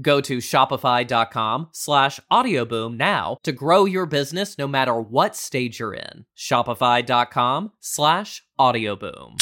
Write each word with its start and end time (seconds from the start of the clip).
Go 0.00 0.20
to 0.22 0.38
shopify.com 0.38 1.68
slash 1.72 2.20
audioboom 2.30 2.96
now 2.96 3.36
to 3.42 3.52
grow 3.52 3.84
your 3.84 4.06
business 4.06 4.56
no 4.56 4.66
matter 4.66 4.98
what 4.98 5.36
stage 5.36 5.80
you're 5.80 5.94
in. 5.94 6.24
Shopify.com 6.36 7.72
slash 7.80 8.42
audioboom. 8.58 9.36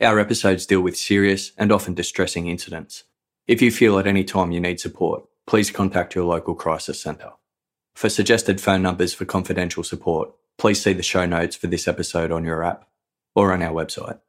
Our 0.00 0.20
episodes 0.20 0.64
deal 0.64 0.80
with 0.80 0.96
serious 0.96 1.50
and 1.58 1.72
often 1.72 1.92
distressing 1.92 2.46
incidents. 2.46 3.02
If 3.48 3.62
you 3.62 3.70
feel 3.70 3.98
at 3.98 4.06
any 4.06 4.24
time 4.24 4.52
you 4.52 4.60
need 4.60 4.78
support, 4.78 5.24
please 5.46 5.70
contact 5.70 6.14
your 6.14 6.26
local 6.26 6.54
crisis 6.54 7.00
centre. 7.00 7.32
For 7.96 8.10
suggested 8.10 8.60
phone 8.60 8.82
numbers 8.82 9.14
for 9.14 9.24
confidential 9.24 9.82
support, 9.82 10.30
please 10.58 10.82
see 10.82 10.92
the 10.92 11.02
show 11.02 11.24
notes 11.24 11.56
for 11.56 11.66
this 11.66 11.88
episode 11.88 12.30
on 12.30 12.44
your 12.44 12.62
app 12.62 12.86
or 13.34 13.54
on 13.54 13.62
our 13.62 13.72
website. 13.72 14.20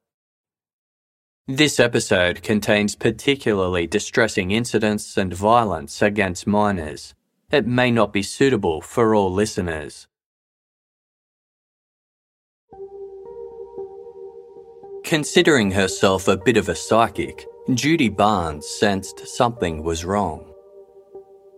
This 1.50 1.82
episode 1.82 2.44
contains 2.44 2.96
particularly 2.96 3.88
distressing 3.88 4.52
incidents 4.52 5.18
and 5.18 5.34
violence 5.34 6.02
against 6.02 6.48
minors. 6.48 7.14
It 7.52 7.68
may 7.68 7.92
not 7.92 8.14
be 8.14 8.24
suitable 8.24 8.80
for 8.80 9.14
all 9.14 9.34
listeners. 9.34 10.08
Considering 15.04 15.72
herself 15.72 16.28
a 16.28 16.38
bit 16.38 16.56
of 16.56 16.70
a 16.70 16.76
psychic, 16.76 17.46
Judy 17.76 18.10
Barnes 18.10 18.68
sensed 18.68 19.28
something 19.28 19.84
was 19.84 20.04
wrong. 20.04 20.52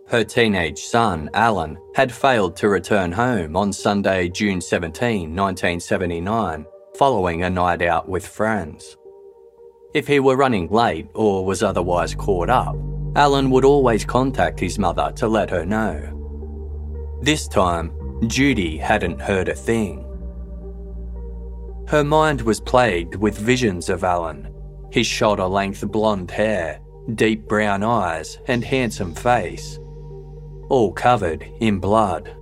Her 0.08 0.24
teenage 0.24 0.80
son, 0.80 1.30
Alan, 1.32 1.78
had 1.94 2.12
failed 2.12 2.54
to 2.56 2.68
return 2.68 3.12
home 3.12 3.56
on 3.56 3.72
Sunday, 3.72 4.28
June 4.28 4.60
17, 4.60 5.34
1979, 5.34 6.66
following 6.98 7.44
a 7.44 7.50
night 7.50 7.80
out 7.80 8.10
with 8.10 8.26
friends. 8.26 8.98
If 9.94 10.06
he 10.06 10.20
were 10.20 10.36
running 10.36 10.68
late 10.68 11.08
or 11.14 11.46
was 11.46 11.62
otherwise 11.62 12.14
caught 12.14 12.50
up, 12.50 12.76
Alan 13.16 13.48
would 13.50 13.64
always 13.64 14.04
contact 14.04 14.60
his 14.60 14.78
mother 14.78 15.12
to 15.16 15.26
let 15.26 15.48
her 15.48 15.64
know. 15.64 17.20
This 17.22 17.48
time, 17.48 17.90
Judy 18.26 18.76
hadn't 18.76 19.20
heard 19.20 19.48
a 19.48 19.54
thing. 19.54 20.04
Her 21.88 22.04
mind 22.04 22.42
was 22.42 22.60
plagued 22.60 23.14
with 23.14 23.38
visions 23.38 23.88
of 23.88 24.04
Alan 24.04 24.51
his 24.92 25.06
shoulder 25.06 25.46
length 25.46 25.90
blonde 25.90 26.30
hair, 26.30 26.78
deep 27.14 27.48
brown 27.48 27.82
eyes, 27.82 28.38
and 28.46 28.62
handsome 28.62 29.14
face, 29.14 29.78
all 30.68 30.92
covered 30.92 31.42
in 31.60 31.78
blood. 31.78 32.36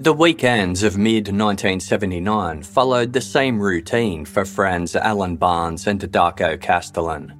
The 0.00 0.12
weekends 0.12 0.84
of 0.84 0.96
mid 0.96 1.26
1979 1.26 2.62
followed 2.62 3.12
the 3.12 3.20
same 3.20 3.60
routine 3.60 4.24
for 4.24 4.44
friends 4.44 4.94
Alan 4.94 5.34
Barnes 5.34 5.88
and 5.88 6.00
Darko 6.00 6.60
Castellan. 6.60 7.34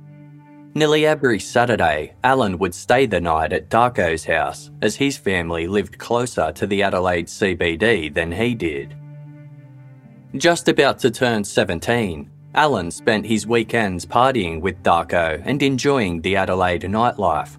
Nearly 0.74 1.06
every 1.06 1.38
Saturday, 1.38 2.14
Alan 2.24 2.58
would 2.58 2.74
stay 2.74 3.06
the 3.06 3.20
night 3.20 3.52
at 3.52 3.70
Darko's 3.70 4.24
house 4.24 4.72
as 4.82 4.96
his 4.96 5.16
family 5.16 5.68
lived 5.68 5.98
closer 5.98 6.50
to 6.50 6.66
the 6.66 6.82
Adelaide 6.82 7.28
CBD 7.28 8.12
than 8.12 8.32
he 8.32 8.56
did. 8.56 8.96
Just 10.34 10.68
about 10.68 10.98
to 10.98 11.12
turn 11.12 11.44
17, 11.44 12.28
Alan 12.56 12.90
spent 12.90 13.24
his 13.24 13.46
weekends 13.46 14.04
partying 14.04 14.60
with 14.60 14.82
Darko 14.82 15.40
and 15.44 15.62
enjoying 15.62 16.22
the 16.22 16.34
Adelaide 16.34 16.82
nightlife. 16.82 17.56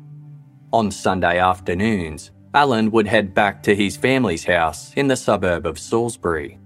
On 0.74 0.92
Sunday 0.92 1.40
afternoons, 1.40 2.32
Alan 2.54 2.90
would 2.90 3.08
head 3.08 3.36
back 3.36 3.62
to 3.64 3.76
his 3.76 3.96
family's 3.96 4.44
house 4.44 4.92
in 4.96 5.08
the 5.08 5.16
suburb 5.16 5.68
of 5.68 5.78
Salisbury. 5.78 6.58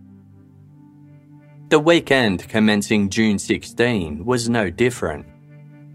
The 1.67 1.79
weekend 1.79 2.47
commencing 2.47 3.09
June 3.09 3.38
16 3.38 4.23
was 4.23 4.47
no 4.47 4.69
different. 4.69 5.25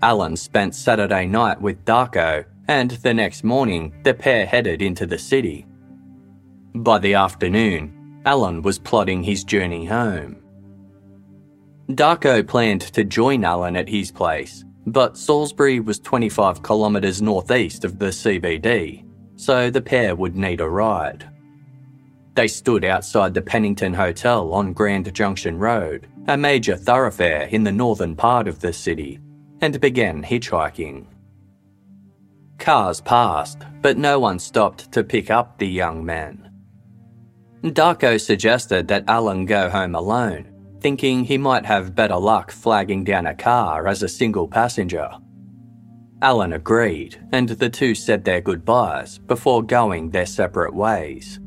Alan 0.03 0.37
spent 0.37 0.75
Saturday 0.75 1.25
night 1.25 1.61
with 1.61 1.85
Darko, 1.87 2.45
and 2.69 2.91
the 2.91 3.15
next 3.15 3.45
morning 3.45 3.95
the 4.05 4.13
pair 4.13 4.45
headed 4.45 4.83
into 4.83 5.07
the 5.07 5.19
city. 5.19 5.67
By 6.75 6.99
the 6.99 7.15
afternoon, 7.15 8.21
Alan 8.27 8.61
was 8.61 8.79
plotting 8.79 9.23
his 9.23 9.43
journey 9.43 9.87
home. 9.87 10.37
Darko 11.89 12.47
planned 12.47 12.83
to 12.83 13.05
join 13.05 13.43
Alan 13.43 13.75
at 13.75 13.89
his 13.89 14.13
place, 14.13 14.67
but 14.87 15.17
Salisbury 15.17 15.81
was 15.81 15.99
25 15.99 16.63
kilometres 16.63 17.23
northeast 17.23 17.85
of 17.85 17.99
the 17.99 18.09
CBD 18.09 19.08
so 19.39 19.71
the 19.71 19.81
pair 19.81 20.17
would 20.17 20.37
need 20.37 20.61
a 20.61 20.69
ride. 20.69 21.31
They 22.35 22.49
stood 22.49 22.85
outside 22.85 23.35
the 23.35 23.43
Pennington 23.43 23.95
Hotel 23.95 24.53
on 24.53 24.73
Grand 24.73 25.13
Junction 25.15 25.59
Road, 25.59 26.09
a 26.27 26.37
major 26.37 26.77
thoroughfare 26.77 27.45
in 27.45 27.65
the 27.65 27.73
northern 27.73 28.15
part 28.15 28.49
of 28.49 28.61
the 28.61 28.73
city, 28.73 29.21
and 29.61 29.81
began 29.81 30.23
hitchhiking. 30.23 31.07
Cars 32.59 33.01
passed, 33.01 33.63
but 33.81 33.97
no 33.97 34.19
one 34.19 34.39
stopped 34.39 34.91
to 34.93 35.05
pick 35.05 35.31
up 35.31 35.59
the 35.59 35.69
young 35.69 36.05
man. 36.05 36.51
Darko 37.63 38.21
suggested 38.21 38.89
that 38.89 39.09
Alan 39.09 39.47
go 39.47 39.71
home 39.71 39.95
alone, 39.95 40.53
thinking 40.81 41.25
he 41.25 41.39
might 41.39 41.65
have 41.65 41.95
better 41.95 42.17
luck 42.17 42.51
flagging 42.51 43.05
down 43.05 43.27
a 43.27 43.35
car 43.35 43.87
as 43.87 44.03
a 44.03 44.09
single 44.09 44.49
passenger. 44.49 45.11
Alan 46.21 46.53
agreed, 46.53 47.17
and 47.33 47.49
the 47.49 47.71
two 47.71 47.95
said 47.95 48.25
their 48.25 48.41
goodbyes 48.41 49.19
before 49.19 49.63
going 49.63 50.11
their 50.11 50.27
separate 50.27 50.75
ways. 50.75 51.39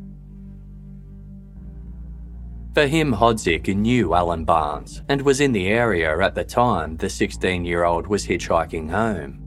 Fahim, 2.73 3.13
Hodzik 3.13 3.67
knew 3.75 4.13
Alan 4.13 4.45
Barnes 4.45 5.01
and 5.09 5.21
was 5.23 5.41
in 5.41 5.51
the 5.51 5.67
area 5.67 6.17
at 6.21 6.35
the 6.35 6.45
time 6.45 6.95
the 6.95 7.09
16 7.09 7.65
year 7.65 7.83
old 7.83 8.07
was 8.07 8.25
hitchhiking 8.25 8.89
home. 8.89 9.39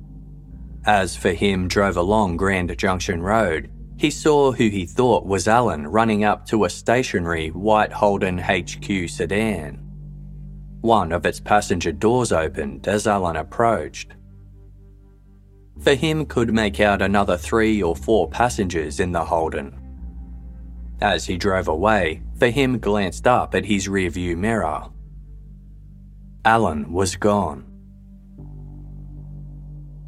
As 0.84 1.16
Fahim, 1.16 1.66
drove 1.68 1.96
along 1.96 2.36
Grand 2.36 2.76
Junction 2.76 3.22
Road, 3.22 3.70
he 3.96 4.10
saw 4.10 4.52
who 4.52 4.68
he 4.68 4.84
thought 4.84 5.24
was 5.24 5.48
Alan 5.48 5.86
running 5.86 6.24
up 6.24 6.44
to 6.46 6.64
a 6.64 6.70
stationary 6.70 7.48
white 7.48 7.92
Holden 7.92 8.38
HQ 8.38 9.08
sedan. 9.08 9.78
One 10.82 11.10
of 11.10 11.24
its 11.24 11.40
passenger 11.40 11.92
doors 11.92 12.30
opened 12.30 12.86
as 12.86 13.06
Alan 13.06 13.36
approached. 13.36 14.12
Fahim 15.80 16.28
could 16.28 16.52
make 16.52 16.80
out 16.80 17.02
another 17.02 17.36
three 17.36 17.82
or 17.82 17.96
four 17.96 18.28
passengers 18.28 19.00
in 19.00 19.12
the 19.12 19.24
Holden. 19.24 19.78
As 21.00 21.26
he 21.26 21.36
drove 21.36 21.68
away, 21.68 22.22
Fahim 22.38 22.80
glanced 22.80 23.26
up 23.26 23.54
at 23.54 23.64
his 23.64 23.88
rearview 23.88 24.36
mirror. 24.36 24.84
Alan 26.44 26.92
was 26.92 27.16
gone. 27.16 27.66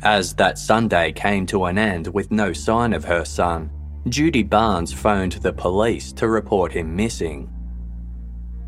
As 0.03 0.35
that 0.35 0.59
Sunday 0.59 1.13
came 1.13 1.47
to 1.47 1.65
an 1.65 1.79
end 1.79 2.07
with 2.09 2.31
no 2.31 2.53
sign 2.53 2.93
of 2.93 3.05
her 3.05 3.25
son, 3.25 3.71
Judy 4.09 4.43
Barnes 4.43 4.93
phoned 4.93 5.33
the 5.33 5.53
police 5.53 6.13
to 6.13 6.29
report 6.29 6.73
him 6.73 6.95
missing. 6.95 7.51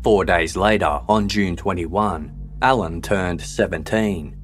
Four 0.03 0.25
days 0.25 0.57
later, 0.57 0.99
on 1.07 1.29
June 1.29 1.55
21, 1.55 2.57
Alan 2.61 3.01
turned 3.01 3.41
17. 3.41 4.38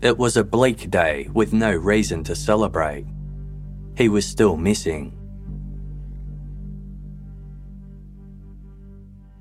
It 0.00 0.16
was 0.16 0.36
a 0.36 0.44
bleak 0.44 0.90
day 0.90 1.28
with 1.32 1.52
no 1.52 1.74
reason 1.74 2.22
to 2.24 2.36
celebrate. 2.36 3.04
He 3.96 4.08
was 4.08 4.24
still 4.24 4.56
missing. 4.56 5.12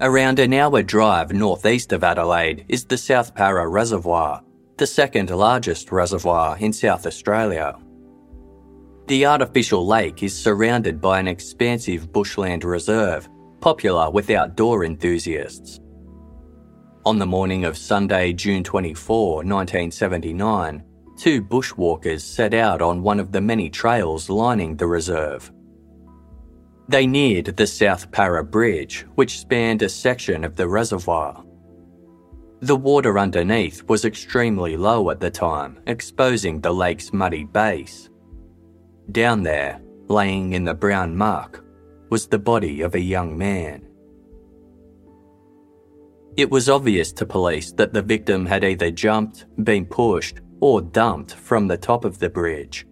Around 0.02 0.40
an 0.40 0.54
hour 0.54 0.82
drive 0.82 1.32
northeast 1.32 1.94
of 1.94 2.04
Adelaide 2.04 2.66
is 2.70 2.86
the 2.86 2.98
South 2.98 3.36
Para 3.36 3.68
Reservoir, 3.68 4.42
the 4.78 4.88
second 4.88 5.30
largest 5.30 5.92
reservoir 5.92 6.58
in 6.58 6.74
South 6.74 7.06
Australia. 7.06 7.78
The 9.06 9.28
artificial 9.28 9.86
lake 9.86 10.24
is 10.24 10.36
surrounded 10.36 11.00
by 11.00 11.20
an 11.20 11.28
expansive 11.28 12.12
bushland 12.12 12.64
reserve, 12.64 13.30
popular 13.62 14.10
with 14.10 14.32
outdoor 14.32 14.86
enthusiasts. 14.86 15.80
On 17.08 17.18
the 17.18 17.26
morning 17.26 17.64
of 17.64 17.78
Sunday, 17.78 18.34
June 18.34 18.66
24, 18.66 19.36
1979, 19.36 20.84
two 21.18 21.42
bushwalkers 21.42 22.20
set 22.20 22.54
out 22.54 22.82
on 22.82 23.02
one 23.02 23.22
of 23.22 23.32
the 23.32 23.40
many 23.40 23.70
trails 23.70 24.30
lining 24.30 24.76
the 24.76 24.88
reserve. 24.88 25.50
They 26.90 27.08
neared 27.08 27.56
the 27.56 27.66
South 27.66 28.12
Para 28.12 28.44
Bridge, 28.44 29.06
which 29.16 29.40
spanned 29.40 29.84
a 29.84 29.88
section 29.88 30.44
of 30.44 30.58
the 30.58 30.68
reservoir. 30.68 31.46
The 32.60 32.76
water 32.76 33.18
underneath 33.18 33.88
was 33.88 34.04
extremely 34.04 34.76
low 34.76 35.10
at 35.10 35.22
the 35.22 35.32
time, 35.32 35.80
exposing 35.88 36.60
the 36.60 36.74
lake's 36.74 37.14
muddy 37.14 37.46
base. 37.46 38.10
Down 39.14 39.44
there, 39.44 39.80
laying 40.10 40.52
in 40.52 40.66
the 40.66 40.74
brown 40.74 41.16
muck, 41.16 41.64
was 42.10 42.28
the 42.28 42.38
body 42.38 42.82
of 42.82 42.96
a 42.96 43.00
young 43.00 43.38
man. 43.38 43.87
It 46.38 46.52
was 46.52 46.70
obvious 46.70 47.12
to 47.14 47.26
police 47.26 47.72
that 47.74 47.94
the 47.94 48.02
victim 48.04 48.46
had 48.46 48.64
either 48.64 48.92
jumped, 48.92 49.48
been 49.64 49.88
pushed, 49.88 50.40
or 50.62 50.82
dumped 50.82 51.34
from 51.34 51.68
the 51.68 51.78
top 51.78 52.06
of 52.06 52.20
the 52.20 52.30
bridge. 52.30 52.86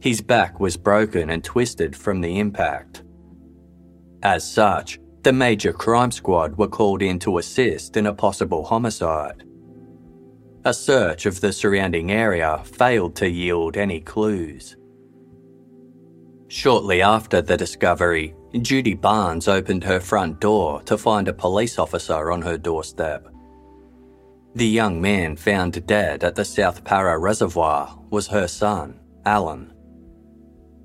His 0.00 0.20
back 0.20 0.60
was 0.60 0.76
broken 0.76 1.30
and 1.30 1.42
twisted 1.42 1.96
from 1.96 2.20
the 2.20 2.38
impact. 2.38 3.02
As 4.22 4.48
such, 4.48 5.00
the 5.22 5.32
major 5.32 5.72
crime 5.72 6.12
squad 6.12 6.56
were 6.56 6.68
called 6.68 7.02
in 7.02 7.18
to 7.20 7.38
assist 7.38 7.96
in 7.96 8.06
a 8.06 8.14
possible 8.14 8.64
homicide. 8.64 9.42
A 10.64 10.72
search 10.72 11.26
of 11.26 11.40
the 11.40 11.52
surrounding 11.52 12.12
area 12.12 12.62
failed 12.64 13.16
to 13.16 13.28
yield 13.28 13.76
any 13.76 14.00
clues. 14.00 14.76
Shortly 16.46 17.02
after 17.02 17.42
the 17.42 17.56
discovery, 17.56 18.36
Judy 18.60 18.94
Barnes 18.94 19.48
opened 19.48 19.82
her 19.84 19.98
front 19.98 20.40
door 20.40 20.82
to 20.82 20.98
find 20.98 21.26
a 21.26 21.32
police 21.32 21.78
officer 21.78 22.30
on 22.30 22.42
her 22.42 22.58
doorstep. 22.58 23.26
The 24.54 24.66
young 24.66 25.00
man 25.00 25.36
found 25.36 25.86
dead 25.86 26.22
at 26.22 26.34
the 26.34 26.44
South 26.44 26.84
Para 26.84 27.18
Reservoir 27.18 27.98
was 28.10 28.26
her 28.28 28.46
son, 28.46 29.00
Alan. 29.24 29.72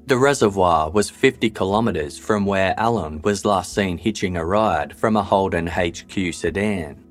The 0.05 0.17
reservoir 0.17 0.89
was 0.89 1.09
50 1.09 1.49
kilometres 1.49 2.17
from 2.17 2.45
where 2.45 2.73
Alan 2.79 3.21
was 3.23 3.43
last 3.43 3.73
seen 3.73 3.97
hitching 3.97 4.37
a 4.37 4.45
ride 4.45 4.95
from 4.95 5.17
a 5.17 5.23
Holden 5.23 5.67
HQ 5.67 6.33
sedan. 6.33 7.03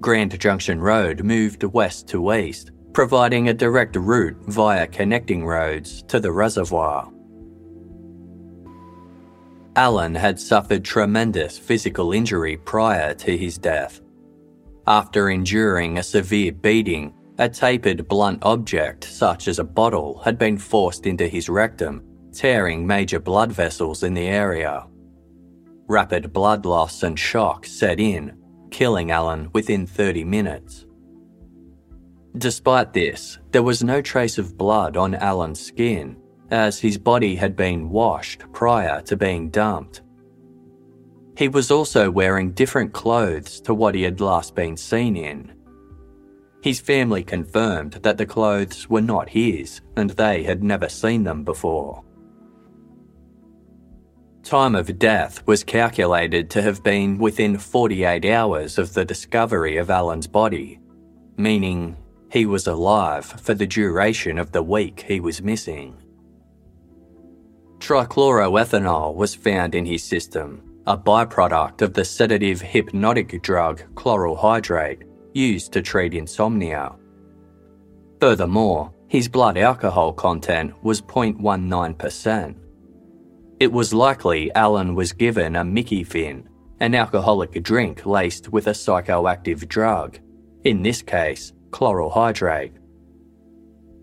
Grand 0.00 0.38
Junction 0.40 0.80
Road 0.80 1.22
moved 1.22 1.62
west 1.62 2.08
to 2.08 2.34
east, 2.34 2.72
providing 2.92 3.48
a 3.48 3.54
direct 3.54 3.94
route 3.94 4.36
via 4.48 4.88
connecting 4.88 5.46
roads 5.46 6.02
to 6.08 6.18
the 6.18 6.32
reservoir. 6.32 7.08
Alan 9.76 10.14
had 10.14 10.40
suffered 10.40 10.82
tremendous 10.82 11.58
physical 11.58 12.12
injury 12.12 12.56
prior 12.56 13.12
to 13.12 13.36
his 13.36 13.58
death. 13.58 14.00
After 14.86 15.28
enduring 15.28 15.98
a 15.98 16.02
severe 16.02 16.52
beating, 16.52 17.12
a 17.38 17.46
tapered 17.46 18.08
blunt 18.08 18.38
object, 18.42 19.04
such 19.04 19.48
as 19.48 19.58
a 19.58 19.64
bottle, 19.64 20.18
had 20.24 20.38
been 20.38 20.56
forced 20.56 21.06
into 21.06 21.28
his 21.28 21.50
rectum, 21.50 22.02
tearing 22.32 22.86
major 22.86 23.20
blood 23.20 23.52
vessels 23.52 24.02
in 24.02 24.14
the 24.14 24.26
area. 24.26 24.86
Rapid 25.88 26.32
blood 26.32 26.64
loss 26.64 27.02
and 27.02 27.18
shock 27.18 27.66
set 27.66 28.00
in, 28.00 28.34
killing 28.70 29.10
Alan 29.10 29.50
within 29.52 29.86
30 29.86 30.24
minutes. 30.24 30.86
Despite 32.38 32.94
this, 32.94 33.38
there 33.50 33.62
was 33.62 33.84
no 33.84 34.00
trace 34.00 34.38
of 34.38 34.56
blood 34.56 34.96
on 34.96 35.14
Alan's 35.14 35.60
skin, 35.60 36.16
as 36.50 36.78
his 36.78 36.98
body 36.98 37.34
had 37.34 37.56
been 37.56 37.90
washed 37.90 38.44
prior 38.52 39.00
to 39.02 39.16
being 39.16 39.50
dumped. 39.50 40.02
He 41.36 41.48
was 41.48 41.70
also 41.70 42.10
wearing 42.10 42.52
different 42.52 42.92
clothes 42.92 43.60
to 43.62 43.74
what 43.74 43.94
he 43.94 44.02
had 44.02 44.20
last 44.20 44.54
been 44.54 44.76
seen 44.76 45.16
in. 45.16 45.52
His 46.62 46.80
family 46.80 47.22
confirmed 47.22 47.94
that 48.02 48.18
the 48.18 48.26
clothes 48.26 48.88
were 48.88 49.02
not 49.02 49.28
his 49.28 49.80
and 49.96 50.10
they 50.10 50.42
had 50.42 50.64
never 50.64 50.88
seen 50.88 51.24
them 51.24 51.44
before. 51.44 52.02
Time 54.42 54.74
of 54.74 54.98
death 54.98 55.46
was 55.46 55.64
calculated 55.64 56.48
to 56.50 56.62
have 56.62 56.82
been 56.82 57.18
within 57.18 57.58
48 57.58 58.24
hours 58.24 58.78
of 58.78 58.94
the 58.94 59.04
discovery 59.04 59.76
of 59.76 59.90
Alan's 59.90 60.28
body, 60.28 60.78
meaning 61.36 61.96
he 62.30 62.46
was 62.46 62.66
alive 62.66 63.24
for 63.24 63.54
the 63.54 63.66
duration 63.66 64.38
of 64.38 64.52
the 64.52 64.62
week 64.62 65.04
he 65.06 65.20
was 65.20 65.42
missing. 65.42 66.00
Trichloroethanol 67.78 69.14
was 69.14 69.34
found 69.34 69.74
in 69.74 69.84
his 69.84 70.02
system, 70.02 70.62
a 70.86 70.96
byproduct 70.96 71.82
of 71.82 71.92
the 71.92 72.04
sedative 72.04 72.60
hypnotic 72.60 73.42
drug 73.42 73.82
chloral 73.94 74.36
hydrate 74.36 75.02
used 75.34 75.72
to 75.72 75.82
treat 75.82 76.14
insomnia. 76.14 76.92
Furthermore, 78.20 78.92
his 79.08 79.28
blood 79.28 79.58
alcohol 79.58 80.12
content 80.12 80.72
was 80.82 81.02
0.19%. 81.02 82.56
It 83.60 83.72
was 83.72 83.94
likely 83.94 84.52
Alan 84.54 84.94
was 84.94 85.12
given 85.12 85.56
a 85.56 85.64
Mickey 85.64 86.02
Finn, 86.02 86.48
an 86.80 86.94
alcoholic 86.94 87.62
drink 87.62 88.06
laced 88.06 88.50
with 88.50 88.66
a 88.66 88.72
psychoactive 88.72 89.68
drug, 89.68 90.18
in 90.64 90.82
this 90.82 91.02
case, 91.02 91.52
chloral 91.70 92.10
hydrate. 92.10 92.72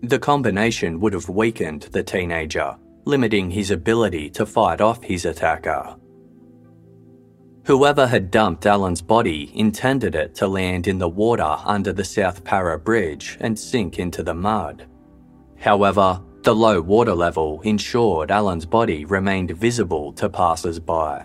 The 0.02 0.18
combination 0.18 1.00
would 1.00 1.12
have 1.12 1.28
weakened 1.28 1.82
the 1.92 2.02
teenager 2.02 2.76
limiting 3.04 3.50
his 3.50 3.70
ability 3.70 4.30
to 4.30 4.46
fight 4.46 4.80
off 4.80 5.02
his 5.02 5.24
attacker. 5.24 5.96
Whoever 7.64 8.06
had 8.06 8.30
dumped 8.30 8.66
Alan's 8.66 9.00
body 9.00 9.50
intended 9.54 10.14
it 10.14 10.34
to 10.36 10.46
land 10.46 10.86
in 10.86 10.98
the 10.98 11.08
water 11.08 11.56
under 11.64 11.92
the 11.92 12.04
South 12.04 12.44
Para 12.44 12.78
Bridge 12.78 13.38
and 13.40 13.58
sink 13.58 13.98
into 13.98 14.22
the 14.22 14.34
mud. 14.34 14.86
However, 15.58 16.20
the 16.42 16.54
low 16.54 16.82
water 16.82 17.14
level 17.14 17.62
ensured 17.62 18.30
Alan's 18.30 18.66
body 18.66 19.06
remained 19.06 19.52
visible 19.52 20.12
to 20.12 20.28
passers 20.28 20.78
by. 20.78 21.24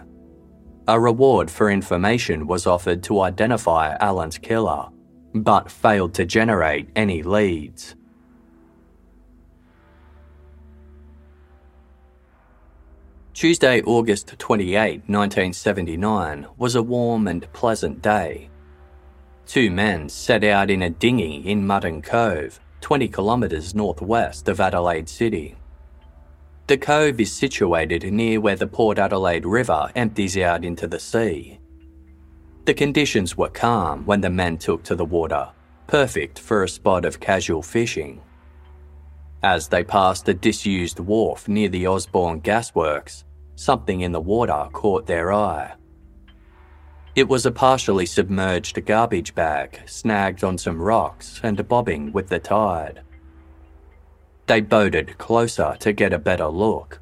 A 0.87 0.97
reward 0.97 1.51
for 1.51 1.69
information 1.69 2.47
was 2.47 2.65
offered 2.65 3.03
to 3.03 3.19
identify 3.21 3.97
Alan's 3.99 4.37
killer, 4.37 4.87
but 5.35 5.69
failed 5.69 6.13
to 6.13 6.25
generate 6.25 6.89
any 6.95 7.21
leads. 7.21 7.95
Tuesday, 13.39 13.81
August 13.83 14.37
28, 14.37 15.07
1979, 15.07 16.45
was 16.57 16.75
a 16.75 16.83
warm 16.83 17.25
and 17.25 17.47
pleasant 17.53 18.01
day. 18.01 18.49
Two 19.45 19.71
men 19.71 20.09
set 20.09 20.43
out 20.43 20.69
in 20.69 20.81
a 20.81 20.89
dinghy 20.89 21.37
in 21.49 21.65
Mutton 21.65 22.01
Cove, 22.01 22.59
20 22.81 23.07
kilometres 23.07 23.73
northwest 23.73 24.49
of 24.49 24.59
Adelaide 24.59 25.07
City. 25.07 25.55
The 26.67 26.77
cove 26.77 27.21
is 27.21 27.31
situated 27.31 28.03
near 28.11 28.41
where 28.41 28.57
the 28.57 28.67
Port 28.67 28.99
Adelaide 28.99 29.45
River 29.45 29.89
empties 29.95 30.37
out 30.37 30.65
into 30.65 30.85
the 30.85 30.99
sea. 30.99 31.61
The 32.65 32.73
conditions 32.73 33.37
were 33.37 33.47
calm 33.47 34.05
when 34.05 34.19
the 34.19 34.29
men 34.29 34.57
took 34.57 34.83
to 34.83 34.95
the 34.95 35.05
water, 35.05 35.47
perfect 35.87 36.39
for 36.39 36.65
a 36.65 36.67
spot 36.67 37.05
of 37.05 37.21
casual 37.21 37.61
fishing. 37.61 38.21
As 39.41 39.69
they 39.69 39.85
passed 39.85 40.27
a 40.27 40.33
disused 40.33 40.99
wharf 40.99 41.47
near 41.47 41.69
the 41.69 41.87
Osborne 41.87 42.41
Gasworks, 42.41 43.23
something 43.59 44.01
in 44.01 44.13
the 44.13 44.21
water 44.21 44.69
caught 44.71 45.05
their 45.05 45.33
eye. 45.33 45.73
It 47.13 47.27
was 47.27 47.45
a 47.45 47.51
partially 47.51 48.05
submerged 48.05 48.85
garbage 48.85 49.35
bag 49.35 49.81
snagged 49.85 50.45
on 50.45 50.57
some 50.57 50.81
rocks 50.81 51.41
and 51.43 51.67
bobbing 51.67 52.13
with 52.13 52.29
the 52.29 52.39
tide. 52.39 53.01
They 54.47 54.61
boated 54.61 55.17
closer 55.17 55.75
to 55.81 55.91
get 55.91 56.13
a 56.13 56.19
better 56.19 56.47
look. 56.47 57.01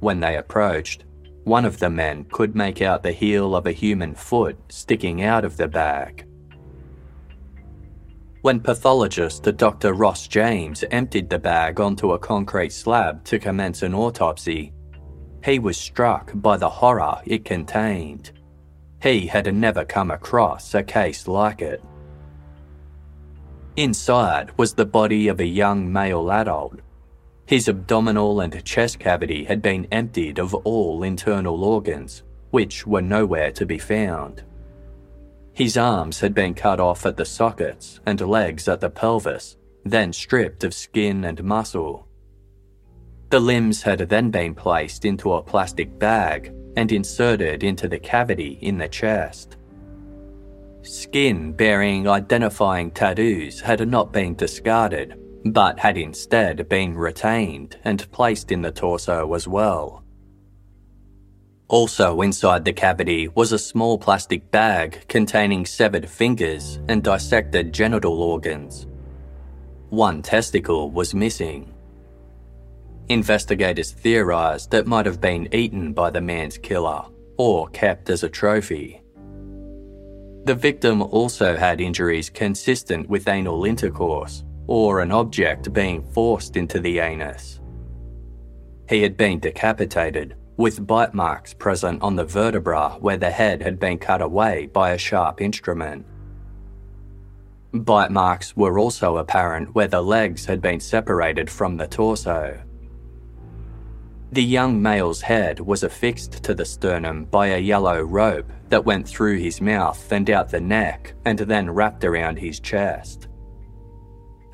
When 0.00 0.20
they 0.20 0.36
approached, 0.36 1.04
one 1.44 1.64
of 1.64 1.78
the 1.78 1.88
men 1.88 2.24
could 2.24 2.54
make 2.54 2.82
out 2.82 3.02
the 3.02 3.12
heel 3.12 3.56
of 3.56 3.66
a 3.66 3.72
human 3.72 4.14
foot 4.14 4.58
sticking 4.68 5.22
out 5.22 5.46
of 5.46 5.56
the 5.56 5.68
bag. 5.68 6.26
When 8.42 8.60
pathologist 8.60 9.44
Dr. 9.56 9.94
Ross 9.94 10.28
James 10.28 10.84
emptied 10.90 11.30
the 11.30 11.38
bag 11.38 11.80
onto 11.80 12.12
a 12.12 12.18
concrete 12.18 12.74
slab 12.74 13.24
to 13.24 13.38
commence 13.38 13.82
an 13.82 13.94
autopsy, 13.94 14.74
he 15.44 15.58
was 15.58 15.76
struck 15.76 16.30
by 16.34 16.56
the 16.56 16.68
horror 16.68 17.20
it 17.24 17.44
contained. 17.44 18.30
He 19.02 19.26
had 19.26 19.52
never 19.54 19.84
come 19.84 20.10
across 20.10 20.74
a 20.74 20.82
case 20.82 21.26
like 21.26 21.62
it. 21.62 21.82
Inside 23.76 24.50
was 24.58 24.74
the 24.74 24.84
body 24.84 25.28
of 25.28 25.40
a 25.40 25.46
young 25.46 25.90
male 25.90 26.30
adult. 26.30 26.80
His 27.46 27.68
abdominal 27.68 28.40
and 28.40 28.64
chest 28.64 28.98
cavity 28.98 29.44
had 29.44 29.62
been 29.62 29.86
emptied 29.90 30.38
of 30.38 30.54
all 30.54 31.02
internal 31.02 31.64
organs, 31.64 32.22
which 32.50 32.86
were 32.86 33.02
nowhere 33.02 33.50
to 33.52 33.64
be 33.64 33.78
found. 33.78 34.44
His 35.52 35.76
arms 35.76 36.20
had 36.20 36.34
been 36.34 36.54
cut 36.54 36.78
off 36.78 37.06
at 37.06 37.16
the 37.16 37.24
sockets 37.24 38.00
and 38.06 38.20
legs 38.20 38.68
at 38.68 38.80
the 38.80 38.90
pelvis, 38.90 39.56
then 39.84 40.12
stripped 40.12 40.62
of 40.62 40.74
skin 40.74 41.24
and 41.24 41.42
muscle. 41.42 42.06
The 43.30 43.40
limbs 43.40 43.80
had 43.82 44.00
then 44.00 44.30
been 44.30 44.56
placed 44.56 45.04
into 45.04 45.34
a 45.34 45.42
plastic 45.42 45.96
bag 46.00 46.52
and 46.76 46.90
inserted 46.90 47.62
into 47.62 47.86
the 47.88 47.98
cavity 47.98 48.58
in 48.60 48.76
the 48.76 48.88
chest. 48.88 49.56
Skin 50.82 51.52
bearing 51.52 52.08
identifying 52.08 52.90
tattoos 52.90 53.60
had 53.60 53.86
not 53.88 54.12
been 54.12 54.34
discarded, 54.34 55.14
but 55.44 55.78
had 55.78 55.96
instead 55.96 56.68
been 56.68 56.96
retained 56.96 57.78
and 57.84 58.10
placed 58.10 58.50
in 58.50 58.62
the 58.62 58.72
torso 58.72 59.32
as 59.34 59.46
well. 59.46 60.02
Also 61.68 62.22
inside 62.22 62.64
the 62.64 62.72
cavity 62.72 63.28
was 63.28 63.52
a 63.52 63.58
small 63.58 63.96
plastic 63.96 64.50
bag 64.50 65.04
containing 65.06 65.64
severed 65.64 66.08
fingers 66.08 66.80
and 66.88 67.04
dissected 67.04 67.72
genital 67.72 68.20
organs. 68.24 68.88
One 69.90 70.20
testicle 70.20 70.90
was 70.90 71.14
missing. 71.14 71.69
Investigators 73.10 73.90
theorised 73.90 74.72
it 74.72 74.86
might 74.86 75.04
have 75.04 75.20
been 75.20 75.52
eaten 75.52 75.92
by 75.92 76.10
the 76.10 76.20
man's 76.20 76.56
killer 76.56 77.02
or 77.38 77.66
kept 77.70 78.08
as 78.08 78.22
a 78.22 78.28
trophy. 78.28 79.02
The 80.44 80.54
victim 80.54 81.02
also 81.02 81.56
had 81.56 81.80
injuries 81.80 82.30
consistent 82.30 83.08
with 83.08 83.26
anal 83.26 83.64
intercourse 83.64 84.44
or 84.68 85.00
an 85.00 85.10
object 85.10 85.72
being 85.72 86.04
forced 86.12 86.56
into 86.56 86.78
the 86.78 87.00
anus. 87.00 87.58
He 88.88 89.02
had 89.02 89.16
been 89.16 89.40
decapitated, 89.40 90.36
with 90.56 90.86
bite 90.86 91.12
marks 91.12 91.52
present 91.52 92.00
on 92.02 92.14
the 92.14 92.24
vertebra 92.24 92.90
where 93.00 93.16
the 93.16 93.32
head 93.32 93.60
had 93.60 93.80
been 93.80 93.98
cut 93.98 94.22
away 94.22 94.66
by 94.66 94.92
a 94.92 94.98
sharp 94.98 95.40
instrument. 95.40 96.06
Bite 97.72 98.12
marks 98.12 98.56
were 98.56 98.78
also 98.78 99.16
apparent 99.16 99.74
where 99.74 99.88
the 99.88 100.00
legs 100.00 100.44
had 100.44 100.62
been 100.62 100.78
separated 100.78 101.50
from 101.50 101.76
the 101.76 101.88
torso. 101.88 102.62
The 104.32 104.44
young 104.44 104.80
male's 104.80 105.20
head 105.20 105.58
was 105.58 105.82
affixed 105.82 106.44
to 106.44 106.54
the 106.54 106.64
sternum 106.64 107.24
by 107.24 107.48
a 107.48 107.58
yellow 107.58 108.00
rope 108.02 108.52
that 108.68 108.84
went 108.84 109.08
through 109.08 109.38
his 109.38 109.60
mouth 109.60 110.12
and 110.12 110.30
out 110.30 110.50
the 110.50 110.60
neck 110.60 111.14
and 111.24 111.36
then 111.36 111.68
wrapped 111.68 112.04
around 112.04 112.36
his 112.36 112.60
chest. 112.60 113.26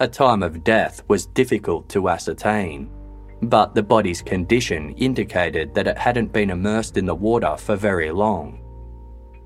A 0.00 0.08
time 0.08 0.42
of 0.42 0.64
death 0.64 1.02
was 1.08 1.26
difficult 1.26 1.90
to 1.90 2.08
ascertain, 2.08 2.90
but 3.42 3.74
the 3.74 3.82
body's 3.82 4.22
condition 4.22 4.92
indicated 4.92 5.74
that 5.74 5.86
it 5.86 5.98
hadn't 5.98 6.32
been 6.32 6.48
immersed 6.48 6.96
in 6.96 7.04
the 7.04 7.14
water 7.14 7.54
for 7.58 7.76
very 7.76 8.10
long. 8.10 8.62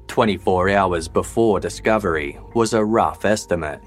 24 0.07 0.71
hours 0.71 1.09
before 1.09 1.59
discovery 1.59 2.39
was 2.55 2.73
a 2.73 2.85
rough 2.85 3.25
estimate. 3.25 3.83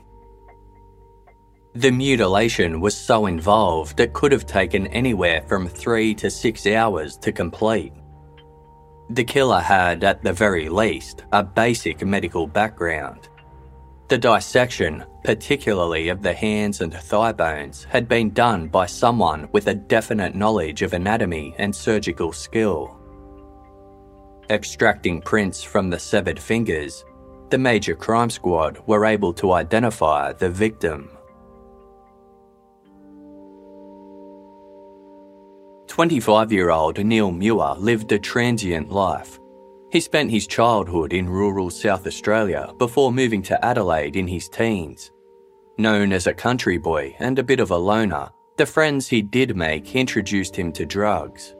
The 1.76 1.90
mutilation 1.90 2.82
was 2.82 2.96
so 2.96 3.26
involved 3.26 4.00
it 4.00 4.14
could 4.14 4.32
have 4.32 4.46
taken 4.46 4.86
anywhere 4.88 5.44
from 5.48 5.68
three 5.68 6.14
to 6.16 6.30
six 6.30 6.68
hours 6.68 7.18
to 7.18 7.32
complete. 7.32 7.94
The 9.10 9.24
killer 9.24 9.60
had, 9.60 10.04
at 10.04 10.22
the 10.22 10.34
very 10.34 10.70
least, 10.70 11.24
a 11.32 11.44
basic 11.44 12.06
medical 12.06 12.46
background. 12.46 13.28
The 14.08 14.20
dissection, 14.20 15.04
particularly 15.24 16.10
of 16.10 16.22
the 16.22 16.34
hands 16.34 16.82
and 16.82 16.94
thigh 16.94 17.32
bones, 17.32 17.86
had 17.86 18.08
been 18.08 18.30
done 18.30 18.68
by 18.68 18.86
someone 18.86 19.50
with 19.52 19.66
a 19.66 19.74
definite 19.74 20.36
knowledge 20.36 20.84
of 20.84 20.94
anatomy 20.94 21.56
and 21.58 21.76
surgical 21.76 22.32
skill. 22.32 23.00
Extracting 24.52 25.22
prints 25.22 25.64
from 25.64 25.90
the 25.90 25.98
severed 25.98 26.40
fingers, 26.40 27.04
the 27.50 27.58
major 27.58 27.96
crime 27.96 28.30
squad 28.30 28.78
were 28.86 29.06
able 29.06 29.34
to 29.34 29.54
identify 29.54 30.34
the 30.34 30.50
victim. 30.52 31.10
25 35.94 36.52
year 36.52 36.72
old 36.72 36.98
Neil 37.06 37.30
Muir 37.30 37.76
lived 37.78 38.12
a 38.14 38.18
transient 38.18 38.92
life. 38.92 39.40
He 39.92 40.00
spent 40.00 40.32
his 40.32 40.48
childhood 40.48 41.14
in 41.14 41.30
rural 41.30 41.70
South 41.70 42.08
Australia 42.08 42.74
before 42.80 43.14
moving 43.14 43.44
to 43.44 43.64
Adelaide 43.64 44.16
in 44.16 44.28
his 44.28 44.50
teens. 44.50 45.12
Known 45.78 46.12
as 46.12 46.26
a 46.26 46.34
country 46.34 46.80
boy 46.80 47.16
and 47.20 47.38
a 47.38 47.44
bit 47.44 47.60
of 47.60 47.70
a 47.70 47.78
loner, 47.78 48.28
the 48.58 48.66
friends 48.66 49.08
he 49.08 49.22
did 49.22 49.56
make 49.56 49.96
introduced 49.96 50.56
him 50.56 50.72
to 50.72 50.84
drugs. 50.84 51.56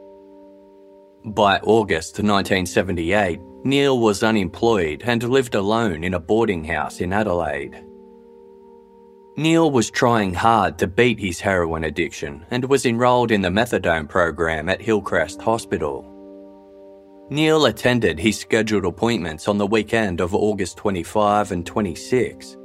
By 1.26 1.60
August 1.60 2.14
1978, 2.14 3.38
Neil 3.62 4.00
was 4.00 4.24
unemployed 4.24 5.04
and 5.06 5.22
lived 5.22 5.54
alone 5.54 6.02
in 6.02 6.14
a 6.14 6.18
boarding 6.18 6.64
house 6.64 7.00
in 7.00 7.12
Adelaide. 7.12 7.84
Neil 9.36 9.68
was 9.68 9.90
trying 9.90 10.32
hard 10.32 10.78
to 10.78 10.86
beat 10.86 11.18
his 11.18 11.40
heroin 11.40 11.82
addiction 11.84 12.46
and 12.52 12.64
was 12.64 12.86
enrolled 12.86 13.32
in 13.32 13.42
the 13.42 13.48
methadone 13.48 14.08
program 14.08 14.68
at 14.68 14.80
Hillcrest 14.80 15.42
Hospital. 15.42 16.08
Neil 17.30 17.66
attended 17.66 18.20
his 18.20 18.38
scheduled 18.38 18.84
appointments 18.84 19.48
on 19.48 19.58
the 19.58 19.66
weekend 19.66 20.20
of 20.20 20.36
August 20.36 20.76
25 20.76 21.50
and 21.50 21.66
26. 21.66 22.56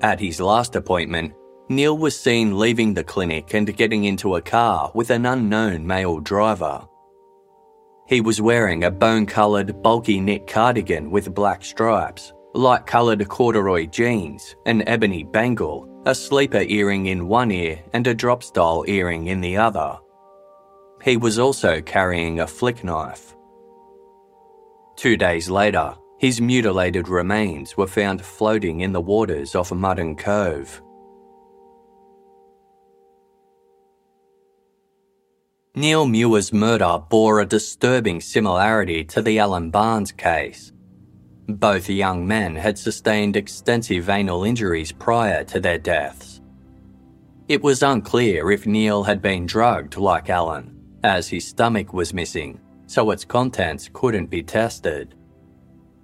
At 0.00 0.20
his 0.20 0.40
last 0.40 0.76
appointment, 0.76 1.32
Neil 1.68 1.98
was 1.98 2.16
seen 2.16 2.56
leaving 2.56 2.94
the 2.94 3.02
clinic 3.02 3.54
and 3.54 3.76
getting 3.76 4.04
into 4.04 4.36
a 4.36 4.42
car 4.42 4.92
with 4.94 5.10
an 5.10 5.26
unknown 5.26 5.84
male 5.84 6.20
driver. 6.20 6.86
He 8.06 8.20
was 8.20 8.40
wearing 8.40 8.84
a 8.84 8.92
bone 8.92 9.26
coloured, 9.26 9.82
bulky 9.82 10.20
knit 10.20 10.46
cardigan 10.46 11.10
with 11.10 11.34
black 11.34 11.64
stripes, 11.64 12.32
light 12.54 12.86
coloured 12.86 13.26
corduroy 13.26 13.86
jeans, 13.86 14.54
an 14.66 14.86
ebony 14.86 15.24
bangle, 15.24 15.88
a 16.06 16.14
sleeper 16.14 16.62
earring 16.68 17.06
in 17.06 17.26
one 17.26 17.50
ear 17.50 17.82
and 17.92 18.06
a 18.06 18.14
drop 18.14 18.40
style 18.44 18.84
earring 18.86 19.26
in 19.26 19.40
the 19.40 19.56
other. 19.56 19.98
He 21.02 21.16
was 21.16 21.36
also 21.36 21.82
carrying 21.82 22.38
a 22.38 22.46
flick 22.46 22.84
knife. 22.84 23.34
Two 24.94 25.16
days 25.16 25.50
later, 25.50 25.96
his 26.18 26.40
mutilated 26.40 27.08
remains 27.08 27.76
were 27.76 27.88
found 27.88 28.22
floating 28.24 28.80
in 28.80 28.92
the 28.92 29.00
waters 29.00 29.56
off 29.56 29.72
Mutton 29.72 30.14
Cove. 30.14 30.80
Neil 35.74 36.06
Muir's 36.06 36.52
murder 36.52 36.98
bore 37.10 37.40
a 37.40 37.46
disturbing 37.46 38.20
similarity 38.20 39.04
to 39.04 39.20
the 39.20 39.40
Alan 39.40 39.70
Barnes 39.70 40.12
case. 40.12 40.72
Both 41.48 41.88
young 41.88 42.26
men 42.26 42.56
had 42.56 42.76
sustained 42.76 43.36
extensive 43.36 44.08
anal 44.08 44.42
injuries 44.42 44.90
prior 44.90 45.44
to 45.44 45.60
their 45.60 45.78
deaths. 45.78 46.40
It 47.48 47.62
was 47.62 47.84
unclear 47.84 48.50
if 48.50 48.66
Neil 48.66 49.04
had 49.04 49.22
been 49.22 49.46
drugged 49.46 49.96
like 49.96 50.28
Alan, 50.28 50.76
as 51.04 51.28
his 51.28 51.46
stomach 51.46 51.92
was 51.92 52.12
missing, 52.12 52.60
so 52.86 53.12
its 53.12 53.24
contents 53.24 53.88
couldn't 53.92 54.26
be 54.26 54.42
tested. 54.42 55.14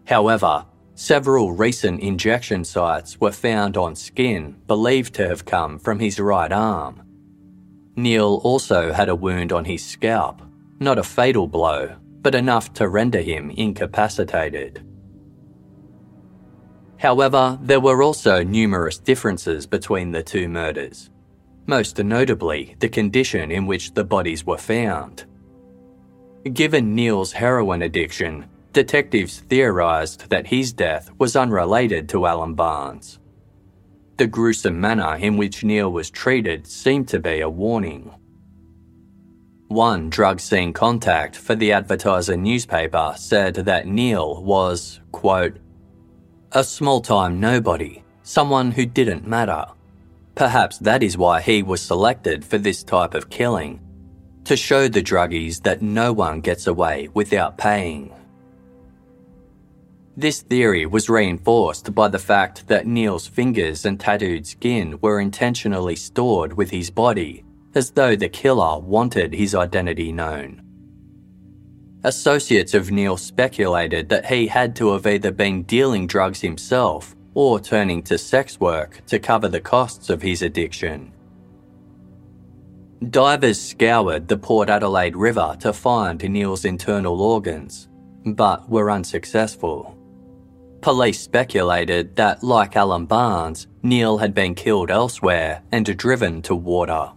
However, 0.06 0.64
several 0.94 1.52
recent 1.52 2.00
injection 2.00 2.64
sites 2.64 3.20
were 3.20 3.32
found 3.32 3.76
on 3.76 3.96
skin 3.96 4.56
believed 4.68 5.14
to 5.14 5.26
have 5.26 5.44
come 5.44 5.80
from 5.80 5.98
his 5.98 6.20
right 6.20 6.52
arm. 6.52 7.02
Neil 7.96 8.40
also 8.44 8.92
had 8.92 9.08
a 9.08 9.16
wound 9.16 9.52
on 9.52 9.64
his 9.64 9.84
scalp, 9.84 10.40
not 10.78 10.98
a 10.98 11.02
fatal 11.02 11.48
blow, 11.48 11.96
but 12.20 12.36
enough 12.36 12.72
to 12.74 12.88
render 12.88 13.20
him 13.20 13.50
incapacitated. 13.50 14.86
However, 17.02 17.58
there 17.60 17.80
were 17.80 18.00
also 18.00 18.44
numerous 18.44 18.96
differences 18.96 19.66
between 19.66 20.12
the 20.12 20.22
two 20.22 20.48
murders, 20.48 21.10
most 21.66 21.98
notably 21.98 22.76
the 22.78 22.88
condition 22.88 23.50
in 23.50 23.66
which 23.66 23.94
the 23.94 24.04
bodies 24.04 24.46
were 24.46 24.56
found. 24.56 25.24
Given 26.52 26.94
Neil's 26.94 27.32
heroin 27.32 27.82
addiction, 27.82 28.46
detectives 28.72 29.40
theorised 29.40 30.30
that 30.30 30.46
his 30.46 30.72
death 30.72 31.10
was 31.18 31.34
unrelated 31.34 32.08
to 32.10 32.24
Alan 32.24 32.54
Barnes. 32.54 33.18
The 34.16 34.28
gruesome 34.28 34.80
manner 34.80 35.16
in 35.16 35.36
which 35.36 35.64
Neil 35.64 35.90
was 35.90 36.08
treated 36.08 36.68
seemed 36.68 37.08
to 37.08 37.18
be 37.18 37.40
a 37.40 37.50
warning. 37.50 38.12
One 39.66 40.08
drug 40.08 40.38
scene 40.38 40.72
contact 40.72 41.34
for 41.34 41.56
the 41.56 41.72
Advertiser 41.72 42.36
newspaper 42.36 43.14
said 43.16 43.56
that 43.56 43.88
Neil 43.88 44.40
was, 44.44 45.00
quote, 45.10 45.56
a 46.54 46.62
small 46.62 47.00
time 47.00 47.40
nobody, 47.40 48.02
someone 48.24 48.70
who 48.70 48.84
didn't 48.84 49.26
matter. 49.26 49.64
Perhaps 50.34 50.78
that 50.78 51.02
is 51.02 51.16
why 51.16 51.40
he 51.40 51.62
was 51.62 51.80
selected 51.80 52.44
for 52.44 52.58
this 52.58 52.84
type 52.84 53.14
of 53.14 53.30
killing, 53.30 53.80
to 54.44 54.54
show 54.54 54.86
the 54.86 55.02
druggies 55.02 55.62
that 55.62 55.80
no 55.80 56.12
one 56.12 56.42
gets 56.42 56.66
away 56.66 57.08
without 57.14 57.56
paying. 57.56 58.12
This 60.14 60.42
theory 60.42 60.84
was 60.84 61.08
reinforced 61.08 61.94
by 61.94 62.08
the 62.08 62.18
fact 62.18 62.68
that 62.68 62.86
Neil's 62.86 63.26
fingers 63.26 63.86
and 63.86 63.98
tattooed 63.98 64.46
skin 64.46 64.98
were 65.00 65.20
intentionally 65.20 65.96
stored 65.96 66.52
with 66.52 66.70
his 66.70 66.90
body, 66.90 67.44
as 67.74 67.90
though 67.92 68.14
the 68.14 68.28
killer 68.28 68.78
wanted 68.78 69.32
his 69.32 69.54
identity 69.54 70.12
known. 70.12 70.61
Associates 72.04 72.74
of 72.74 72.90
Neil 72.90 73.16
speculated 73.16 74.08
that 74.08 74.26
he 74.26 74.48
had 74.48 74.74
to 74.76 74.92
have 74.92 75.06
either 75.06 75.30
been 75.30 75.62
dealing 75.62 76.08
drugs 76.08 76.40
himself 76.40 77.14
or 77.34 77.60
turning 77.60 78.02
to 78.02 78.18
sex 78.18 78.58
work 78.58 79.00
to 79.06 79.20
cover 79.20 79.48
the 79.48 79.60
costs 79.60 80.10
of 80.10 80.20
his 80.20 80.42
addiction. 80.42 81.12
Divers 83.10 83.60
scoured 83.60 84.28
the 84.28 84.36
Port 84.36 84.68
Adelaide 84.68 85.16
River 85.16 85.56
to 85.60 85.72
find 85.72 86.22
Neil's 86.22 86.64
internal 86.64 87.20
organs, 87.20 87.88
but 88.24 88.68
were 88.68 88.90
unsuccessful. 88.90 89.96
Police 90.80 91.20
speculated 91.20 92.16
that, 92.16 92.42
like 92.42 92.76
Alan 92.76 93.06
Barnes, 93.06 93.68
Neil 93.84 94.18
had 94.18 94.34
been 94.34 94.54
killed 94.56 94.90
elsewhere 94.90 95.62
and 95.70 95.96
driven 95.96 96.42
to 96.42 96.56
water. 96.56 97.12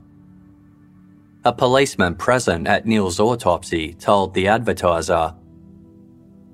A 1.47 1.53
policeman 1.53 2.15
present 2.15 2.67
at 2.67 2.87
Neil's 2.87 3.19
autopsy 3.19 3.93
told 3.93 4.33
the 4.33 4.47
advertiser 4.47 5.35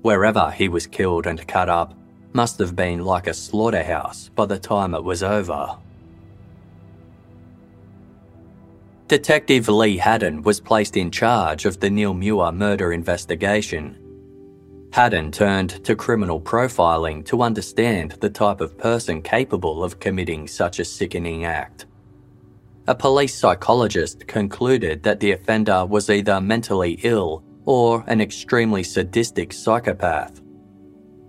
Wherever 0.02 0.50
he 0.50 0.68
was 0.68 0.86
killed 0.86 1.26
and 1.26 1.48
cut 1.48 1.70
up 1.70 1.94
must 2.34 2.58
have 2.58 2.76
been 2.76 3.02
like 3.02 3.26
a 3.26 3.32
slaughterhouse 3.32 4.28
by 4.28 4.44
the 4.44 4.58
time 4.58 4.94
it 4.94 5.02
was 5.02 5.22
over. 5.22 5.78
Detective 9.08 9.66
Lee 9.66 9.96
Haddon 9.96 10.42
was 10.42 10.60
placed 10.60 10.98
in 10.98 11.10
charge 11.10 11.64
of 11.64 11.80
the 11.80 11.88
Neil 11.88 12.12
Muir 12.12 12.52
murder 12.52 12.92
investigation. 12.92 13.96
Haddon 14.92 15.32
turned 15.32 15.82
to 15.86 15.96
criminal 15.96 16.38
profiling 16.38 17.24
to 17.24 17.40
understand 17.40 18.12
the 18.20 18.28
type 18.28 18.60
of 18.60 18.76
person 18.76 19.22
capable 19.22 19.82
of 19.82 20.00
committing 20.00 20.46
such 20.46 20.78
a 20.78 20.84
sickening 20.84 21.46
act. 21.46 21.86
A 22.88 22.94
police 22.96 23.32
psychologist 23.32 24.26
concluded 24.26 25.04
that 25.04 25.20
the 25.20 25.30
offender 25.30 25.86
was 25.86 26.10
either 26.10 26.40
mentally 26.40 26.98
ill 27.04 27.44
or 27.64 28.02
an 28.08 28.20
extremely 28.20 28.82
sadistic 28.82 29.52
psychopath. 29.52 30.40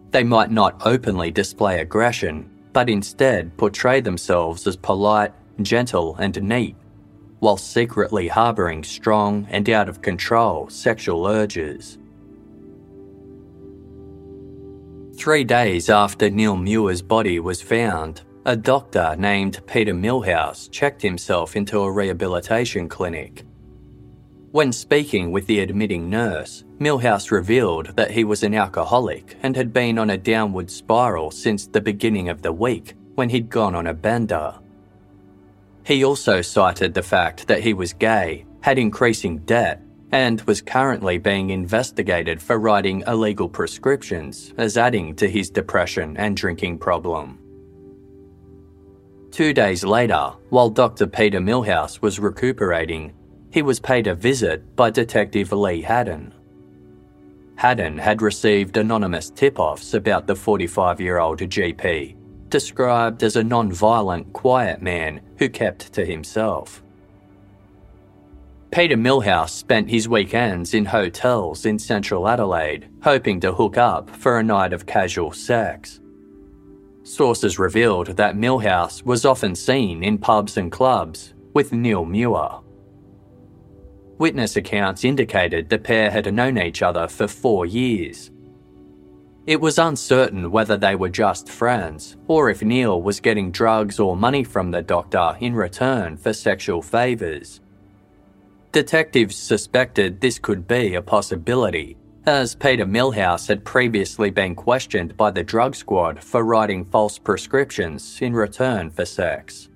They 0.10 0.24
might 0.24 0.50
not 0.50 0.81
openly 0.83 1.29
display 1.29 1.79
aggression, 1.79 2.50
but 2.74 2.89
instead 2.89 3.55
portray 3.55 4.01
themselves 4.01 4.65
as 4.65 4.75
polite, 4.75 5.31
gentle, 5.62 6.15
and 6.15 6.41
neat, 6.41 6.75
while 7.38 7.57
secretly 7.57 8.27
harbouring 8.27 8.83
strong 8.83 9.45
and 9.51 9.69
out 9.69 9.88
of 9.88 10.01
control 10.01 10.69
sexual 10.69 11.27
urges. 11.27 11.99
Three 15.15 15.43
days 15.43 15.91
after 15.91 16.32
Neil 16.32 16.56
Muir's 16.58 17.04
body 17.04 17.39
was 17.39 17.62
found, 17.62 18.23
a 18.45 18.56
doctor 18.58 19.15
named 19.17 19.62
Peter 19.67 19.93
Millhouse 19.93 20.69
checked 20.69 21.01
himself 21.01 21.56
into 21.56 21.79
a 21.79 21.91
rehabilitation 21.91 22.89
clinic. 22.89 23.45
When 24.51 24.73
speaking 24.73 25.32
with 25.32 25.47
the 25.47 25.62
admitting 25.62 26.10
nurse, 26.10 26.65
Millhouse 26.77 27.32
revealed 27.32 27.95
that 27.95 28.12
he 28.12 28.25
was 28.25 28.43
an 28.43 28.53
alcoholic 28.53 29.38
and 29.41 29.56
had 29.56 29.71
been 29.71 29.97
on 29.97 30.10
a 30.10 30.17
downward 30.17 30.69
spiral 30.69 31.32
since 31.32 31.67
the 31.67 31.79
beginning 31.79 32.27
of 32.27 32.41
the 32.41 32.51
week 32.51 32.95
when 33.15 33.29
he'd 33.29 33.49
gone 33.49 33.75
on 33.75 33.88
a 33.88 33.93
bender. 33.93 34.53
He 35.86 36.03
also 36.03 36.41
cited 36.41 36.93
the 36.93 37.01
fact 37.01 37.47
that 37.47 37.63
he 37.63 37.73
was 37.73 37.93
gay, 37.93 38.45
had 38.62 38.77
increasing 38.77 39.39
debt, 39.39 39.82
and 40.12 40.41
was 40.41 40.62
currently 40.62 41.17
being 41.17 41.49
investigated 41.49 42.41
for 42.41 42.60
writing 42.60 43.03
illegal 43.08 43.47
prescriptions 43.47 44.53
as 44.58 44.77
adding 44.77 45.15
to 45.15 45.29
his 45.29 45.49
depression 45.49 46.15
and 46.17 46.38
drinking 46.38 46.77
problem. 46.77 47.42
Two 49.34 49.52
days 49.52 49.84
later, 49.84 50.34
while 50.52 50.69
Dr. 50.69 51.08
Peter 51.08 51.39
Millhouse 51.39 52.04
was 52.04 52.19
recuperating, 52.19 53.13
he 53.50 53.63
was 53.63 53.80
paid 53.80 54.06
a 54.06 54.13
visit 54.13 54.76
by 54.76 54.91
Detective 54.91 55.52
Lee 55.52 55.82
Haddon. 55.82 56.32
Haddon 57.56 57.98
had 57.98 58.22
received 58.22 58.78
anonymous 58.78 59.32
tip 59.32 59.58
offs 59.58 59.96
about 59.96 60.28
the 60.28 60.36
45 60.36 61.02
year 61.02 61.17
old 61.17 61.39
GP, 61.39 62.15
described 62.50 63.24
as 63.24 63.36
a 63.36 63.43
non 63.43 63.72
violent, 63.72 64.32
quiet 64.34 64.84
man 64.84 65.19
who 65.39 65.50
kept 65.50 65.91
to 65.93 66.06
himself. 66.06 66.84
Peter 68.69 68.98
Millhouse 68.98 69.50
spent 69.50 69.89
his 69.89 70.08
weekends 70.08 70.76
in 70.76 70.86
hotels 70.86 71.65
in 71.65 71.80
central 71.80 72.28
Adelaide, 72.28 72.88
hoping 73.02 73.39
to 73.39 73.52
hook 73.52 73.80
up 73.80 74.12
for 74.12 74.38
a 74.38 74.43
night 74.43 74.74
of 74.74 74.86
casual 74.86 75.32
sex. 75.32 76.02
Sources 77.03 77.59
revealed 77.59 78.15
that 78.15 78.37
Millhouse 78.37 79.03
was 79.03 79.25
often 79.25 79.55
seen 79.55 80.03
in 80.03 80.17
pubs 80.17 80.55
and 80.55 80.71
clubs 80.71 81.33
with 81.53 81.73
Neil 81.73 82.05
Muir. 82.05 82.61
Witness 84.17 84.55
accounts 84.55 85.03
indicated 85.03 85.67
the 85.67 85.77
pair 85.77 86.09
had 86.09 86.33
known 86.33 86.57
each 86.57 86.81
other 86.81 87.07
for 87.07 87.27
four 87.27 87.65
years. 87.65 88.31
It 89.45 89.59
was 89.59 89.77
uncertain 89.77 90.49
whether 90.49 90.77
they 90.77 90.95
were 90.95 91.09
just 91.09 91.49
friends 91.49 92.15
or 92.27 92.49
if 92.49 92.61
Neil 92.61 93.01
was 93.01 93.19
getting 93.19 93.51
drugs 93.51 93.99
or 93.99 94.15
money 94.15 94.45
from 94.45 94.71
the 94.71 94.81
doctor 94.81 95.35
in 95.41 95.53
return 95.53 96.15
for 96.15 96.31
sexual 96.31 96.81
favours. 96.81 97.59
Detectives 98.71 99.35
suspected 99.35 100.21
this 100.21 100.39
could 100.39 100.65
be 100.65 100.95
a 100.95 101.01
possibility 101.01 101.97
as 102.25 102.55
Peter 102.55 102.86
Millhouse 102.86 103.47
had 103.47 103.65
previously 103.65 104.29
been 104.29 104.55
questioned 104.55 105.15
by 105.17 105.29
the 105.29 105.43
drug 105.43 105.75
squad 105.75 106.23
for 106.23 106.43
writing 106.43 106.86
false 106.86 107.17
prescriptions 107.17 108.19
in 108.21 108.33
return 108.33 108.89
for 108.89 109.05
sex. 109.05 109.69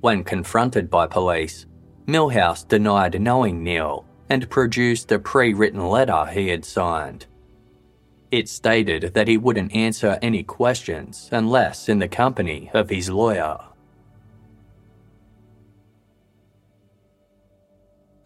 When 0.00 0.22
confronted 0.22 0.90
by 0.90 1.06
police, 1.06 1.66
Millhouse 2.06 2.66
denied 2.66 3.20
knowing 3.20 3.62
Neil 3.64 4.04
and 4.28 4.50
produced 4.50 5.10
a 5.10 5.18
pre 5.18 5.54
written 5.54 5.88
letter 5.88 6.26
he 6.26 6.48
had 6.48 6.64
signed. 6.64 7.26
It 8.30 8.48
stated 8.48 9.14
that 9.14 9.28
he 9.28 9.38
wouldn't 9.38 9.74
answer 9.74 10.18
any 10.20 10.42
questions 10.42 11.30
unless 11.32 11.88
in 11.88 11.98
the 11.98 12.08
company 12.08 12.70
of 12.74 12.90
his 12.90 13.08
lawyer. 13.08 13.58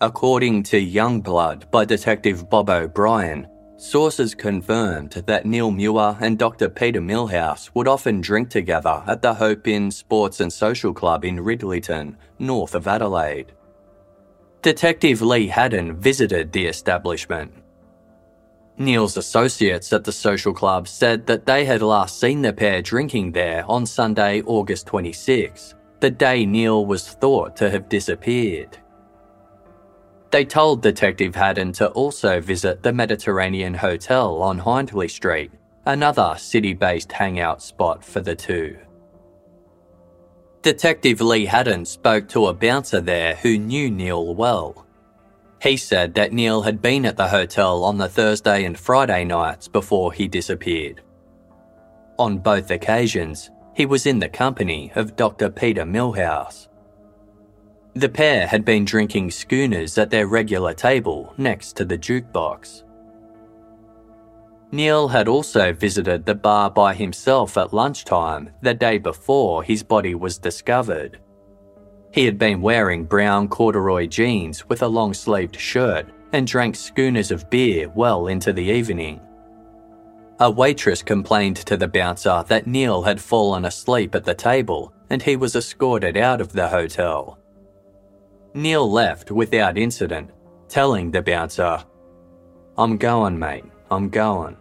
According 0.02 0.64
to 0.64 0.84
Youngblood 0.84 1.70
by 1.70 1.84
Detective 1.84 2.50
Bob 2.50 2.68
O'Brien, 2.68 3.46
sources 3.76 4.34
confirmed 4.34 5.12
that 5.28 5.46
Neil 5.46 5.70
Muir 5.70 6.16
and 6.20 6.36
Dr. 6.36 6.68
Peter 6.68 7.00
Millhouse 7.00 7.70
would 7.74 7.86
often 7.86 8.20
drink 8.20 8.50
together 8.50 9.04
at 9.06 9.22
the 9.22 9.32
Hope 9.32 9.68
Inn 9.68 9.92
Sports 9.92 10.40
and 10.40 10.52
Social 10.52 10.92
Club 10.92 11.24
in 11.24 11.38
Ridleyton, 11.38 12.16
north 12.40 12.74
of 12.74 12.88
Adelaide. 12.88 13.52
Detective 14.60 15.22
Lee 15.22 15.46
Haddon 15.46 15.94
visited 15.94 16.50
the 16.50 16.66
establishment. 16.66 17.52
Neil's 18.78 19.16
associates 19.16 19.92
at 19.92 20.02
the 20.02 20.10
social 20.10 20.52
club 20.52 20.88
said 20.88 21.28
that 21.28 21.46
they 21.46 21.64
had 21.64 21.80
last 21.80 22.18
seen 22.18 22.42
the 22.42 22.52
pair 22.52 22.82
drinking 22.82 23.30
there 23.30 23.64
on 23.68 23.86
Sunday, 23.86 24.42
August 24.46 24.88
26, 24.88 25.76
the 26.00 26.10
day 26.10 26.44
Neil 26.44 26.86
was 26.86 27.10
thought 27.10 27.54
to 27.54 27.70
have 27.70 27.88
disappeared. 27.88 28.78
They 30.32 30.46
told 30.46 30.80
Detective 30.80 31.34
Haddon 31.34 31.72
to 31.74 31.90
also 31.90 32.40
visit 32.40 32.82
the 32.82 32.92
Mediterranean 32.92 33.74
Hotel 33.74 34.42
on 34.42 34.58
Hindley 34.58 35.08
Street, 35.08 35.52
another 35.84 36.36
city 36.38 36.72
based 36.72 37.12
hangout 37.12 37.62
spot 37.62 38.02
for 38.02 38.20
the 38.20 38.34
two. 38.34 38.78
Detective 40.62 41.20
Lee 41.20 41.44
Haddon 41.44 41.84
spoke 41.84 42.28
to 42.30 42.46
a 42.46 42.54
bouncer 42.54 43.02
there 43.02 43.34
who 43.34 43.58
knew 43.58 43.90
Neil 43.90 44.34
well. 44.34 44.86
He 45.60 45.76
said 45.76 46.14
that 46.14 46.32
Neil 46.32 46.62
had 46.62 46.80
been 46.80 47.04
at 47.04 47.18
the 47.18 47.28
hotel 47.28 47.84
on 47.84 47.98
the 47.98 48.08
Thursday 48.08 48.64
and 48.64 48.78
Friday 48.78 49.24
nights 49.24 49.68
before 49.68 50.14
he 50.14 50.28
disappeared. 50.28 51.02
On 52.18 52.38
both 52.38 52.70
occasions, 52.70 53.50
he 53.74 53.84
was 53.84 54.06
in 54.06 54.18
the 54.18 54.30
company 54.30 54.92
of 54.94 55.14
Dr. 55.14 55.50
Peter 55.50 55.84
Millhouse. 55.84 56.68
The 57.94 58.08
pair 58.08 58.46
had 58.46 58.64
been 58.64 58.86
drinking 58.86 59.32
schooners 59.32 59.98
at 59.98 60.08
their 60.08 60.26
regular 60.26 60.72
table 60.72 61.34
next 61.36 61.76
to 61.76 61.84
the 61.84 61.98
jukebox. 61.98 62.84
Neil 64.70 65.08
had 65.08 65.28
also 65.28 65.74
visited 65.74 66.24
the 66.24 66.34
bar 66.34 66.70
by 66.70 66.94
himself 66.94 67.58
at 67.58 67.74
lunchtime 67.74 68.48
the 68.62 68.72
day 68.72 68.96
before 68.96 69.62
his 69.62 69.82
body 69.82 70.14
was 70.14 70.38
discovered. 70.38 71.20
He 72.12 72.24
had 72.24 72.38
been 72.38 72.62
wearing 72.62 73.04
brown 73.04 73.48
corduroy 73.48 74.06
jeans 74.06 74.66
with 74.70 74.80
a 74.80 74.88
long 74.88 75.12
sleeved 75.12 75.60
shirt 75.60 76.06
and 76.32 76.46
drank 76.46 76.76
schooners 76.76 77.30
of 77.30 77.50
beer 77.50 77.90
well 77.90 78.28
into 78.28 78.54
the 78.54 78.64
evening. 78.64 79.20
A 80.40 80.50
waitress 80.50 81.02
complained 81.02 81.56
to 81.56 81.76
the 81.76 81.88
bouncer 81.88 82.42
that 82.48 82.66
Neil 82.66 83.02
had 83.02 83.20
fallen 83.20 83.66
asleep 83.66 84.14
at 84.14 84.24
the 84.24 84.34
table 84.34 84.94
and 85.10 85.20
he 85.20 85.36
was 85.36 85.54
escorted 85.54 86.16
out 86.16 86.40
of 86.40 86.52
the 86.52 86.68
hotel. 86.68 87.38
Neil 88.54 88.90
left 88.90 89.30
without 89.30 89.78
incident, 89.78 90.30
telling 90.68 91.10
the 91.10 91.22
bouncer, 91.22 91.82
I'm 92.76 92.96
going, 92.96 93.38
mate, 93.38 93.64
I'm 93.90 94.08
going. 94.08 94.56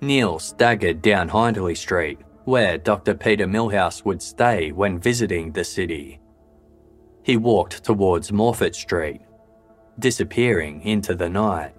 Neil 0.00 0.38
staggered 0.38 1.02
down 1.02 1.28
Hindley 1.28 1.74
Street, 1.74 2.18
where 2.44 2.78
Dr. 2.78 3.14
Peter 3.14 3.46
Millhouse 3.46 4.04
would 4.04 4.22
stay 4.22 4.70
when 4.70 4.98
visiting 4.98 5.52
the 5.52 5.64
city. 5.64 6.20
He 7.24 7.36
walked 7.36 7.84
towards 7.84 8.30
Morphett 8.30 8.74
Street, 8.74 9.20
disappearing 9.98 10.82
into 10.82 11.14
the 11.14 11.28
night. 11.28 11.74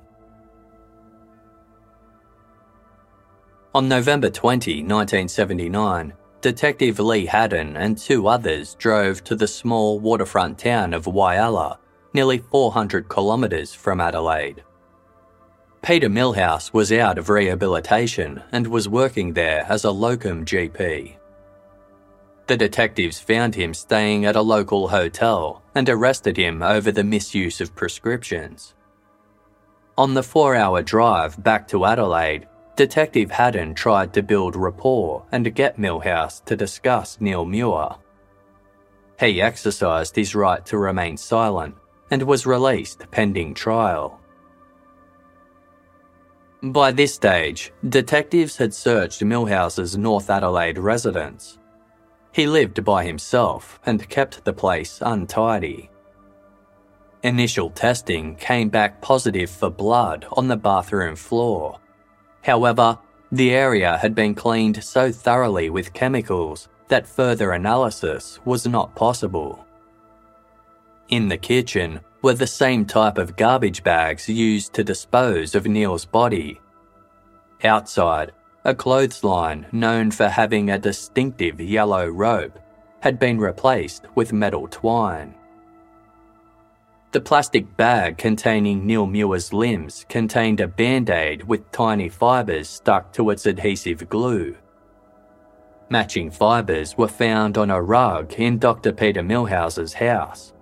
On 3.73 3.87
November 3.87 4.29
20, 4.29 4.83
1979, 4.83 6.13
Detective 6.41 6.99
Lee 6.99 7.25
Haddon 7.25 7.75
and 7.75 7.97
two 7.97 8.27
others 8.27 8.75
drove 8.75 9.23
to 9.25 9.35
the 9.35 9.47
small 9.47 9.99
waterfront 9.99 10.57
town 10.57 10.93
of 10.93 11.05
Whyalla, 11.05 11.79
nearly 12.13 12.37
400 12.37 13.09
kilometres 13.09 13.73
from 13.73 13.99
Adelaide. 13.99 14.63
Peter 15.81 16.07
Millhouse 16.07 16.71
was 16.71 16.93
out 16.93 17.17
of 17.17 17.27
rehabilitation 17.27 18.41
and 18.53 18.67
was 18.67 18.87
working 18.87 19.33
there 19.33 19.65
as 19.67 19.83
a 19.83 19.91
locum 19.91 20.45
GP. 20.45 21.17
The 22.47 22.57
detectives 22.57 23.19
found 23.19 23.55
him 23.55 23.73
staying 23.73 24.25
at 24.25 24.37
a 24.37 24.41
local 24.41 24.87
hotel 24.87 25.61
and 25.75 25.89
arrested 25.89 26.37
him 26.37 26.63
over 26.63 26.91
the 26.91 27.03
misuse 27.03 27.59
of 27.59 27.75
prescriptions. 27.75 28.75
On 29.97 30.13
the 30.13 30.23
four 30.23 30.55
hour 30.55 30.81
drive 30.81 31.41
back 31.43 31.67
to 31.67 31.85
Adelaide, 31.85 32.47
Detective 32.79 33.29
Haddon 33.29 33.73
tried 33.73 34.13
to 34.13 34.23
build 34.23 34.55
rapport 34.55 35.25
and 35.33 35.53
get 35.53 35.75
Millhouse 35.77 36.41
to 36.45 36.55
discuss 36.55 37.19
Neil 37.19 37.43
Muir. 37.43 37.97
He 39.19 39.41
exercised 39.41 40.15
his 40.15 40.33
right 40.33 40.65
to 40.67 40.77
remain 40.77 41.17
silent 41.17 41.75
and 42.09 42.23
was 42.23 42.45
released 42.45 43.03
pending 43.11 43.53
trial. 43.53 44.21
By 46.63 46.93
this 46.93 47.13
stage, 47.13 47.73
detectives 47.89 48.55
had 48.55 48.73
searched 48.73 49.25
Millhouse's 49.25 49.97
North 49.97 50.29
Adelaide 50.29 50.77
residence. 50.77 51.57
He 52.31 52.47
lived 52.47 52.85
by 52.85 53.03
himself 53.03 53.81
and 53.85 54.07
kept 54.07 54.45
the 54.45 54.53
place 54.53 54.99
untidy. 55.01 55.89
Initial 57.23 57.71
testing 57.71 58.37
came 58.37 58.69
back 58.69 59.01
positive 59.01 59.49
for 59.49 59.69
blood 59.69 60.25
on 60.31 60.47
the 60.47 60.55
bathroom 60.55 61.17
floor. 61.17 61.77
However, 62.49 62.97
the 63.31 63.51
area 63.51 63.95
had 63.99 64.15
been 64.15 64.33
cleaned 64.33 64.83
so 64.83 65.11
thoroughly 65.11 65.69
with 65.69 65.93
chemicals 65.93 66.67
that 66.87 67.05
further 67.05 67.51
analysis 67.51 68.39
was 68.43 68.65
not 68.65 68.95
possible. 68.95 69.67
In 71.09 71.27
the 71.27 71.37
kitchen, 71.37 71.99
were 72.23 72.33
the 72.33 72.47
same 72.47 72.85
type 72.85 73.19
of 73.19 73.35
garbage 73.35 73.83
bags 73.83 74.27
used 74.27 74.73
to 74.73 74.83
dispose 74.83 75.53
of 75.53 75.67
Neil's 75.67 76.05
body. 76.05 76.59
Outside, 77.63 78.31
a 78.65 78.73
clothesline 78.73 79.67
known 79.71 80.09
for 80.09 80.27
having 80.27 80.71
a 80.71 80.79
distinctive 80.79 81.61
yellow 81.61 82.07
rope 82.07 82.57
had 83.01 83.19
been 83.19 83.37
replaced 83.37 84.07
with 84.15 84.33
metal 84.33 84.67
twine. 84.67 85.35
The 87.11 87.21
plastic 87.21 87.75
bag 87.75 88.19
containing 88.19 88.85
Neil 88.85 89.07
Muir's 89.07 89.51
limbs 89.51 90.05
contained 90.09 90.59
a 90.59 90.67
band 90.67 91.09
aid 91.09 91.43
with 91.43 91.71
tiny 91.71 92.07
fibres 92.07 92.69
stuck 92.69 93.11
to 93.13 93.31
its 93.31 93.47
adhesive 93.47 94.07
glue. 94.09 94.55
Matching 95.89 96.29
fibres 96.29 96.99
were 96.99 97.07
found 97.07 97.57
on 97.57 97.71
a 97.71 97.81
rug 97.81 98.33
in 98.33 98.59
Dr. 98.59 98.91
Peter 98.91 99.23
Millhouse's 99.23 99.93
house, 99.93 100.53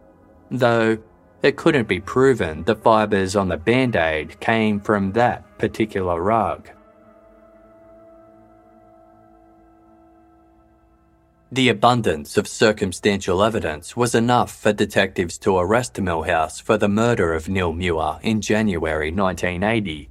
though 0.50 0.98
it 1.44 1.58
couldn't 1.58 1.90
be 1.90 2.00
proven 2.00 2.64
the 2.64 2.78
fibres 2.78 3.36
on 3.36 3.50
the 3.50 3.58
band 3.58 3.98
aid 3.98 4.40
came 4.40 4.80
from 4.80 5.12
that 5.12 5.58
particular 5.60 6.22
rug. 6.22 6.70
The 11.50 11.70
abundance 11.70 12.36
of 12.36 12.46
circumstantial 12.46 13.42
evidence 13.42 13.96
was 13.96 14.14
enough 14.14 14.54
for 14.54 14.74
detectives 14.74 15.38
to 15.40 15.58
arrest 15.58 15.94
Millhouse 15.94 16.62
for 16.62 16.78
the 16.78 16.90
murder 16.90 17.34
of 17.34 17.48
Neil 17.48 17.72
Muir 17.72 18.20
in 18.22 18.42
January 18.42 19.12
1980. 19.12 20.10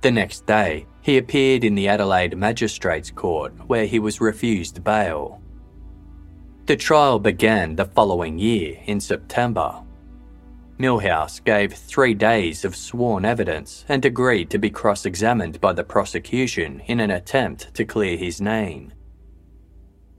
The 0.00 0.10
next 0.10 0.46
day, 0.46 0.86
he 1.00 1.16
appeared 1.16 1.62
in 1.62 1.76
the 1.76 1.86
Adelaide 1.86 2.36
Magistrates 2.36 3.12
Court 3.12 3.52
where 3.68 3.86
he 3.86 4.00
was 4.00 4.20
refused 4.20 4.82
bail. 4.82 5.40
The 6.66 6.76
trial 6.76 7.20
began 7.20 7.76
the 7.76 7.84
following 7.84 8.36
year 8.36 8.80
in 8.86 8.98
September. 8.98 9.80
Millhouse 10.76 11.38
gave 11.44 11.72
three 11.72 12.14
days 12.14 12.64
of 12.64 12.74
sworn 12.74 13.24
evidence 13.24 13.84
and 13.88 14.04
agreed 14.04 14.50
to 14.50 14.58
be 14.58 14.70
cross 14.70 15.06
examined 15.06 15.60
by 15.60 15.72
the 15.72 15.84
prosecution 15.84 16.80
in 16.86 16.98
an 16.98 17.12
attempt 17.12 17.72
to 17.74 17.84
clear 17.84 18.16
his 18.16 18.40
name. 18.40 18.92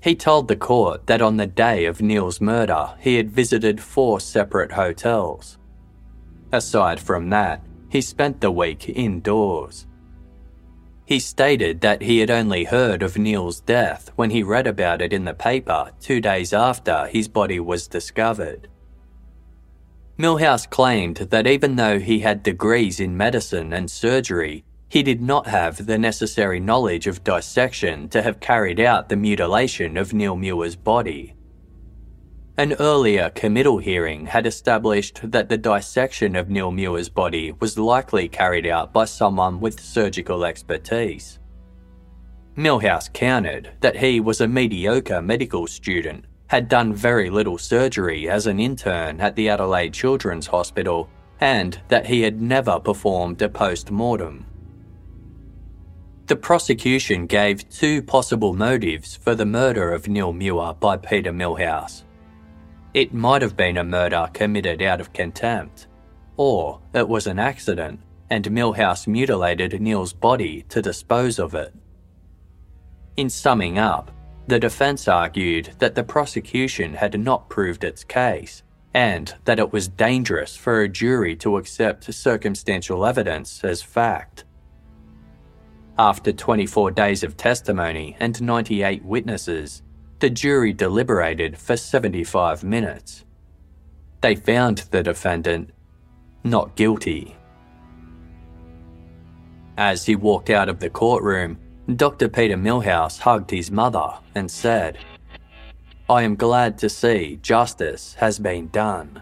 He 0.06 0.14
told 0.14 0.48
the 0.48 0.56
court 0.56 1.08
that 1.08 1.24
on 1.24 1.38
the 1.38 1.48
day 1.48 1.86
of 1.86 2.00
Neil's 2.00 2.40
murder, 2.40 2.94
he 3.00 3.16
had 3.16 3.32
visited 3.32 3.82
four 3.82 4.20
separate 4.20 4.74
hotels. 4.74 5.58
Aside 6.52 7.00
from 7.00 7.32
that, 7.32 7.64
he 7.90 8.02
spent 8.02 8.40
the 8.40 8.52
week 8.52 8.88
indoors. 8.88 9.88
He 11.06 11.18
stated 11.18 11.82
that 11.82 12.04
he 12.04 12.20
had 12.20 12.30
only 12.30 12.66
heard 12.66 13.02
of 13.02 13.18
Neil's 13.18 13.62
death 13.62 14.12
when 14.16 14.30
he 14.30 14.44
read 14.44 14.68
about 14.68 15.02
it 15.02 15.12
in 15.12 15.26
the 15.26 15.34
paper 15.34 15.90
two 16.00 16.22
days 16.22 16.54
after 16.54 17.08
his 17.08 17.28
body 17.28 17.60
was 17.60 17.88
discovered. 17.88 18.68
Millhouse 20.20 20.70
claimed 20.70 21.18
that 21.18 21.48
even 21.48 21.78
though 21.78 21.98
he 21.98 22.20
had 22.20 22.44
degrees 22.44 23.00
in 23.00 23.18
medicine 23.18 23.74
and 23.74 23.90
surgery, 23.90 24.66
he 24.96 25.04
did 25.04 25.22
not 25.22 25.46
have 25.46 25.88
the 25.88 25.98
necessary 25.98 26.58
knowledge 26.58 27.06
of 27.06 27.22
dissection 27.22 28.08
to 28.08 28.22
have 28.22 28.40
carried 28.40 28.80
out 28.80 29.10
the 29.10 29.16
mutilation 29.18 29.98
of 29.98 30.14
Neil 30.14 30.38
Muir's 30.38 30.78
body. 30.78 31.36
An 32.56 32.72
earlier 32.80 33.30
committal 33.32 33.78
hearing 33.78 34.26
had 34.26 34.48
established 34.48 35.20
that 35.22 35.50
the 35.50 35.58
dissection 35.58 36.38
of 36.38 36.50
Neil 36.50 36.72
Muir's 36.72 37.10
body 37.10 37.52
was 37.60 37.78
likely 37.78 38.30
carried 38.30 38.66
out 38.66 38.94
by 38.94 39.04
someone 39.04 39.60
with 39.60 39.82
surgical 39.82 40.46
expertise. 40.46 41.40
Millhouse 42.56 43.12
countered 43.12 43.72
that 43.82 43.98
he 43.98 44.22
was 44.22 44.40
a 44.40 44.48
mediocre 44.48 45.22
medical 45.22 45.68
student, 45.68 46.24
had 46.48 46.70
done 46.70 46.94
very 46.94 47.30
little 47.30 47.58
surgery 47.58 48.30
as 48.30 48.48
an 48.48 48.62
intern 48.62 49.20
at 49.20 49.36
the 49.36 49.50
Adelaide 49.50 49.94
Children's 49.94 50.48
Hospital, 50.48 51.10
and 51.42 51.82
that 51.90 52.06
he 52.06 52.22
had 52.22 52.42
never 52.42 52.80
performed 52.80 53.42
a 53.42 53.50
post 53.50 53.92
mortem. 53.92 54.46
The 56.28 56.36
prosecution 56.36 57.28
gave 57.28 57.70
two 57.70 58.02
possible 58.02 58.56
motives 58.56 59.16
for 59.16 59.36
the 59.36 59.46
murder 59.46 59.92
of 59.92 60.08
Neil 60.08 60.34
Muir 60.34 60.74
by 60.74 60.98
Peter 60.98 61.32
Millhouse. 61.32 62.02
It 62.96 63.14
might 63.14 63.44
have 63.44 63.56
been 63.56 63.78
a 63.78 63.84
murder 63.84 64.28
committed 64.34 64.82
out 64.82 65.00
of 65.00 65.14
contempt, 65.14 65.86
or 66.36 66.82
it 66.96 67.08
was 67.08 67.28
an 67.28 67.38
accident 67.38 68.00
and 68.32 68.44
Millhouse 68.46 69.06
mutilated 69.06 69.80
Neil's 69.80 70.14
body 70.14 70.64
to 70.70 70.82
dispose 70.82 71.38
of 71.38 71.54
it. 71.54 71.76
In 73.18 73.30
summing 73.30 73.78
up, 73.78 74.10
the 74.48 74.60
defence 74.60 75.08
argued 75.08 75.74
that 75.78 75.94
the 75.94 76.04
prosecution 76.04 76.96
had 76.96 77.20
not 77.20 77.50
proved 77.50 77.84
its 77.84 78.04
case 78.04 78.64
and 78.96 79.36
that 79.44 79.60
it 79.60 79.72
was 79.72 79.90
dangerous 79.90 80.56
for 80.58 80.82
a 80.82 80.90
jury 80.90 81.36
to 81.36 81.58
accept 81.58 82.12
circumstantial 82.12 83.06
evidence 83.06 83.64
as 83.64 83.84
fact. 83.84 84.45
After 85.98 86.34
24 86.34 86.92
days 86.92 87.24
of 87.24 87.38
testimony 87.38 88.18
and 88.20 88.42
98 88.42 89.06
witnesses, 89.06 89.82
the 90.20 90.30
jury 90.30 90.74
deliberated 90.74 91.58
for 91.58 91.78
75 91.78 92.64
minutes. 92.66 93.24
They 94.20 94.36
found 94.36 94.80
the 94.92 95.04
defendant 95.04 95.72
not 96.44 96.76
guilty. 96.76 97.36
As 99.78 100.06
he 100.06 100.16
walked 100.16 100.50
out 100.50 100.68
of 100.68 100.80
the 100.80 100.90
courtroom, 100.90 101.58
Dr. 101.96 102.28
Peter 102.28 102.58
Millhouse 102.58 103.20
hugged 103.20 103.52
his 103.52 103.72
mother 103.72 104.16
and 104.36 104.50
said, 104.50 104.98
I 106.10 106.24
am 106.24 106.36
glad 106.36 106.78
to 106.80 106.90
see 106.90 107.40
justice 107.42 108.16
has 108.16 108.38
been 108.38 108.68
done. 108.68 109.22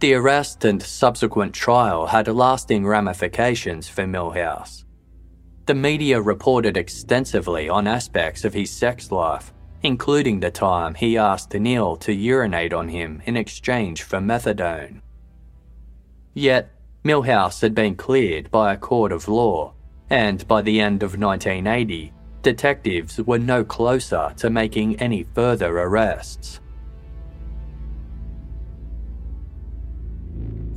The 0.00 0.14
arrest 0.14 0.64
and 0.64 0.80
subsequent 0.80 1.54
trial 1.54 2.06
had 2.06 2.28
lasting 2.28 2.86
ramifications 2.86 3.88
for 3.88 4.04
Millhouse. 4.04 4.84
The 5.66 5.74
media 5.74 6.20
reported 6.20 6.76
extensively 6.76 7.68
on 7.68 7.88
aspects 7.88 8.44
of 8.44 8.54
his 8.54 8.70
sex 8.70 9.10
life, 9.10 9.52
including 9.82 10.38
the 10.38 10.52
time 10.52 10.94
he 10.94 11.18
asked 11.18 11.52
Neil 11.52 11.96
to 11.96 12.12
urinate 12.12 12.72
on 12.72 12.88
him 12.88 13.20
in 13.26 13.36
exchange 13.36 14.04
for 14.04 14.20
methadone. 14.20 15.00
Yet, 16.32 16.70
Millhouse 17.04 17.60
had 17.60 17.74
been 17.74 17.96
cleared 17.96 18.52
by 18.52 18.72
a 18.72 18.76
court 18.76 19.10
of 19.10 19.26
law, 19.26 19.74
and 20.10 20.46
by 20.46 20.62
the 20.62 20.80
end 20.80 21.02
of 21.02 21.18
1980, 21.18 22.12
detectives 22.42 23.20
were 23.22 23.38
no 23.38 23.64
closer 23.64 24.32
to 24.36 24.48
making 24.48 25.00
any 25.00 25.24
further 25.24 25.76
arrests. 25.76 26.60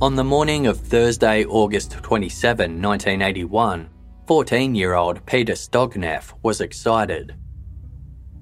On 0.02 0.16
the 0.16 0.24
morning 0.24 0.66
of 0.66 0.80
Thursday, 0.80 1.44
August 1.44 1.92
27, 1.92 2.82
1981, 2.82 3.88
14 4.26 4.74
year 4.74 4.94
old 4.94 5.24
Peter 5.26 5.52
Stogneff 5.52 6.34
was 6.42 6.60
excited. 6.60 7.36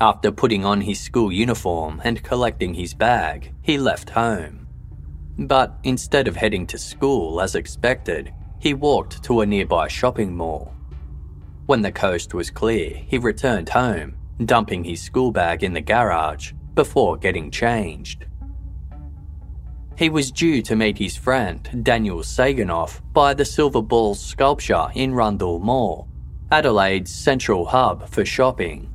After 0.01 0.33
putting 0.33 0.64
on 0.64 0.81
his 0.81 0.99
school 0.99 1.31
uniform 1.31 2.01
and 2.03 2.23
collecting 2.23 2.73
his 2.73 2.94
bag, 2.94 3.53
he 3.61 3.77
left 3.77 4.09
home. 4.09 4.68
But 5.37 5.77
instead 5.83 6.29
of 6.29 6.35
heading 6.35 6.66
to 6.68 6.79
school 6.79 7.42
as 7.42 7.55
expected, 7.55 8.33
he 8.59 8.73
walked 8.73 9.23
to 9.25 9.42
a 9.42 9.46
nearby 9.46 9.87
shopping 9.87 10.35
mall. 10.35 10.73
When 11.66 11.83
the 11.83 11.92
coast 11.92 12.33
was 12.33 12.51
clear, 12.51 13.03
he 13.07 13.18
returned 13.18 13.68
home, 13.68 14.16
dumping 14.46 14.83
his 14.83 15.03
school 15.03 15.31
bag 15.31 15.62
in 15.62 15.75
the 15.75 15.83
garage 15.83 16.53
before 16.73 17.18
getting 17.18 17.51
changed. 17.51 18.25
He 19.96 20.09
was 20.09 20.31
due 20.31 20.62
to 20.62 20.76
meet 20.76 20.98
his 20.98 21.16
friend 21.16 21.68
Daniel 21.83 22.20
Saganoff 22.20 23.00
by 23.12 23.35
the 23.35 23.44
Silver 23.44 23.83
Balls 23.83 24.20
sculpture 24.20 24.88
in 24.94 25.14
Rundle 25.14 25.59
Mall, 25.59 26.09
Adelaide's 26.50 27.12
central 27.12 27.66
hub 27.66 28.09
for 28.09 28.24
shopping. 28.24 28.92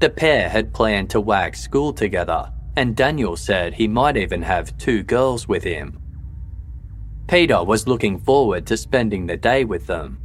The 0.00 0.10
pair 0.10 0.48
had 0.48 0.74
planned 0.74 1.10
to 1.10 1.20
wag 1.20 1.56
school 1.56 1.92
together, 1.92 2.52
and 2.76 2.96
Daniel 2.96 3.36
said 3.36 3.74
he 3.74 3.88
might 3.88 4.16
even 4.16 4.42
have 4.42 4.76
two 4.76 5.02
girls 5.02 5.48
with 5.48 5.62
him. 5.62 5.98
Peter 7.28 7.64
was 7.64 7.88
looking 7.88 8.18
forward 8.18 8.66
to 8.66 8.76
spending 8.76 9.26
the 9.26 9.36
day 9.36 9.64
with 9.64 9.86
them. 9.86 10.18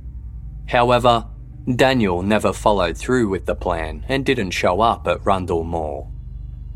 However, 0.68 1.28
Daniel 1.76 2.22
never 2.22 2.52
followed 2.52 2.98
through 2.98 3.30
with 3.30 3.46
the 3.46 3.56
plan 3.56 4.06
and 4.10 4.26
didn't 4.26 4.52
show 4.52 4.82
up 4.82 5.08
at 5.08 5.26
Rundle 5.26 5.64
Mall. 5.64 6.12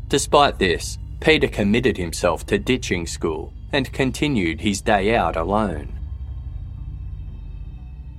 Despite 0.08 0.58
this, 0.58 0.98
Peter 1.20 1.48
committed 1.48 1.96
himself 1.96 2.46
to 2.46 2.58
ditching 2.58 3.06
school 3.06 3.52
and 3.72 3.92
continued 3.92 4.60
his 4.60 4.80
day 4.80 5.14
out 5.14 5.36
alone. 5.36 5.98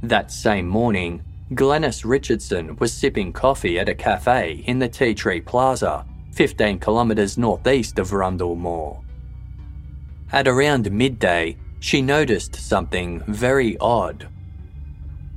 That 0.03 0.31
same 0.31 0.67
morning, 0.67 1.23
Glennis 1.53 2.03
Richardson 2.03 2.75
was 2.77 2.91
sipping 2.91 3.31
coffee 3.31 3.79
at 3.79 3.89
a 3.89 3.95
cafe 3.95 4.63
in 4.67 4.79
the 4.79 4.89
Tea 4.89 5.13
Tree 5.13 5.41
Plaza, 5.41 6.05
15 6.33 6.79
kilometres 6.79 7.37
northeast 7.37 7.99
of 7.99 8.13
Rundle 8.13 8.55
Mall. 8.55 9.03
At 10.31 10.47
around 10.47 10.91
midday, 10.91 11.57
she 11.79 12.01
noticed 12.01 12.55
something 12.55 13.23
very 13.27 13.77
odd. 13.77 14.27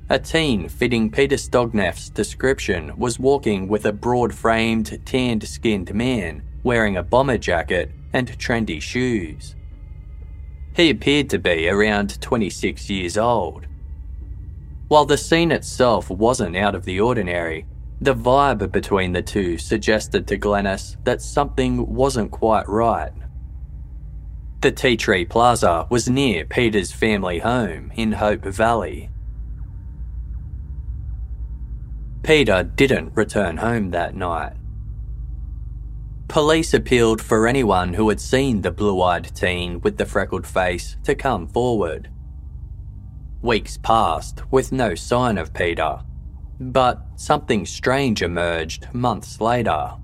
A 0.08 0.18
teen 0.18 0.68
fitting 0.68 1.10
Peter 1.10 1.36
Stogneff's 1.36 2.10
description 2.10 2.92
was 2.98 3.20
walking 3.20 3.68
with 3.68 3.86
a 3.86 3.92
broad 3.92 4.34
framed, 4.34 5.00
tanned 5.06 5.46
skinned 5.46 5.94
man 5.94 6.42
wearing 6.62 6.96
a 6.96 7.02
bomber 7.02 7.38
jacket 7.38 7.90
and 8.12 8.38
trendy 8.38 8.80
shoes. 8.80 9.54
He 10.74 10.90
appeared 10.90 11.30
to 11.30 11.38
be 11.38 11.68
around 11.68 12.20
26 12.20 12.88
years 12.90 13.18
old. 13.18 13.66
While 14.88 15.04
the 15.04 15.18
scene 15.18 15.52
itself 15.52 16.10
wasn't 16.10 16.56
out 16.56 16.74
of 16.74 16.84
the 16.84 17.00
ordinary, 17.00 17.66
the 18.00 18.14
vibe 18.14 18.72
between 18.72 19.12
the 19.12 19.22
two 19.22 19.58
suggested 19.58 20.26
to 20.26 20.38
Glennis 20.38 20.96
that 21.04 21.22
something 21.22 21.94
wasn't 21.94 22.30
quite 22.30 22.68
right. 22.68 23.12
The 24.62 24.72
Tea 24.72 24.96
Tree 24.96 25.24
Plaza 25.24 25.86
was 25.90 26.08
near 26.08 26.44
Peter's 26.44 26.92
family 26.92 27.38
home 27.38 27.92
in 27.94 28.12
Hope 28.12 28.44
Valley. 28.44 29.10
Peter 32.22 32.62
didn't 32.62 33.16
return 33.16 33.56
home 33.56 33.90
that 33.90 34.14
night. 34.14 34.52
Police 36.30 36.74
appealed 36.74 37.20
for 37.20 37.48
anyone 37.48 37.92
who 37.92 38.08
had 38.08 38.20
seen 38.20 38.62
the 38.62 38.70
blue 38.70 39.02
eyed 39.02 39.34
teen 39.34 39.80
with 39.80 39.96
the 39.96 40.06
freckled 40.06 40.46
face 40.46 40.96
to 41.02 41.16
come 41.16 41.48
forward. 41.48 42.08
Weeks 43.42 43.76
passed 43.78 44.40
with 44.52 44.70
no 44.70 44.94
sign 44.94 45.38
of 45.38 45.52
Peter, 45.52 45.98
but 46.60 47.04
something 47.16 47.66
strange 47.66 48.22
emerged 48.22 48.86
months 48.94 49.40
later. 49.40 49.96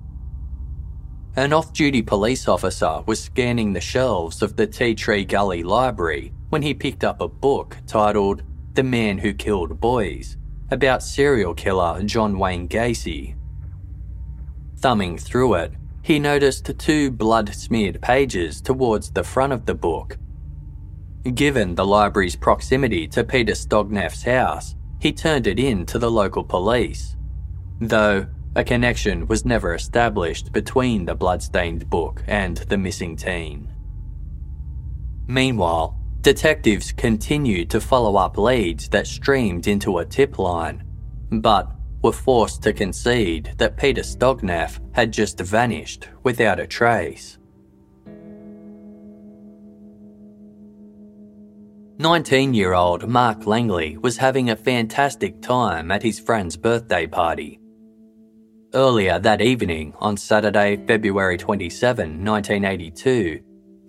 An 1.37 1.53
off 1.53 1.71
duty 1.71 2.01
police 2.01 2.45
officer 2.49 3.03
was 3.05 3.23
scanning 3.23 3.71
the 3.71 3.79
shelves 3.79 4.41
of 4.41 4.57
the 4.57 4.67
Tea 4.67 4.95
Tree 4.95 5.23
Gully 5.23 5.63
Library 5.63 6.33
when 6.49 6.61
he 6.61 6.73
picked 6.73 7.05
up 7.05 7.21
a 7.21 7.29
book 7.29 7.77
titled 7.87 8.43
The 8.73 8.83
Man 8.83 9.17
Who 9.19 9.33
Killed 9.33 9.79
Boys 9.79 10.35
about 10.71 11.03
serial 11.03 11.53
killer 11.53 12.03
John 12.03 12.37
Wayne 12.37 12.67
Gacy. 12.67 13.37
Thumbing 14.75 15.17
through 15.17 15.53
it, 15.53 15.71
he 16.07 16.19
noticed 16.19 16.71
two 16.77 17.11
blood 17.11 17.53
smeared 17.53 18.01
pages 18.01 18.61
towards 18.61 19.11
the 19.11 19.25
front 19.25 19.51
of 19.51 19.65
the 19.65 19.75
book. 19.75 20.17
Given 21.33 21.75
the 21.75 21.85
library's 21.85 22.37
proximity 22.37 23.09
to 23.09 23.25
Peter 23.25 23.51
Stogneff's 23.51 24.23
house, 24.23 24.73
he 25.01 25.11
turned 25.11 25.47
it 25.47 25.59
in 25.59 25.85
to 25.87 25.99
the 25.99 26.09
local 26.09 26.45
police. 26.45 27.17
Though 27.81 28.25
a 28.55 28.63
connection 28.63 29.27
was 29.27 29.43
never 29.43 29.73
established 29.75 30.53
between 30.53 31.03
the 31.03 31.13
bloodstained 31.13 31.89
book 31.89 32.23
and 32.25 32.55
the 32.55 32.77
missing 32.77 33.17
teen. 33.17 33.69
Meanwhile, 35.27 35.99
detectives 36.21 36.93
continued 36.93 37.69
to 37.71 37.81
follow 37.81 38.15
up 38.15 38.37
leads 38.37 38.87
that 38.89 39.07
streamed 39.07 39.67
into 39.67 39.97
a 39.97 40.05
tip 40.05 40.39
line, 40.39 40.85
but 41.31 41.69
were 42.03 42.11
forced 42.11 42.63
to 42.63 42.73
concede 42.73 43.53
that 43.57 43.77
Peter 43.77 44.01
Stogneff 44.01 44.79
had 44.93 45.11
just 45.11 45.39
vanished 45.39 46.07
without 46.23 46.59
a 46.59 46.67
trace. 46.67 47.37
19 51.99 52.53
year 52.53 52.73
old 52.73 53.09
Mark 53.09 53.47
Langley 53.47 53.97
was 53.97 54.17
having 54.17 54.51
a 54.51 54.55
fantastic 54.55 55.41
time 55.41 55.89
at 55.89 56.03
his 56.03 56.19
friend's 56.19 56.55
birthday 56.55 57.07
party. 57.07 57.59
Earlier 58.75 59.17
that 59.17 59.41
evening, 59.41 59.93
on 59.97 60.15
Saturday, 60.15 60.77
February 60.85 61.37
27, 61.37 62.23
1982, 62.23 63.39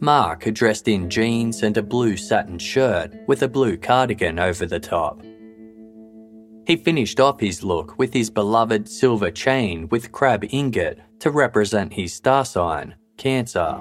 Mark, 0.01 0.45
dressed 0.55 0.89
in 0.89 1.11
jeans 1.11 1.63
and 1.63 1.77
a 1.77 1.83
blue 1.83 2.17
satin 2.17 2.59
shirt 2.59 3.13
with 3.27 3.43
a 3.43 3.49
blue 3.49 3.77
cardigan 3.77 4.39
over 4.39 4.65
the 4.65 4.81
top, 4.81 5.21
he 6.69 6.77
finished 6.77 7.19
off 7.19 7.41
his 7.41 7.65
look 7.65 7.99
with 7.99 8.13
his 8.13 8.29
beloved 8.29 8.87
silver 8.87 9.31
chain 9.31 9.89
with 9.89 10.13
crab 10.13 10.45
ingot 10.51 11.01
to 11.19 11.31
represent 11.31 11.95
his 11.95 12.13
star 12.13 12.45
sign, 12.45 12.95
Cancer. 13.17 13.81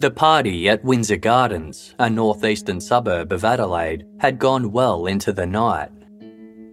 The 0.00 0.10
party 0.10 0.68
at 0.68 0.84
Windsor 0.84 1.18
Gardens, 1.18 1.94
a 2.00 2.10
northeastern 2.10 2.80
suburb 2.80 3.32
of 3.32 3.44
Adelaide, 3.44 4.04
had 4.18 4.40
gone 4.40 4.72
well 4.72 5.06
into 5.06 5.32
the 5.32 5.46
night. 5.46 5.92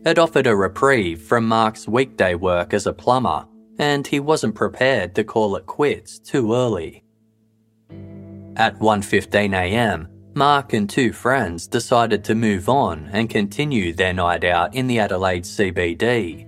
It 0.03 0.17
offered 0.17 0.47
a 0.47 0.55
reprieve 0.55 1.21
from 1.21 1.47
Mark's 1.47 1.87
weekday 1.87 2.33
work 2.33 2.73
as 2.73 2.87
a 2.87 2.93
plumber, 2.93 3.45
and 3.77 4.07
he 4.07 4.19
wasn't 4.19 4.55
prepared 4.55 5.13
to 5.15 5.23
call 5.23 5.55
it 5.55 5.67
quits 5.67 6.17
too 6.17 6.55
early. 6.55 7.03
At 8.55 8.79
1.15am, 8.79 10.07
Mark 10.35 10.73
and 10.73 10.89
two 10.89 11.11
friends 11.11 11.67
decided 11.67 12.23
to 12.23 12.35
move 12.35 12.69
on 12.69 13.09
and 13.11 13.29
continue 13.29 13.91
their 13.93 14.13
night 14.13 14.43
out 14.43 14.75
in 14.75 14.87
the 14.87 14.99
Adelaide 14.99 15.43
CBD. 15.43 16.45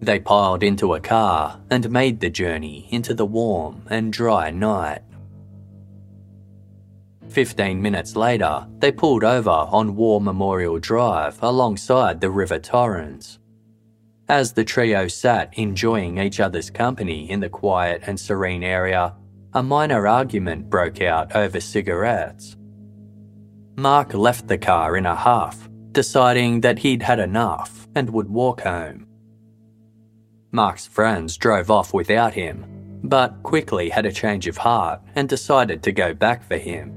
They 0.00 0.20
piled 0.20 0.62
into 0.62 0.94
a 0.94 1.00
car 1.00 1.60
and 1.70 1.90
made 1.90 2.20
the 2.20 2.28
journey 2.28 2.86
into 2.90 3.14
the 3.14 3.24
warm 3.24 3.82
and 3.88 4.12
dry 4.12 4.50
night. 4.50 5.00
Fifteen 7.28 7.80
minutes 7.80 8.14
later, 8.14 8.66
they 8.78 8.92
pulled 8.92 9.24
over 9.24 9.50
on 9.50 9.96
War 9.96 10.20
Memorial 10.20 10.78
Drive 10.78 11.42
alongside 11.42 12.20
the 12.20 12.30
River 12.30 12.58
Torrens. 12.58 13.38
As 14.28 14.52
the 14.52 14.64
trio 14.64 15.08
sat 15.08 15.50
enjoying 15.58 16.18
each 16.18 16.40
other's 16.40 16.70
company 16.70 17.30
in 17.30 17.40
the 17.40 17.48
quiet 17.48 18.02
and 18.06 18.20
serene 18.20 18.62
area, 18.62 19.14
a 19.54 19.62
minor 19.62 20.06
argument 20.06 20.68
broke 20.68 21.00
out 21.00 21.34
over 21.34 21.60
cigarettes. 21.60 22.56
Mark 23.78 24.14
left 24.14 24.48
the 24.48 24.56
car 24.56 24.96
in 24.96 25.04
a 25.04 25.14
huff, 25.14 25.68
deciding 25.92 26.62
that 26.62 26.78
he'd 26.78 27.02
had 27.02 27.20
enough 27.20 27.86
and 27.94 28.08
would 28.08 28.28
walk 28.30 28.62
home. 28.62 29.06
Mark's 30.50 30.86
friends 30.86 31.36
drove 31.36 31.70
off 31.70 31.92
without 31.92 32.32
him, 32.32 32.64
but 33.04 33.42
quickly 33.42 33.90
had 33.90 34.06
a 34.06 34.12
change 34.12 34.46
of 34.46 34.56
heart 34.56 35.02
and 35.14 35.28
decided 35.28 35.82
to 35.82 35.92
go 35.92 36.14
back 36.14 36.42
for 36.42 36.56
him. 36.56 36.90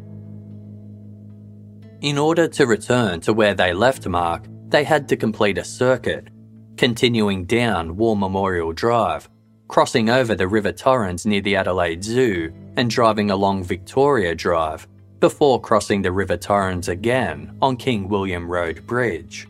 In 2.00 2.18
order 2.18 2.48
to 2.48 2.66
return 2.66 3.20
to 3.22 3.34
where 3.34 3.54
they 3.54 3.74
left 3.74 4.08
Mark, 4.08 4.46
they 4.70 4.86
had 4.86 5.10
to 5.10 5.18
complete 5.18 5.58
a 5.58 5.66
circuit, 5.66 6.30
continuing 6.78 7.44
down 7.44 7.98
War 7.98 8.16
Memorial 8.16 8.72
Drive, 8.72 9.28
crossing 9.68 10.10
over 10.10 10.34
the 10.34 10.48
River 10.48 10.72
Torrens 10.72 11.26
near 11.26 11.42
the 11.42 11.58
Adelaide 11.58 12.06
Zoo, 12.06 12.54
and 12.78 12.90
driving 12.90 13.32
along 13.32 13.66
Victoria 13.66 14.34
Drive 14.34 14.88
before 15.20 15.60
crossing 15.60 16.02
the 16.02 16.12
River 16.12 16.38
Torrens 16.38 16.88
again 16.88 17.58
on 17.62 17.76
King 17.76 18.08
William 18.08 18.50
Road 18.50 18.86
Bridge. 18.88 19.48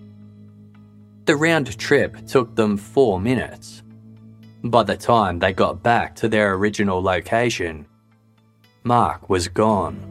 The 1.25 1.35
round 1.35 1.77
trip 1.77 2.25
took 2.25 2.55
them 2.55 2.75
four 2.75 3.19
minutes. 3.19 3.83
By 4.63 4.83
the 4.83 4.97
time 4.97 5.39
they 5.39 5.53
got 5.53 5.83
back 5.83 6.15
to 6.15 6.27
their 6.27 6.55
original 6.55 7.01
location, 7.01 7.85
Mark 8.83 9.29
was 9.29 9.47
gone. 9.47 10.05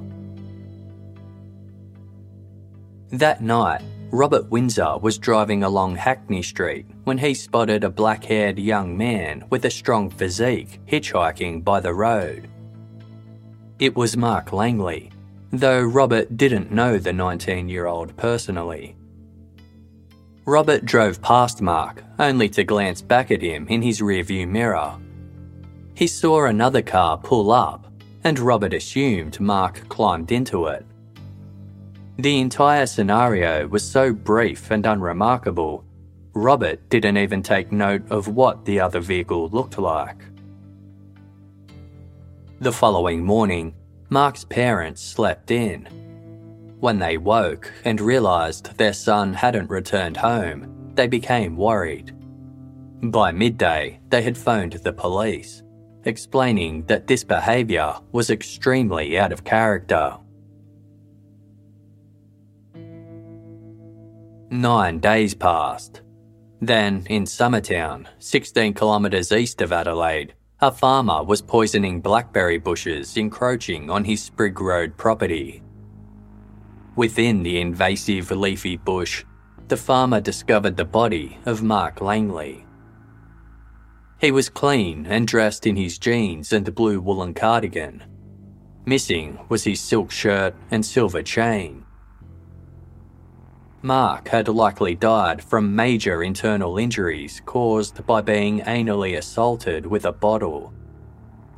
That 3.11 3.43
night, 3.43 3.83
Robert 4.11 4.49
Windsor 4.51 4.99
was 4.99 5.19
driving 5.19 5.65
along 5.65 5.97
Hackney 5.97 6.43
Street 6.43 6.87
when 7.05 7.19
he 7.19 7.35
spotted 7.35 7.85
a 7.85 7.91
black 7.91 8.25
haired 8.25 8.59
young 8.59 8.97
man 8.97 9.45
with 9.51 9.65
a 9.65 9.71
strong 9.71 10.09
physique 10.09 10.81
hitchhiking 10.87 11.65
by 11.65 11.81
the 11.81 11.93
road. 11.93 12.49
It 13.79 13.97
was 13.97 14.17
Mark 14.17 14.53
Langley, 14.53 15.11
though 15.53 15.83
Robert 15.83 16.37
didn't 16.37 16.71
know 16.71 16.99
the 16.99 17.13
19 17.13 17.69
year 17.69 17.87
old 17.87 18.17
personally. 18.17 18.97
Robert 20.45 20.85
drove 20.85 21.21
past 21.21 21.61
Mark, 21.61 22.03
only 22.19 22.49
to 22.49 22.65
glance 22.65 23.03
back 23.03 23.31
at 23.31 23.43
him 23.43 23.67
in 23.69 23.83
his 23.83 24.01
rearview 24.01 24.49
mirror. 24.49 24.99
He 25.95 26.07
saw 26.07 26.47
another 26.47 26.81
car 26.81 27.19
pull 27.19 27.51
up, 27.51 27.87
and 28.25 28.39
Robert 28.39 28.73
assumed 28.73 29.41
Mark 29.41 29.89
climbed 29.89 30.33
into 30.33 30.67
it. 30.67 30.87
The 32.19 32.41
entire 32.41 32.87
scenario 32.87 33.67
was 33.69 33.89
so 33.89 34.13
brief 34.13 34.71
and 34.71 34.87
unremarkable, 34.87 35.85
Robert 36.35 36.89
didn't 36.89 37.17
even 37.17 37.43
take 37.43 37.73
note 37.73 38.03
of 38.11 38.29
what 38.29 38.65
the 38.65 38.81
other 38.81 39.01
vehicle 39.01 39.49
looked 39.49 39.79
like. 39.79 40.17
The 42.61 42.73
following 42.73 43.25
morning, 43.25 43.75
Mark's 44.11 44.45
parents 44.45 45.03
slept 45.03 45.51
in. 45.51 45.85
When 46.81 46.99
they 46.99 47.19
woke 47.19 47.71
and 47.85 48.01
realised 48.01 48.79
their 48.79 48.95
son 48.95 49.35
hadn't 49.35 49.69
returned 49.69 50.17
home, 50.17 50.93
they 50.95 51.07
became 51.07 51.57
worried. 51.57 52.15
By 53.03 53.33
midday, 53.33 54.01
they 54.09 54.23
had 54.23 54.39
phoned 54.39 54.73
the 54.73 54.93
police, 54.93 55.63
explaining 56.05 56.85
that 56.87 57.07
this 57.07 57.23
behaviour 57.23 57.95
was 58.13 58.31
extremely 58.31 59.19
out 59.19 59.31
of 59.33 59.45
character. 59.45 60.17
Nine 64.51 65.01
days 65.01 65.35
passed. 65.35 66.01
Then, 66.63 67.07
in 67.11 67.25
Summertown, 67.25 68.07
16 68.19 68.73
kilometres 68.73 69.31
east 69.33 69.61
of 69.61 69.73
Adelaide, 69.73 70.35
a 70.61 70.73
farmer 70.73 71.23
was 71.23 71.41
poisoning 71.41 72.01
blackberry 72.01 72.59
bushes 72.59 73.17
encroaching 73.17 73.89
on 73.89 74.05
his 74.05 74.21
Sprigg 74.21 74.61
Road 74.61 74.97
property. 74.97 75.63
Within 76.97 77.45
the 77.45 77.61
invasive 77.61 78.33
leafy 78.33 78.77
bush, 78.77 79.25
the 79.69 79.77
farmer 79.77 80.21
discovered 80.21 80.77
the 80.77 80.85
body 80.85 81.39
of 81.47 81.63
Mark 81.63 82.01
Langley. 82.01 82.67
He 84.21 84.33
was 84.33 84.49
clean 84.49 85.07
and 85.07 85.29
dressed 85.29 85.65
in 85.65 85.77
his 85.77 85.97
jeans 85.97 86.53
and 86.53 86.75
blue 86.75 87.01
woolen 87.01 87.35
cardigan. 87.35 88.03
Missing 88.85 89.39
was 89.49 89.63
his 89.63 89.81
silk 89.81 90.11
shirt 90.11 90.57
and 90.73 90.85
silver 90.85 91.23
chain. 91.23 91.85
Mark 93.83 94.29
had 94.29 94.49
likely 94.49 94.97
died 94.97 95.43
from 95.43 95.77
major 95.77 96.25
internal 96.25 96.79
injuries 96.79 97.41
caused 97.47 98.05
by 98.07 98.21
being 98.21 98.61
anally 98.63 99.17
assaulted 99.17 99.87
with 99.87 100.05
a 100.05 100.13
bottle. 100.13 100.73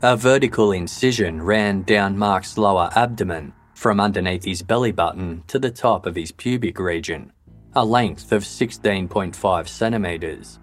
A 0.03 0.17
vertical 0.17 0.73
incision 0.73 1.41
ran 1.41 1.83
down 1.83 2.19
Mark's 2.19 2.59
lower 2.59 2.91
abdomen 2.95 3.55
from 3.75 4.01
underneath 4.01 4.45
his 4.45 4.63
belly 4.63 4.93
button 4.93 5.43
to 5.47 5.59
the 5.59 5.71
top 5.71 6.05
of 6.05 6.15
his 6.15 6.31
pubic 6.31 6.79
region, 6.79 7.33
a 7.75 7.85
length 7.85 8.33
of 8.33 8.43
16.5 8.43 9.69
centimetres. 9.69 10.59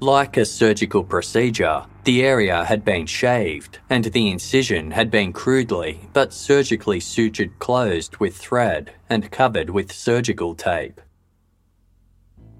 Like 0.00 0.36
a 0.36 0.44
surgical 0.44 1.02
procedure, 1.02 1.86
the 2.04 2.22
area 2.22 2.62
had 2.64 2.84
been 2.84 3.06
shaved 3.06 3.78
and 3.88 4.04
the 4.04 4.30
incision 4.30 4.90
had 4.90 5.10
been 5.10 5.32
crudely 5.32 6.00
but 6.12 6.34
surgically 6.34 7.00
sutured 7.00 7.58
closed 7.60 8.18
with 8.18 8.36
thread 8.36 8.92
and 9.08 9.30
covered 9.30 9.70
with 9.70 9.90
surgical 9.90 10.54
tape. 10.54 11.00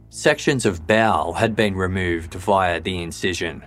Sections 0.08 0.64
of 0.64 0.86
bowel 0.86 1.34
had 1.34 1.54
been 1.54 1.74
removed 1.74 2.32
via 2.32 2.80
the 2.80 3.02
incision. 3.02 3.62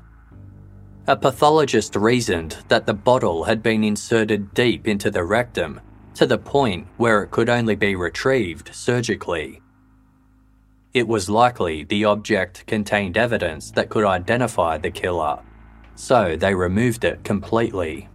A 1.06 1.16
pathologist 1.16 1.96
reasoned 1.96 2.58
that 2.70 2.88
the 2.88 2.94
bottle 2.96 3.44
had 3.44 3.62
been 3.62 3.84
inserted 3.84 4.52
deep 4.56 4.88
into 4.88 5.12
the 5.12 5.24
rectum 5.24 5.80
to 6.16 6.26
the 6.26 6.40
point 6.40 6.88
where 6.98 7.22
it 7.22 7.30
could 7.30 7.50
only 7.50 7.76
be 7.76 7.96
retrieved 7.96 8.72
surgically. 8.74 9.62
It 10.94 11.08
was 11.08 11.30
likely 11.30 11.84
the 11.84 12.06
object 12.06 12.66
contained 12.66 13.16
evidence 13.16 13.70
that 13.72 13.90
could 13.90 14.06
identify 14.06 14.78
the 14.78 14.90
killer, 14.90 15.40
so 15.96 16.36
they 16.36 16.56
removed 16.56 17.04
it 17.04 17.24
completely. 17.24 18.10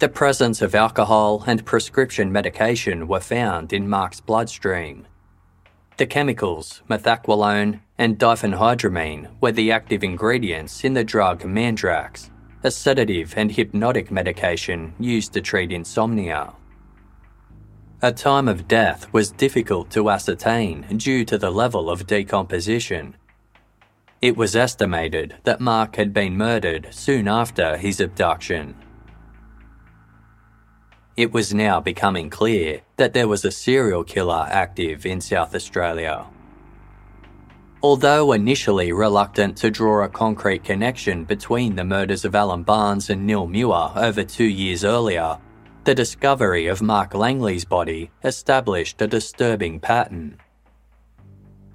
The 0.00 0.08
presence 0.08 0.60
of 0.60 0.74
alcohol 0.74 1.44
and 1.46 1.64
prescription 1.64 2.32
medication 2.32 3.06
were 3.06 3.20
found 3.20 3.72
in 3.72 3.88
Mark's 3.88 4.20
bloodstream. 4.20 5.06
The 5.98 6.06
chemicals, 6.06 6.82
methaqualone 6.88 7.80
and 7.96 8.18
diphenhydramine, 8.18 9.28
were 9.40 9.52
the 9.52 9.72
active 9.72 10.02
ingredients 10.02 10.84
in 10.84 10.94
the 10.94 11.02
drug 11.02 11.42
Mandrax, 11.42 12.30
a 12.64 12.70
sedative 12.70 13.34
and 13.36 13.52
hypnotic 13.52 14.10
medication 14.10 14.94
used 14.98 15.32
to 15.32 15.40
treat 15.40 15.72
insomnia. 15.72 16.54
A 18.00 18.12
time 18.12 18.46
of 18.46 18.68
death 18.68 19.12
was 19.12 19.32
difficult 19.32 19.90
to 19.90 20.08
ascertain 20.08 20.86
due 20.96 21.24
to 21.24 21.36
the 21.36 21.50
level 21.50 21.90
of 21.90 22.06
decomposition. 22.06 23.16
It 24.22 24.36
was 24.36 24.54
estimated 24.54 25.34
that 25.42 25.60
Mark 25.60 25.96
had 25.96 26.12
been 26.12 26.36
murdered 26.36 26.90
soon 26.92 27.26
after 27.26 27.76
his 27.76 27.98
abduction. 27.98 28.76
It 31.16 31.32
was 31.32 31.52
now 31.52 31.80
becoming 31.80 32.30
clear 32.30 32.82
that 32.98 33.14
there 33.14 33.26
was 33.26 33.44
a 33.44 33.50
serial 33.50 34.04
killer 34.04 34.46
active 34.48 35.04
in 35.04 35.20
South 35.20 35.52
Australia. 35.52 36.24
Although 37.82 38.30
initially 38.30 38.92
reluctant 38.92 39.56
to 39.56 39.72
draw 39.72 40.04
a 40.04 40.08
concrete 40.08 40.62
connection 40.62 41.24
between 41.24 41.74
the 41.74 41.84
murders 41.84 42.24
of 42.24 42.36
Alan 42.36 42.62
Barnes 42.62 43.10
and 43.10 43.26
Neil 43.26 43.48
Muir 43.48 43.90
over 43.96 44.22
two 44.22 44.44
years 44.44 44.84
earlier, 44.84 45.38
the 45.88 45.94
discovery 45.94 46.66
of 46.66 46.82
Mark 46.82 47.14
Langley's 47.14 47.64
body 47.64 48.10
established 48.22 49.00
a 49.00 49.06
disturbing 49.06 49.80
pattern. 49.80 50.36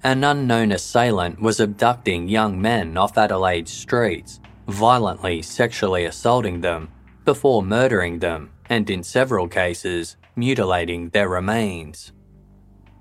An 0.04 0.22
unknown 0.22 0.70
assailant 0.70 1.40
was 1.40 1.58
abducting 1.58 2.28
young 2.28 2.62
men 2.62 2.96
off 2.96 3.18
Adelaide's 3.18 3.72
streets, 3.72 4.38
violently 4.68 5.42
sexually 5.42 6.04
assaulting 6.04 6.60
them, 6.60 6.90
before 7.24 7.64
murdering 7.64 8.20
them, 8.20 8.52
and 8.70 8.88
in 8.88 9.02
several 9.02 9.48
cases, 9.48 10.16
mutilating 10.36 11.08
their 11.08 11.28
remains. 11.28 12.12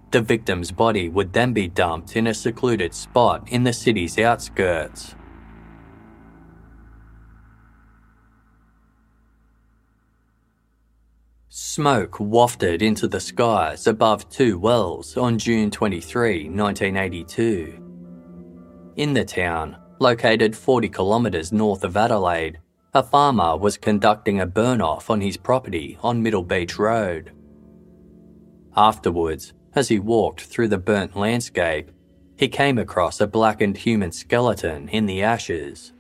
The 0.09 0.21
victim's 0.21 0.71
body 0.71 1.09
would 1.09 1.31
then 1.31 1.53
be 1.53 1.67
dumped 1.67 2.15
in 2.15 2.25
a 2.25 2.33
secluded 2.33 2.95
spot 2.95 3.47
in 3.49 3.63
the 3.63 3.73
city's 3.73 4.17
outskirts. 4.17 5.13
Smoke 11.55 12.19
wafted 12.19 12.81
into 12.81 13.07
the 13.07 13.19
skies 13.19 13.85
above 13.85 14.27
Two 14.27 14.57
Wells 14.57 15.15
on 15.15 15.37
June 15.37 15.69
23, 15.69 16.49
1982. 16.49 17.79
In 18.95 19.13
the 19.13 19.23
town, 19.23 19.77
located 19.99 20.57
40 20.57 20.89
kilometres 20.89 21.53
north 21.53 21.83
of 21.83 21.95
Adelaide, 21.95 22.57
a 22.95 23.03
farmer 23.03 23.55
was 23.55 23.77
conducting 23.77 24.39
a 24.39 24.47
burn 24.47 24.81
off 24.81 25.11
on 25.11 25.21
his 25.21 25.37
property 25.37 25.95
on 26.01 26.23
Middle 26.23 26.41
Beach 26.41 26.79
Road. 26.79 27.31
Afterwards, 28.75 29.53
as 29.75 29.89
he 29.89 29.99
walked 29.99 30.41
through 30.41 30.69
the 30.69 30.79
burnt 30.79 31.15
landscape, 31.15 31.91
he 32.35 32.47
came 32.47 32.79
across 32.79 33.21
a 33.21 33.27
blackened 33.27 33.77
human 33.77 34.11
skeleton 34.11 34.89
in 34.89 35.05
the 35.05 35.21
ashes. 35.21 35.93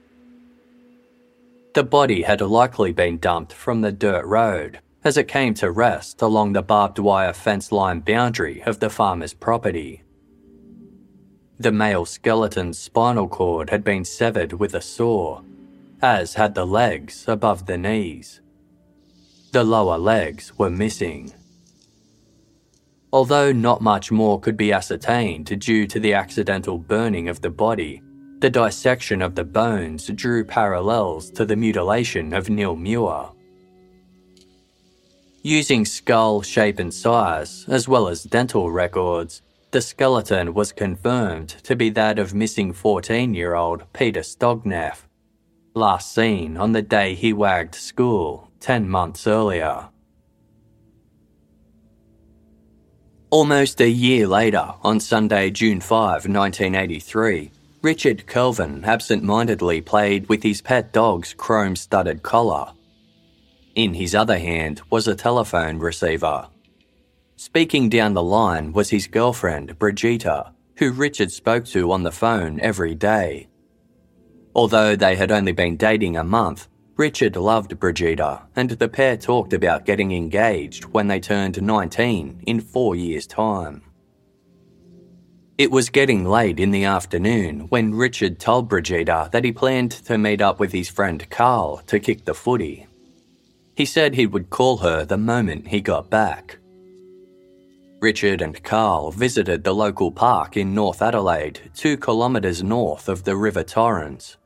The 1.75 1.83
body 1.83 2.23
had 2.23 2.41
likely 2.41 2.91
been 2.91 3.19
dumped 3.19 3.53
from 3.53 3.81
the 3.81 3.91
dirt 3.91 4.25
road 4.25 4.79
as 5.03 5.17
it 5.17 5.27
came 5.27 5.53
to 5.53 5.69
rest 5.71 6.21
along 6.21 6.53
the 6.53 6.61
barbed 6.61 6.99
wire 6.99 7.33
fence 7.33 7.71
line 7.71 7.99
boundary 7.99 8.63
of 8.63 8.79
the 8.79 8.89
farmer's 8.89 9.33
property. 9.33 10.03
The 11.59 11.71
male 11.71 12.05
skeleton's 12.05 12.79
spinal 12.79 13.27
cord 13.27 13.69
had 13.69 13.83
been 13.83 14.05
severed 14.05 14.53
with 14.53 14.73
a 14.73 14.81
saw, 14.81 15.41
as 16.01 16.33
had 16.33 16.55
the 16.55 16.65
legs 16.65 17.25
above 17.27 17.65
the 17.65 17.77
knees. 17.77 18.41
The 19.51 19.63
lower 19.63 19.97
legs 19.97 20.57
were 20.57 20.69
missing. 20.69 21.33
Although 23.11 23.51
not 23.51 23.81
much 23.81 24.11
more 24.11 24.39
could 24.39 24.57
be 24.57 24.73
ascertained 24.73 25.59
due 25.59 25.85
to 25.85 25.99
the 25.99 26.13
accidental 26.13 26.79
burning 26.79 27.29
of 27.29 27.41
the 27.41 27.51
body, 27.51 28.01
the 28.39 28.49
dissection 28.49 29.21
of 29.21 29.35
the 29.35 29.43
bones 29.43 30.07
drew 30.07 30.43
parallels 30.43 31.29
to 31.31 31.45
the 31.45 31.55
mutilation 31.55 32.33
of 32.33 32.49
Neil 32.49 32.75
Muir. 32.75 33.29
Using 35.45 35.83
skull 35.83 36.41
shape 36.41 36.79
and 36.79 36.93
size, 36.93 37.65
as 37.67 37.85
well 37.85 38.07
as 38.07 38.23
dental 38.23 38.71
records, 38.71 39.41
the 39.71 39.81
skeleton 39.81 40.53
was 40.53 40.71
confirmed 40.71 41.49
to 41.63 41.75
be 41.75 41.89
that 41.89 42.17
of 42.17 42.33
missing 42.33 42.71
14 42.71 43.33
year 43.33 43.53
old 43.53 43.83
Peter 43.91 44.21
Stogneff, 44.21 44.99
last 45.73 46.13
seen 46.13 46.55
on 46.55 46.71
the 46.71 46.81
day 46.81 47.13
he 47.13 47.33
wagged 47.33 47.75
school 47.75 48.51
10 48.61 48.87
months 48.87 49.27
earlier. 49.27 49.89
Almost 53.29 53.81
a 53.81 53.89
year 53.89 54.25
later, 54.27 54.75
on 54.81 55.01
Sunday, 55.01 55.49
June 55.49 55.81
5, 55.81 56.25
1983, 56.25 57.51
Richard 57.81 58.25
Kelvin 58.27 58.85
absent 58.85 59.23
mindedly 59.23 59.81
played 59.81 60.29
with 60.29 60.41
his 60.41 60.61
pet 60.61 60.93
dog's 60.93 61.33
chrome 61.33 61.75
studded 61.75 62.23
collar. 62.23 62.71
In 63.75 63.95
his 63.95 64.13
other 64.13 64.37
hand 64.37 64.81
was 64.89 65.07
a 65.07 65.15
telephone 65.15 65.79
receiver. 65.79 66.47
Speaking 67.35 67.89
down 67.89 68.13
the 68.13 68.21
line 68.21 68.71
was 68.71 68.91
his 68.91 69.07
girlfriend, 69.07 69.79
Brigitta, 69.79 70.53
who 70.77 70.91
Richard 70.91 71.31
spoke 71.31 71.65
to 71.65 71.91
on 71.91 72.03
the 72.03 72.11
phone 72.11 72.59
every 72.59 72.93
day. 72.93 73.47
Although 74.55 74.95
they 74.95 75.15
had 75.15 75.31
only 75.31 75.51
been 75.51 75.75
dating 75.75 76.15
a 76.15 76.23
month, 76.23 76.67
Richard 76.95 77.35
loved 77.35 77.79
Brigitta, 77.79 78.43
and 78.55 78.69
the 78.69 78.87
pair 78.87 79.17
talked 79.17 79.53
about 79.53 79.85
getting 79.85 80.11
engaged 80.11 80.85
when 80.85 81.07
they 81.07 81.19
turned 81.19 81.59
19 81.59 82.43
in 82.45 82.61
four 82.61 82.95
years' 82.95 83.25
time. 83.25 83.81
It 85.57 85.71
was 85.71 85.89
getting 85.89 86.25
late 86.25 86.59
in 86.59 86.69
the 86.69 86.83
afternoon 86.83 87.61
when 87.69 87.95
Richard 87.95 88.39
told 88.39 88.69
Brigitta 88.69 89.31
that 89.31 89.43
he 89.43 89.51
planned 89.51 89.91
to 89.91 90.19
meet 90.19 90.41
up 90.41 90.59
with 90.59 90.71
his 90.71 90.89
friend 90.89 91.27
Carl 91.31 91.81
to 91.87 91.99
kick 91.99 92.25
the 92.25 92.35
footy. 92.35 92.85
He 93.75 93.85
said 93.85 94.13
he 94.15 94.27
would 94.27 94.49
call 94.49 94.77
her 94.77 95.03
the 95.03 95.17
moment 95.17 95.67
he 95.67 95.81
got 95.81 96.09
back. 96.09 96.59
Richard 97.99 98.41
and 98.41 98.61
Carl 98.63 99.11
visited 99.11 99.63
the 99.63 99.73
local 99.73 100.11
park 100.11 100.57
in 100.57 100.75
North 100.75 101.01
Adelaide, 101.01 101.71
two 101.73 101.97
kilometres 101.97 102.61
north 102.61 103.07
of 103.07 103.23
the 103.23 103.35
River 103.35 103.63
Torrens. 103.63 104.37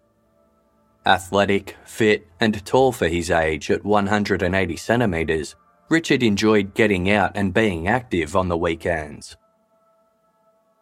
Athletic, 1.05 1.75
fit, 1.83 2.27
and 2.39 2.63
tall 2.65 2.91
for 2.91 3.07
his 3.07 3.31
age 3.31 3.71
at 3.71 3.83
180 3.83 4.75
centimetres, 4.77 5.55
Richard 5.89 6.21
enjoyed 6.21 6.73
getting 6.73 7.09
out 7.09 7.31
and 7.35 7.53
being 7.53 7.87
active 7.87 8.35
on 8.35 8.47
the 8.47 8.57
weekends. 8.57 9.37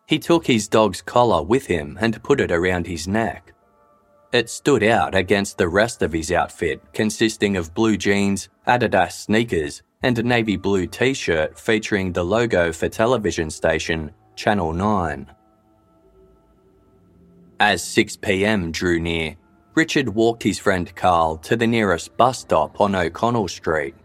He 0.08 0.20
took 0.20 0.46
his 0.46 0.68
dog's 0.68 1.02
collar 1.02 1.42
with 1.42 1.68
him 1.68 1.98
and 2.02 2.22
put 2.22 2.42
it 2.42 2.52
around 2.52 2.88
his 2.88 3.08
neck. 3.08 3.54
It 4.36 4.50
stood 4.50 4.84
out 4.84 5.16
against 5.16 5.58
the 5.58 5.70
rest 5.70 6.02
of 6.02 6.12
his 6.12 6.30
outfit, 6.30 6.82
consisting 6.92 7.56
of 7.56 7.74
blue 7.74 7.96
jeans, 7.96 8.50
Adidas 8.68 9.14
sneakers, 9.14 9.82
and 10.04 10.20
a 10.20 10.24
navy 10.24 10.58
blue 10.58 10.88
t 10.88 11.14
shirt 11.14 11.58
featuring 11.58 12.12
the 12.12 12.26
logo 12.26 12.74
for 12.74 12.90
television 12.90 13.50
station 13.50 14.12
Channel 14.36 14.74
9. 14.74 15.32
As 17.62 17.82
6 17.82 18.18
pm 18.18 18.74
drew 18.74 19.00
near, 19.00 19.38
Richard 19.74 20.10
walked 20.10 20.44
his 20.44 20.60
friend 20.60 20.94
Carl 20.94 21.38
to 21.38 21.56
the 21.56 21.66
nearest 21.66 22.18
bus 22.18 22.40
stop 22.40 22.82
on 22.82 22.94
O'Connell 22.94 23.48
Street. 23.48 23.96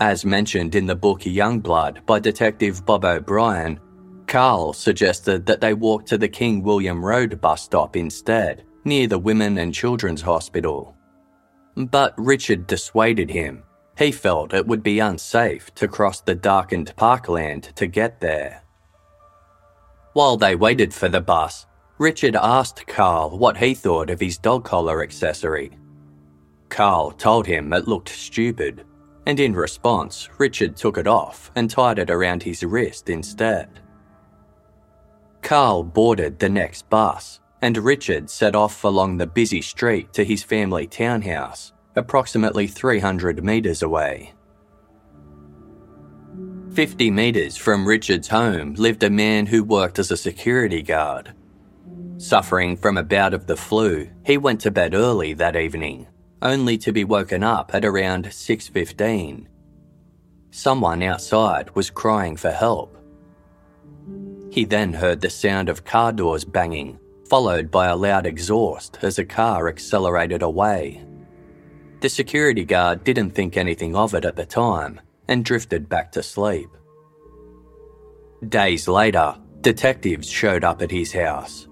As 0.00 0.26
mentioned 0.26 0.74
in 0.74 0.84
the 0.84 0.94
book 0.94 1.20
Youngblood 1.20 2.04
by 2.04 2.18
Detective 2.18 2.84
Bob 2.84 3.06
O'Brien, 3.06 3.80
Carl 4.26 4.74
suggested 4.74 5.46
that 5.46 5.62
they 5.62 5.72
walk 5.72 6.04
to 6.04 6.18
the 6.18 6.28
King 6.28 6.62
William 6.62 7.02
Road 7.02 7.40
bus 7.40 7.62
stop 7.62 7.96
instead, 7.96 8.66
near 8.84 9.06
the 9.06 9.18
Women 9.18 9.58
and 9.58 9.74
Children's 9.74 10.22
Hospital. 10.22 10.96
But 11.76 12.14
Richard 12.16 12.66
dissuaded 12.66 13.30
him. 13.30 13.62
He 13.98 14.12
felt 14.12 14.54
it 14.54 14.66
would 14.66 14.82
be 14.82 14.98
unsafe 14.98 15.74
to 15.74 15.88
cross 15.88 16.20
the 16.20 16.34
darkened 16.34 16.94
parkland 16.96 17.72
to 17.76 17.86
get 17.86 18.20
there. 18.20 18.62
While 20.12 20.36
they 20.36 20.56
waited 20.56 20.92
for 20.92 21.08
the 21.08 21.20
bus, 21.20 21.66
Richard 21.98 22.34
asked 22.34 22.86
Carl 22.86 23.38
what 23.38 23.58
he 23.58 23.74
thought 23.74 24.10
of 24.10 24.20
his 24.20 24.38
dog 24.38 24.64
collar 24.64 25.02
accessory. 25.02 25.70
Carl 26.70 27.10
told 27.10 27.46
him 27.46 27.72
it 27.72 27.86
looked 27.86 28.08
stupid, 28.08 28.84
and 29.26 29.38
in 29.38 29.52
response, 29.52 30.28
Richard 30.38 30.76
took 30.76 30.96
it 30.96 31.06
off 31.06 31.50
and 31.54 31.68
tied 31.68 31.98
it 31.98 32.10
around 32.10 32.42
his 32.42 32.64
wrist 32.64 33.10
instead. 33.10 33.80
Carl 35.42 35.82
boarded 35.82 36.38
the 36.38 36.48
next 36.48 36.88
bus, 36.88 37.39
and 37.62 37.76
Richard 37.76 38.30
set 38.30 38.54
off 38.54 38.84
along 38.84 39.16
the 39.16 39.26
busy 39.26 39.60
street 39.60 40.12
to 40.14 40.24
his 40.24 40.42
family 40.42 40.86
townhouse, 40.86 41.72
approximately 41.96 42.66
300 42.66 43.44
metres 43.44 43.82
away. 43.82 44.32
50 46.72 47.10
metres 47.10 47.56
from 47.56 47.86
Richard's 47.86 48.28
home 48.28 48.74
lived 48.74 49.02
a 49.02 49.10
man 49.10 49.46
who 49.46 49.64
worked 49.64 49.98
as 49.98 50.10
a 50.10 50.16
security 50.16 50.82
guard. 50.82 51.34
Suffering 52.16 52.76
from 52.76 52.96
a 52.96 53.02
bout 53.02 53.34
of 53.34 53.46
the 53.46 53.56
flu, 53.56 54.08
he 54.24 54.38
went 54.38 54.60
to 54.60 54.70
bed 54.70 54.94
early 54.94 55.32
that 55.34 55.56
evening, 55.56 56.06
only 56.42 56.78
to 56.78 56.92
be 56.92 57.04
woken 57.04 57.42
up 57.42 57.74
at 57.74 57.84
around 57.84 58.26
6:15. 58.32 59.48
Someone 60.50 61.02
outside 61.02 61.74
was 61.74 61.90
crying 61.90 62.36
for 62.36 62.50
help. 62.50 62.96
He 64.50 64.64
then 64.64 64.92
heard 64.92 65.20
the 65.20 65.30
sound 65.30 65.68
of 65.68 65.84
car 65.84 66.12
doors 66.12 66.44
banging, 66.44 66.98
followed 67.30 67.70
by 67.70 67.86
a 67.86 67.96
loud 67.96 68.26
exhaust 68.26 68.98
as 69.02 69.18
a 69.18 69.24
car 69.24 69.68
accelerated 69.68 70.42
away. 70.42 71.02
The 72.00 72.08
security 72.08 72.64
guard 72.64 73.04
didn't 73.04 73.30
think 73.30 73.56
anything 73.56 73.94
of 73.94 74.14
it 74.14 74.24
at 74.24 74.34
the 74.34 74.44
time 74.44 75.00
and 75.28 75.44
drifted 75.44 75.88
back 75.88 76.10
to 76.12 76.24
sleep. 76.24 76.68
Days 78.48 78.88
later, 78.88 79.36
detectives 79.60 80.28
showed 80.28 80.64
up 80.64 80.82
at 80.82 80.90
his 80.90 81.12
house. 81.12 81.68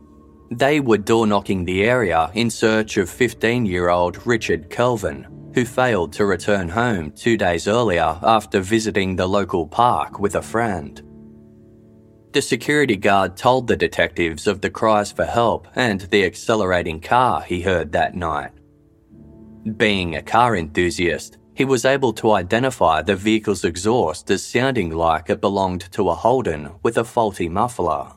They 0.53 0.79
were 0.79 0.99
door 0.99 1.27
knocking 1.27 1.65
the 1.65 1.85
area 1.85 2.31
in 2.35 2.51
search 2.51 2.97
of 2.97 3.11
15 3.11 3.67
year 3.67 3.89
old 3.89 4.25
Richard 4.27 4.71
Kelvin, 4.71 5.27
who 5.55 5.65
failed 5.65 6.13
to 6.13 6.27
return 6.27 6.69
home 6.69 7.11
two 7.11 7.37
days 7.37 7.67
earlier 7.67 8.19
after 8.23 8.61
visiting 8.61 9.17
the 9.17 9.27
local 9.27 9.67
park 9.67 10.21
with 10.21 10.37
a 10.37 10.43
friend. 10.43 11.03
The 12.33 12.43
security 12.43 12.97
guard 12.97 13.37
told 13.37 13.67
the 13.67 13.77
detectives 13.77 14.47
of 14.47 14.61
the 14.61 14.69
cries 14.69 15.11
for 15.11 15.25
help 15.25 15.67
and 15.75 16.03
the 16.03 16.25
accelerating 16.25 17.01
car 17.01 17.41
he 17.41 17.63
heard 17.63 17.93
that 17.93 18.15
night. 18.15 18.53
Being 19.77 20.15
a 20.15 20.23
car 20.23 20.55
enthusiast, 20.55 21.39
he 21.55 21.65
was 21.65 21.85
able 21.87 22.13
to 22.15 22.33
identify 22.33 23.03
the 23.03 23.17
vehicle's 23.17 23.65
exhaust 23.65 24.31
as 24.31 24.45
sounding 24.45 24.91
like 24.91 25.31
it 25.31 25.41
belonged 25.41 25.91
to 25.93 26.11
a 26.11 26.15
Holden 26.15 26.71
with 26.83 26.99
a 26.99 27.05
faulty 27.05 27.49
muffler. 27.49 28.13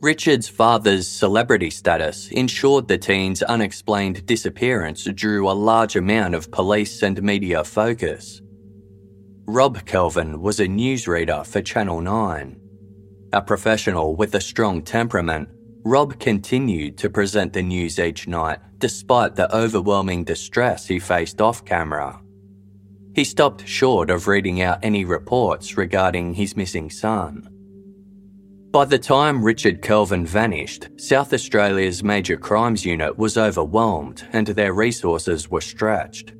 Richard's 0.00 0.48
father's 0.48 1.06
celebrity 1.06 1.70
status 1.70 2.28
ensured 2.32 2.88
the 2.88 2.98
teen's 2.98 3.40
unexplained 3.44 4.26
disappearance 4.26 5.04
drew 5.04 5.48
a 5.48 5.52
large 5.52 5.94
amount 5.94 6.34
of 6.34 6.50
police 6.50 7.04
and 7.04 7.22
media 7.22 7.62
focus. 7.62 8.42
Rob 9.52 9.84
Kelvin 9.84 10.40
was 10.40 10.60
a 10.60 10.66
newsreader 10.66 11.46
for 11.46 11.60
Channel 11.60 12.00
9. 12.00 12.58
A 13.34 13.42
professional 13.42 14.16
with 14.16 14.34
a 14.34 14.40
strong 14.40 14.80
temperament, 14.80 15.46
Rob 15.84 16.18
continued 16.18 16.96
to 16.96 17.10
present 17.10 17.52
the 17.52 17.60
news 17.60 17.98
each 17.98 18.26
night 18.26 18.60
despite 18.78 19.36
the 19.36 19.54
overwhelming 19.54 20.24
distress 20.24 20.86
he 20.86 20.98
faced 20.98 21.42
off 21.42 21.66
camera. 21.66 22.18
He 23.14 23.24
stopped 23.24 23.68
short 23.68 24.08
of 24.08 24.26
reading 24.26 24.62
out 24.62 24.78
any 24.82 25.04
reports 25.04 25.76
regarding 25.76 26.32
his 26.32 26.56
missing 26.56 26.88
son. 26.88 27.46
By 28.70 28.86
the 28.86 28.98
time 28.98 29.44
Richard 29.44 29.82
Kelvin 29.82 30.24
vanished, 30.24 30.88
South 30.96 31.34
Australia's 31.34 32.02
major 32.02 32.38
crimes 32.38 32.86
unit 32.86 33.18
was 33.18 33.36
overwhelmed 33.36 34.26
and 34.32 34.46
their 34.46 34.72
resources 34.72 35.50
were 35.50 35.60
stretched. 35.60 36.32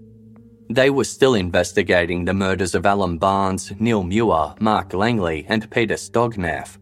They 0.73 0.89
were 0.89 1.05
still 1.05 1.35
investigating 1.35 2.25
the 2.25 2.33
murders 2.33 2.75
of 2.75 2.87
Alan 2.87 3.19
Barnes, 3.19 3.75
Neil 3.79 4.03
Muir, 4.03 4.55
Mark 4.59 4.95
Langley, 4.95 5.45
and 5.47 5.71
Peter 5.71 5.97
Stogneff. 5.97 6.79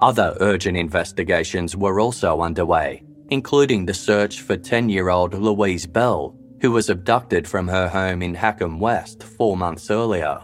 Other 0.00 0.34
urgent 0.40 0.78
investigations 0.78 1.76
were 1.76 2.00
also 2.00 2.40
underway, 2.40 3.02
including 3.28 3.84
the 3.84 3.92
search 3.92 4.40
for 4.40 4.56
10 4.56 4.88
year 4.88 5.10
old 5.10 5.34
Louise 5.34 5.86
Bell, 5.86 6.34
who 6.62 6.70
was 6.70 6.88
abducted 6.88 7.46
from 7.46 7.68
her 7.68 7.86
home 7.86 8.22
in 8.22 8.34
Hackham 8.34 8.80
West 8.80 9.22
four 9.22 9.58
months 9.58 9.90
earlier. 9.90 10.40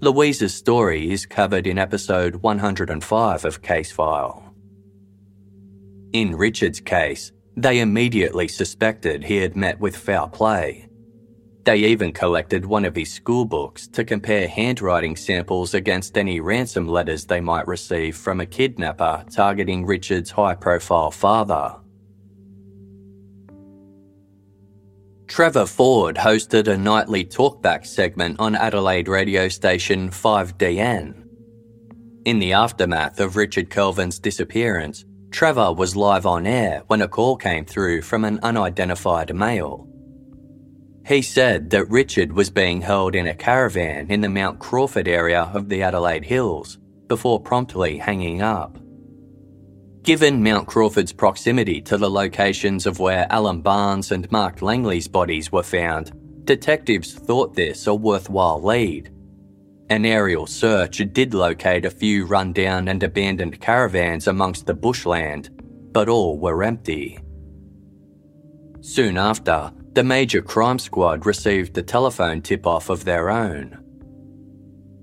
Louise's 0.00 0.54
story 0.54 1.10
is 1.10 1.26
covered 1.26 1.66
in 1.66 1.76
episode 1.76 2.36
105 2.36 3.44
of 3.44 3.62
Case 3.62 3.90
File. 3.90 4.54
In 6.12 6.36
Richard's 6.36 6.78
case, 6.78 7.32
they 7.56 7.80
immediately 7.80 8.46
suspected 8.46 9.24
he 9.24 9.38
had 9.38 9.56
met 9.56 9.80
with 9.80 9.96
foul 9.96 10.28
play. 10.28 10.88
They 11.64 11.78
even 11.78 12.12
collected 12.12 12.66
one 12.66 12.84
of 12.84 12.94
his 12.94 13.10
school 13.10 13.46
books 13.46 13.86
to 13.88 14.04
compare 14.04 14.46
handwriting 14.46 15.16
samples 15.16 15.72
against 15.72 16.18
any 16.18 16.40
ransom 16.40 16.86
letters 16.86 17.24
they 17.24 17.40
might 17.40 17.66
receive 17.66 18.16
from 18.16 18.40
a 18.40 18.46
kidnapper 18.46 19.24
targeting 19.30 19.86
Richard's 19.86 20.30
high 20.30 20.54
profile 20.54 21.10
father. 21.10 21.76
Trevor 25.26 25.64
Ford 25.64 26.16
hosted 26.16 26.68
a 26.68 26.76
nightly 26.76 27.24
talkback 27.24 27.86
segment 27.86 28.38
on 28.38 28.54
Adelaide 28.54 29.08
radio 29.08 29.48
station 29.48 30.10
5DN. 30.10 31.24
In 32.26 32.38
the 32.38 32.52
aftermath 32.52 33.20
of 33.20 33.36
Richard 33.36 33.70
Kelvin's 33.70 34.18
disappearance, 34.18 35.06
Trevor 35.30 35.72
was 35.72 35.96
live 35.96 36.26
on 36.26 36.46
air 36.46 36.82
when 36.88 37.00
a 37.00 37.08
call 37.08 37.36
came 37.36 37.64
through 37.64 38.02
from 38.02 38.24
an 38.24 38.38
unidentified 38.42 39.34
male. 39.34 39.88
He 41.06 41.20
said 41.20 41.68
that 41.70 41.90
Richard 41.90 42.32
was 42.32 42.48
being 42.48 42.80
held 42.80 43.14
in 43.14 43.26
a 43.26 43.34
caravan 43.34 44.10
in 44.10 44.22
the 44.22 44.28
Mount 44.28 44.58
Crawford 44.58 45.06
area 45.06 45.50
of 45.52 45.68
the 45.68 45.82
Adelaide 45.82 46.24
Hills 46.24 46.78
before 47.08 47.40
promptly 47.40 47.98
hanging 47.98 48.40
up. 48.40 48.78
Given 50.02 50.42
Mount 50.42 50.66
Crawford's 50.66 51.12
proximity 51.12 51.82
to 51.82 51.98
the 51.98 52.10
locations 52.10 52.86
of 52.86 53.00
where 53.00 53.26
Alan 53.30 53.60
Barnes 53.60 54.12
and 54.12 54.30
Mark 54.30 54.62
Langley's 54.62 55.08
bodies 55.08 55.52
were 55.52 55.62
found, 55.62 56.12
detectives 56.46 57.12
thought 57.12 57.54
this 57.54 57.86
a 57.86 57.94
worthwhile 57.94 58.62
lead. 58.62 59.10
An 59.90 60.06
aerial 60.06 60.46
search 60.46 61.02
did 61.12 61.34
locate 61.34 61.84
a 61.84 61.90
few 61.90 62.24
rundown 62.24 62.88
and 62.88 63.02
abandoned 63.02 63.60
caravans 63.60 64.26
amongst 64.26 64.64
the 64.64 64.74
bushland, 64.74 65.50
but 65.92 66.08
all 66.08 66.38
were 66.38 66.62
empty. 66.62 67.18
Soon 68.80 69.18
after, 69.18 69.70
the 69.94 70.02
major 70.04 70.42
crime 70.42 70.78
squad 70.78 71.24
received 71.24 71.78
a 71.78 71.82
telephone 71.82 72.42
tip 72.42 72.66
off 72.66 72.90
of 72.90 73.04
their 73.04 73.30
own. 73.30 73.78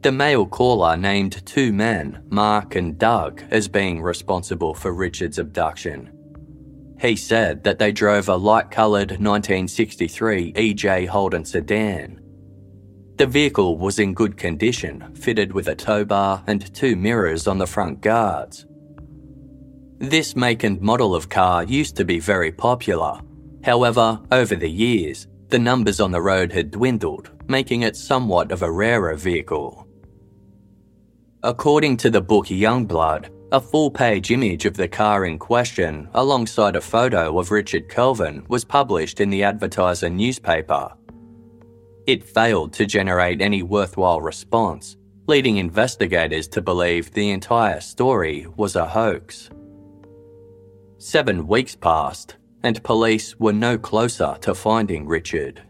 The 0.02 0.12
male 0.12 0.46
caller 0.46 0.98
named 0.98 1.46
two 1.46 1.72
men, 1.72 2.24
Mark 2.30 2.76
and 2.76 2.98
Doug, 2.98 3.42
as 3.52 3.68
being 3.68 4.02
responsible 4.02 4.74
for 4.74 4.94
Richard's 4.94 5.40
abduction. 5.40 6.12
He 7.00 7.16
said 7.16 7.64
that 7.64 7.80
they 7.80 7.92
drove 7.92 8.28
a 8.28 8.36
light 8.36 8.70
coloured 8.70 9.12
1963 9.12 10.54
EJ 10.54 11.08
Holden 11.08 11.46
sedan. 11.46 12.20
The 13.18 13.28
vehicle 13.28 13.78
was 13.78 13.98
in 14.00 14.14
good 14.14 14.36
condition, 14.36 15.16
fitted 15.16 15.54
with 15.54 15.68
a 15.68 15.76
tow 15.76 16.04
bar 16.04 16.44
and 16.48 16.74
two 16.74 16.96
mirrors 16.96 17.48
on 17.48 17.60
the 17.60 17.68
front 17.68 18.02
guards. 18.02 18.66
This 20.00 20.36
make 20.36 20.64
and 20.64 20.82
model 20.82 21.16
of 21.16 21.30
car 21.30 21.64
used 21.64 21.96
to 21.98 22.06
be 22.06 22.20
very 22.20 22.52
popular, 22.52 23.22
However, 23.64 24.20
over 24.32 24.56
the 24.56 24.70
years, 24.70 25.28
the 25.50 25.60
numbers 25.60 26.00
on 26.00 26.12
the 26.12 26.22
road 26.22 26.52
had 26.52 26.72
dwindled, 26.72 27.30
making 27.48 27.84
it 27.84 27.96
somewhat 27.96 28.52
of 28.52 28.64
a 28.64 28.72
rarer 28.72 29.16
vehicle. 29.16 29.88
According 31.44 31.98
to 31.98 32.10
the 32.10 32.22
book 32.22 32.48
Youngblood, 32.48 33.30
a 33.52 33.60
full 33.60 33.92
page 33.92 34.32
image 34.32 34.66
of 34.66 34.78
the 34.78 34.88
car 34.88 35.26
in 35.26 35.38
question, 35.38 36.08
alongside 36.14 36.76
a 36.76 36.82
photo 36.82 37.38
of 37.38 37.52
Richard 37.52 37.90
Kelvin, 37.90 38.46
was 38.48 38.64
published 38.64 39.20
in 39.20 39.30
the 39.30 39.44
Advertiser 39.44 40.10
newspaper. 40.10 40.94
It 42.08 42.24
failed 42.24 42.74
to 42.74 42.86
generate 42.86 43.42
any 43.42 43.62
worthwhile 43.62 44.22
response, 44.22 44.96
leading 45.28 45.58
investigators 45.58 46.48
to 46.50 46.62
believe 46.62 47.12
the 47.12 47.32
entire 47.32 47.82
story 47.82 48.48
was 48.56 48.76
a 48.76 48.86
hoax. 48.86 49.50
Seven 50.98 51.48
weeks 51.48 51.76
passed, 51.76 52.38
and 52.64 52.84
police 52.84 53.40
were 53.40 53.54
no 53.54 53.78
closer 53.78 54.38
to 54.42 54.54
finding 54.54 55.08
Richard. 55.08 55.62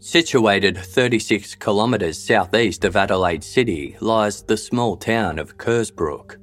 Situated 0.00 0.78
36 0.78 1.56
kilometres 1.56 2.18
southeast 2.18 2.84
of 2.84 2.96
Adelaide 2.96 3.44
City 3.44 3.96
lies 4.00 4.42
the 4.42 4.56
small 4.56 4.96
town 4.96 5.38
of 5.38 5.58
Kersbrook. 5.58 6.36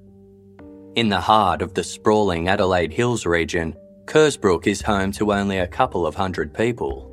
In 0.96 1.10
the 1.10 1.22
heart 1.22 1.62
of 1.62 1.74
the 1.74 1.84
sprawling 1.84 2.48
Adelaide 2.48 2.94
Hills 2.94 3.26
region, 3.26 3.76
Kersbrook 4.06 4.68
is 4.68 4.82
home 4.82 5.12
to 5.14 5.34
only 5.34 5.58
a 5.58 5.68
couple 5.68 6.06
of 6.06 6.16
hundred 6.16 6.54
people. 6.54 7.12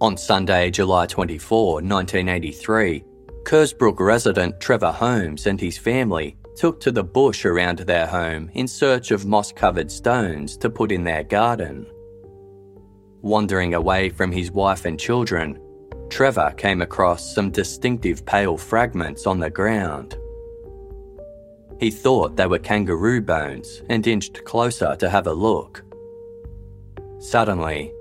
On 0.00 0.16
Sunday, 0.16 0.70
July 0.70 1.06
24, 1.06 1.74
1983, 1.74 3.04
Kersbrook 3.44 3.98
resident 3.98 4.60
Trevor 4.60 4.92
Holmes 4.92 5.46
and 5.46 5.60
his 5.60 5.76
family 5.76 6.36
took 6.56 6.80
to 6.80 6.92
the 6.92 7.04
bush 7.04 7.44
around 7.44 7.78
their 7.78 8.06
home 8.06 8.50
in 8.54 8.68
search 8.68 9.10
of 9.10 9.26
moss 9.26 9.52
covered 9.52 9.90
stones 9.90 10.56
to 10.58 10.70
put 10.70 10.92
in 10.92 11.04
their 11.04 11.24
garden. 11.24 11.86
Wandering 13.22 13.74
away 13.74 14.08
from 14.08 14.32
his 14.32 14.50
wife 14.50 14.84
and 14.84 14.98
children, 14.98 15.58
Trevor 16.10 16.52
came 16.56 16.82
across 16.82 17.34
some 17.34 17.50
distinctive 17.50 18.26
pale 18.26 18.56
fragments 18.56 19.26
on 19.26 19.38
the 19.38 19.50
ground. 19.50 20.18
He 21.80 21.90
thought 21.90 22.36
they 22.36 22.46
were 22.46 22.58
kangaroo 22.58 23.20
bones 23.20 23.82
and 23.88 24.06
inched 24.06 24.44
closer 24.44 24.94
to 24.96 25.08
have 25.08 25.26
a 25.26 25.32
look. 25.32 25.84
Suddenly, 27.18 27.92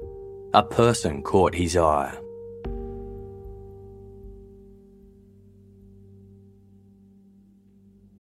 a 0.53 0.61
person 0.61 1.23
caught 1.23 1.55
his 1.55 1.77
eye. 1.77 2.17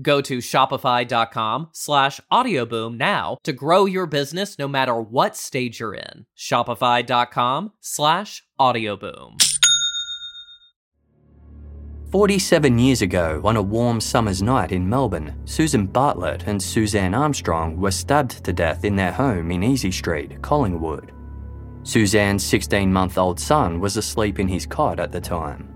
Go 0.00 0.20
to 0.20 0.38
shopify.com 0.38 1.68
slash 1.72 2.20
audioboom 2.32 2.96
now 2.96 3.38
to 3.44 3.52
grow 3.52 3.86
your 3.86 4.06
business 4.06 4.58
no 4.58 4.68
matter 4.68 5.00
what 5.00 5.36
stage 5.36 5.80
you're 5.80 5.94
in. 5.94 6.26
Shopify.com 6.36 7.72
slash 7.80 8.44
audioboom. 8.60 9.42
47 12.12 12.78
years 12.78 13.02
ago, 13.02 13.40
on 13.44 13.56
a 13.56 13.62
warm 13.62 14.00
summer's 14.00 14.40
night 14.40 14.70
in 14.70 14.88
Melbourne, 14.88 15.34
Susan 15.44 15.86
Bartlett 15.86 16.44
and 16.46 16.62
Suzanne 16.62 17.14
Armstrong 17.14 17.76
were 17.78 17.90
stabbed 17.90 18.44
to 18.44 18.52
death 18.52 18.84
in 18.84 18.94
their 18.96 19.12
home 19.12 19.50
in 19.50 19.62
Easy 19.62 19.90
Street, 19.90 20.40
Collingwood. 20.40 21.12
Suzanne's 21.82 22.44
16 22.44 22.92
month 22.92 23.18
old 23.18 23.38
son 23.38 23.80
was 23.80 23.96
asleep 23.96 24.38
in 24.38 24.48
his 24.48 24.66
cot 24.66 25.00
at 25.00 25.12
the 25.12 25.20
time. 25.20 25.75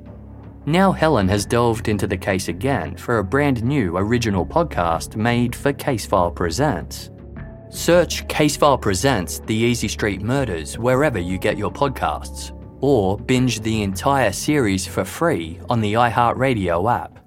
Now 0.67 0.91
Helen 0.91 1.27
has 1.29 1.47
delved 1.47 1.87
into 1.87 2.05
the 2.05 2.17
case 2.17 2.47
again 2.47 2.95
for 2.95 3.17
a 3.17 3.23
brand 3.23 3.63
new 3.63 3.97
original 3.97 4.45
podcast 4.45 5.15
made 5.15 5.55
for 5.55 5.73
Casefile 5.73 6.35
Presents. 6.35 7.09
Search 7.69 8.27
Casefile 8.27 8.79
Presents 8.79 9.39
The 9.39 9.55
Easy 9.55 9.87
Street 9.87 10.21
Murders 10.21 10.77
wherever 10.77 11.17
you 11.17 11.39
get 11.39 11.57
your 11.57 11.71
podcasts, 11.71 12.55
or 12.79 13.17
binge 13.17 13.61
the 13.61 13.81
entire 13.81 14.31
series 14.31 14.85
for 14.85 15.03
free 15.03 15.59
on 15.67 15.81
the 15.81 15.93
iHeartRadio 15.93 16.93
app. 16.93 17.17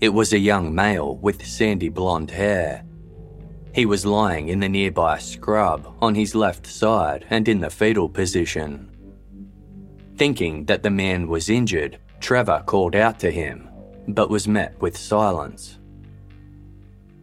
It 0.00 0.08
was 0.08 0.32
a 0.32 0.38
young 0.38 0.74
male 0.74 1.16
with 1.18 1.46
sandy 1.46 1.90
blonde 1.90 2.32
hair 2.32 2.84
he 3.72 3.86
was 3.86 4.04
lying 4.04 4.48
in 4.48 4.60
the 4.60 4.68
nearby 4.68 5.18
scrub 5.18 5.94
on 6.00 6.14
his 6.14 6.34
left 6.34 6.66
side 6.66 7.24
and 7.30 7.48
in 7.48 7.60
the 7.60 7.70
fetal 7.70 8.08
position. 8.08 8.90
Thinking 10.16 10.64
that 10.66 10.82
the 10.82 10.90
man 10.90 11.28
was 11.28 11.48
injured, 11.48 11.98
Trevor 12.20 12.62
called 12.66 12.94
out 12.94 13.18
to 13.20 13.30
him, 13.30 13.68
but 14.08 14.30
was 14.30 14.48
met 14.48 14.78
with 14.80 14.96
silence. 14.96 15.78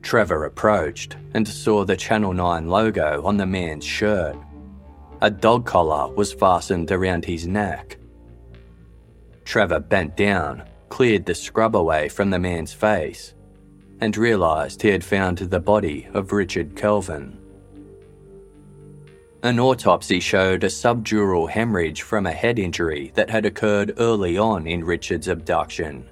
Trevor 0.02 0.46
approached 0.46 1.18
and 1.34 1.48
saw 1.48 1.84
the 1.84 1.98
Channel 1.98 2.34
9 2.34 2.68
logo 2.68 3.22
on 3.26 3.38
the 3.38 3.46
man's 3.46 3.86
shirt. 3.86 4.38
A 5.22 5.30
dog 5.30 5.66
collar 5.66 6.14
was 6.14 6.34
fastened 6.34 6.92
around 6.92 7.26
his 7.26 7.46
neck. 7.46 7.98
Trevor 9.44 9.80
bent 9.80 10.16
down, 10.16 10.64
cleared 10.90 11.26
the 11.26 11.36
scrub 11.36 11.76
away 11.76 12.08
from 12.10 12.30
the 12.30 12.40
man's 12.40 12.74
face, 12.74 13.34
and 14.02 14.16
realised 14.16 14.82
he 14.82 14.90
had 14.90 15.04
found 15.04 15.38
the 15.38 15.60
body 15.60 16.08
of 16.14 16.32
Richard 16.32 16.76
Kelvin. 16.76 17.38
An 19.44 19.60
autopsy 19.60 20.20
showed 20.20 20.64
a 20.64 20.68
subdural 20.68 21.50
hemorrhage 21.50 22.02
from 22.02 22.26
a 22.26 22.32
head 22.32 22.58
injury 22.60 23.12
that 23.16 23.30
had 23.30 23.46
occurred 23.46 23.94
early 24.00 24.38
on 24.38 24.68
in 24.68 24.84
Richard's 24.84 25.28
abduction. 25.28 26.10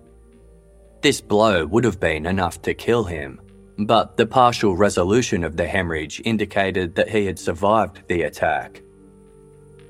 This 1.02 1.22
blow 1.22 1.66
would 1.66 1.84
have 1.84 2.00
been 2.00 2.26
enough 2.26 2.62
to 2.64 2.74
kill 2.74 3.04
him, 3.04 3.42
but 3.80 4.16
the 4.16 4.26
partial 4.26 4.76
resolution 4.76 5.44
of 5.44 5.58
the 5.58 5.68
hemorrhage 5.68 6.22
indicated 6.24 6.96
that 6.96 7.10
he 7.10 7.26
had 7.26 7.38
survived 7.38 8.08
the 8.08 8.24
attack. 8.24 8.82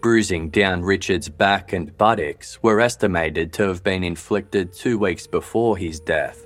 Bruising 0.01 0.49
down 0.49 0.81
Richard's 0.81 1.29
back 1.29 1.73
and 1.73 1.95
buttocks 1.97 2.61
were 2.61 2.79
estimated 2.79 3.51
to 3.53 3.63
have 3.63 3.83
been 3.83 4.03
inflicted 4.03 4.71
two 4.71 4.97
weeks 4.97 5.27
before 5.27 5.77
his 5.77 5.99
death. 5.99 6.44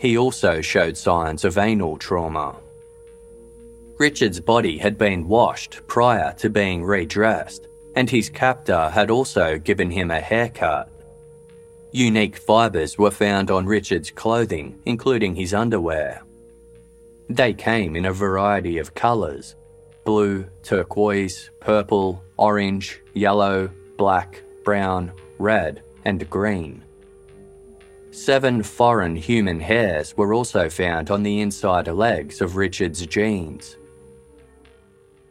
He 0.00 0.16
also 0.16 0.62
showed 0.62 0.96
signs 0.96 1.44
of 1.44 1.58
anal 1.58 1.98
trauma. 1.98 2.56
Richard's 3.98 4.40
body 4.40 4.78
had 4.78 4.96
been 4.96 5.28
washed 5.28 5.82
prior 5.86 6.32
to 6.38 6.48
being 6.48 6.82
redressed, 6.82 7.66
and 7.94 8.08
his 8.08 8.30
captor 8.30 8.88
had 8.88 9.10
also 9.10 9.58
given 9.58 9.90
him 9.90 10.10
a 10.10 10.18
haircut. 10.18 10.88
Unique 11.92 12.38
fibres 12.38 12.96
were 12.96 13.10
found 13.10 13.50
on 13.50 13.66
Richard's 13.66 14.10
clothing, 14.10 14.80
including 14.86 15.34
his 15.34 15.52
underwear. 15.52 16.22
They 17.28 17.52
came 17.52 17.94
in 17.94 18.06
a 18.06 18.12
variety 18.12 18.78
of 18.78 18.94
colours 18.94 19.54
blue, 20.06 20.46
turquoise, 20.62 21.50
purple, 21.60 22.24
orange, 22.38 23.02
yellow, 23.12 23.70
black, 23.98 24.42
brown, 24.64 25.12
red, 25.38 25.82
and 26.06 26.28
green. 26.30 26.82
Seven 28.12 28.62
foreign 28.62 29.14
human 29.14 29.60
hairs 29.60 30.16
were 30.16 30.34
also 30.34 30.68
found 30.68 31.10
on 31.10 31.22
the 31.22 31.40
inside 31.40 31.86
legs 31.86 32.40
of 32.40 32.56
Richard's 32.56 33.06
jeans. 33.06 33.76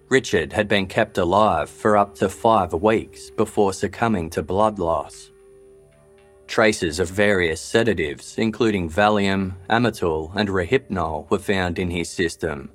Richard 0.08 0.54
had 0.54 0.68
been 0.68 0.88
kept 0.88 1.18
alive 1.18 1.70
for 1.70 1.98
up 1.98 2.16
to 2.16 2.30
five 2.30 2.74
weeks 2.74 3.30
before 3.30 3.74
succumbing 3.74 4.30
to 4.32 4.42
blood 4.42 4.80
loss. 4.80 5.32
Traces 6.48 7.00
of 7.00 7.10
various 7.10 7.62
sedatives, 7.62 8.38
including 8.38 8.90
Valium, 8.90 9.54
Amytal, 9.70 10.32
and 10.36 10.50
Rohypnol, 10.50 11.30
were 11.30 11.38
found 11.38 11.78
in 11.78 11.92
his 11.92 12.10
system, 12.10 12.72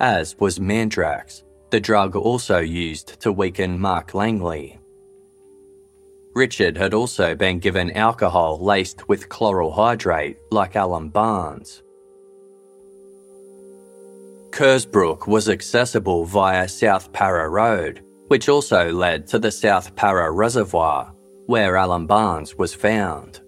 as 0.00 0.34
was 0.38 0.58
Mandrax, 0.58 1.42
the 1.70 1.78
drug 1.78 2.16
also 2.16 2.58
used 2.58 3.20
to 3.20 3.30
weaken 3.30 3.78
Mark 3.78 4.14
Langley. 4.14 4.79
Richard 6.40 6.78
had 6.78 6.94
also 6.94 7.34
been 7.34 7.58
given 7.58 7.90
alcohol 7.90 8.58
laced 8.58 9.06
with 9.10 9.28
chloral 9.28 9.70
hydrate, 9.70 10.38
like 10.50 10.74
Alan 10.74 11.10
Barnes. 11.10 11.82
Kersbrook 14.48 15.26
was 15.26 15.50
accessible 15.50 16.24
via 16.24 16.66
South 16.66 17.12
Para 17.12 17.50
Road, 17.50 18.00
which 18.28 18.48
also 18.48 18.90
led 18.90 19.26
to 19.26 19.38
the 19.38 19.50
South 19.50 19.94
Para 19.96 20.32
Reservoir, 20.32 21.12
where 21.44 21.76
Alan 21.76 22.06
Barnes 22.06 22.56
was 22.56 22.72
found. 22.72 23.42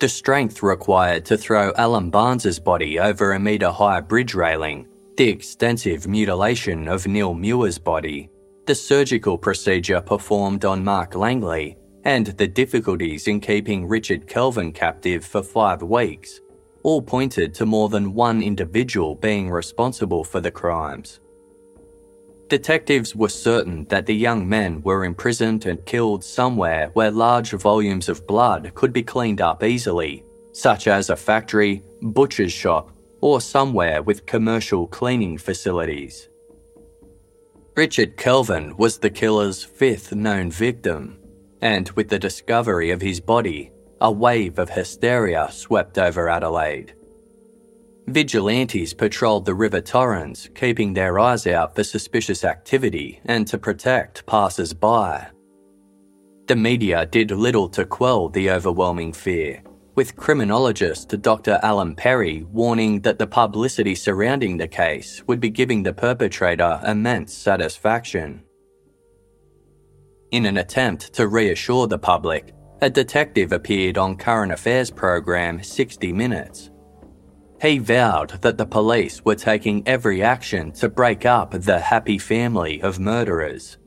The 0.00 0.08
strength 0.08 0.62
required 0.62 1.26
to 1.26 1.36
throw 1.36 1.74
Alan 1.76 2.08
Barnes's 2.08 2.58
body 2.58 2.98
over 2.98 3.32
a 3.32 3.38
metre 3.38 3.72
high 3.72 4.00
bridge 4.00 4.34
railing, 4.34 4.88
the 5.18 5.28
extensive 5.28 6.08
mutilation 6.08 6.88
of 6.88 7.06
Neil 7.06 7.34
Muir's 7.34 7.78
body, 7.78 8.30
the 8.68 8.74
surgical 8.74 9.38
procedure 9.38 9.98
performed 9.98 10.66
on 10.66 10.84
Mark 10.84 11.14
Langley, 11.14 11.78
and 12.04 12.26
the 12.26 12.46
difficulties 12.46 13.26
in 13.26 13.40
keeping 13.40 13.88
Richard 13.88 14.28
Kelvin 14.28 14.72
captive 14.72 15.24
for 15.24 15.42
five 15.42 15.80
weeks 15.80 16.42
all 16.82 17.00
pointed 17.00 17.54
to 17.54 17.64
more 17.64 17.88
than 17.88 18.12
one 18.12 18.42
individual 18.42 19.14
being 19.14 19.48
responsible 19.48 20.22
for 20.22 20.42
the 20.42 20.50
crimes. 20.50 21.20
Detectives 22.48 23.16
were 23.16 23.30
certain 23.30 23.86
that 23.86 24.04
the 24.04 24.14
young 24.14 24.46
men 24.46 24.82
were 24.82 25.06
imprisoned 25.06 25.64
and 25.64 25.84
killed 25.86 26.22
somewhere 26.22 26.90
where 26.92 27.10
large 27.10 27.52
volumes 27.52 28.10
of 28.10 28.26
blood 28.26 28.70
could 28.74 28.92
be 28.92 29.02
cleaned 29.02 29.40
up 29.40 29.64
easily, 29.64 30.26
such 30.52 30.88
as 30.88 31.08
a 31.08 31.16
factory, 31.16 31.82
butcher's 32.02 32.52
shop, 32.52 32.92
or 33.22 33.40
somewhere 33.40 34.02
with 34.02 34.26
commercial 34.26 34.86
cleaning 34.86 35.38
facilities. 35.38 36.28
Richard 37.78 38.16
Kelvin 38.16 38.76
was 38.76 38.98
the 38.98 39.08
killer's 39.08 39.62
fifth 39.62 40.12
known 40.12 40.50
victim, 40.50 41.16
and 41.60 41.88
with 41.90 42.08
the 42.08 42.18
discovery 42.18 42.90
of 42.90 43.00
his 43.00 43.20
body, 43.20 43.70
a 44.00 44.10
wave 44.10 44.58
of 44.58 44.68
hysteria 44.68 45.46
swept 45.52 45.96
over 45.96 46.28
Adelaide. 46.28 46.94
Vigilantes 48.08 48.94
patrolled 48.94 49.44
the 49.44 49.54
River 49.54 49.80
Torrens, 49.80 50.50
keeping 50.56 50.92
their 50.92 51.20
eyes 51.20 51.46
out 51.46 51.76
for 51.76 51.84
suspicious 51.84 52.42
activity 52.42 53.20
and 53.26 53.46
to 53.46 53.56
protect 53.56 54.26
passers 54.26 54.74
by. 54.74 55.28
The 56.48 56.56
media 56.56 57.06
did 57.06 57.30
little 57.30 57.68
to 57.68 57.84
quell 57.84 58.28
the 58.28 58.50
overwhelming 58.50 59.12
fear, 59.12 59.62
with 59.98 60.14
criminologist 60.14 61.08
Dr. 61.22 61.58
Alan 61.60 61.92
Perry 61.92 62.44
warning 62.52 63.00
that 63.00 63.18
the 63.18 63.26
publicity 63.26 63.96
surrounding 63.96 64.56
the 64.56 64.68
case 64.68 65.24
would 65.26 65.40
be 65.40 65.50
giving 65.50 65.82
the 65.82 65.92
perpetrator 65.92 66.80
immense 66.86 67.34
satisfaction. 67.34 68.44
In 70.30 70.46
an 70.46 70.58
attempt 70.58 71.12
to 71.14 71.26
reassure 71.26 71.88
the 71.88 71.98
public, 71.98 72.54
a 72.80 72.88
detective 72.88 73.50
appeared 73.50 73.98
on 73.98 74.14
current 74.14 74.52
affairs 74.52 74.88
program 74.88 75.64
60 75.64 76.12
Minutes. 76.12 76.70
He 77.60 77.78
vowed 77.78 78.40
that 78.42 78.56
the 78.56 78.66
police 78.66 79.24
were 79.24 79.34
taking 79.34 79.82
every 79.84 80.22
action 80.22 80.70
to 80.74 80.88
break 80.88 81.26
up 81.26 81.50
the 81.50 81.80
happy 81.80 82.18
family 82.18 82.80
of 82.82 83.00
murderers. 83.00 83.78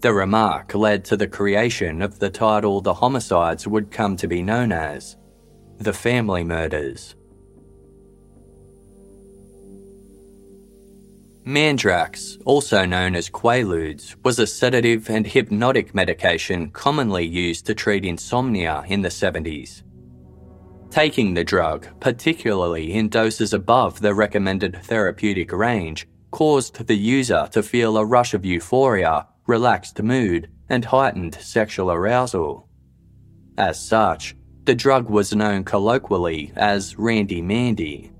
The 0.00 0.14
remark 0.14 0.74
led 0.74 1.04
to 1.06 1.16
the 1.16 1.28
creation 1.28 2.00
of 2.00 2.18
the 2.18 2.30
title 2.30 2.80
the 2.80 2.94
homicides 2.94 3.66
would 3.66 3.90
come 3.90 4.16
to 4.16 4.26
be 4.26 4.42
known 4.42 4.72
as 4.72 5.18
the 5.76 5.92
family 5.92 6.42
murders. 6.42 7.14
Mandrax, 11.44 12.40
also 12.46 12.86
known 12.86 13.14
as 13.14 13.28
Quaaludes, 13.28 14.16
was 14.24 14.38
a 14.38 14.46
sedative 14.46 15.10
and 15.10 15.26
hypnotic 15.26 15.94
medication 15.94 16.70
commonly 16.70 17.26
used 17.26 17.66
to 17.66 17.74
treat 17.74 18.04
insomnia 18.06 18.84
in 18.88 19.02
the 19.02 19.08
70s. 19.08 19.82
Taking 20.90 21.34
the 21.34 21.44
drug, 21.44 21.86
particularly 22.00 22.94
in 22.94 23.10
doses 23.10 23.52
above 23.52 24.00
the 24.00 24.14
recommended 24.14 24.82
therapeutic 24.82 25.52
range, 25.52 26.06
caused 26.30 26.86
the 26.86 26.96
user 26.96 27.48
to 27.52 27.62
feel 27.62 27.98
a 27.98 28.04
rush 28.04 28.32
of 28.32 28.44
euphoria 28.44 29.26
relaxed 29.46 30.02
mood, 30.02 30.48
and 30.68 30.84
heightened 30.84 31.34
sexual 31.34 31.90
arousal. 31.90 32.68
As 33.58 33.84
such, 33.84 34.36
the 34.64 34.74
drug 34.74 35.10
was 35.10 35.34
known 35.34 35.64
colloquially 35.64 36.52
as 36.56 36.98
Randy 36.98 37.42
Mandy. 37.42 38.12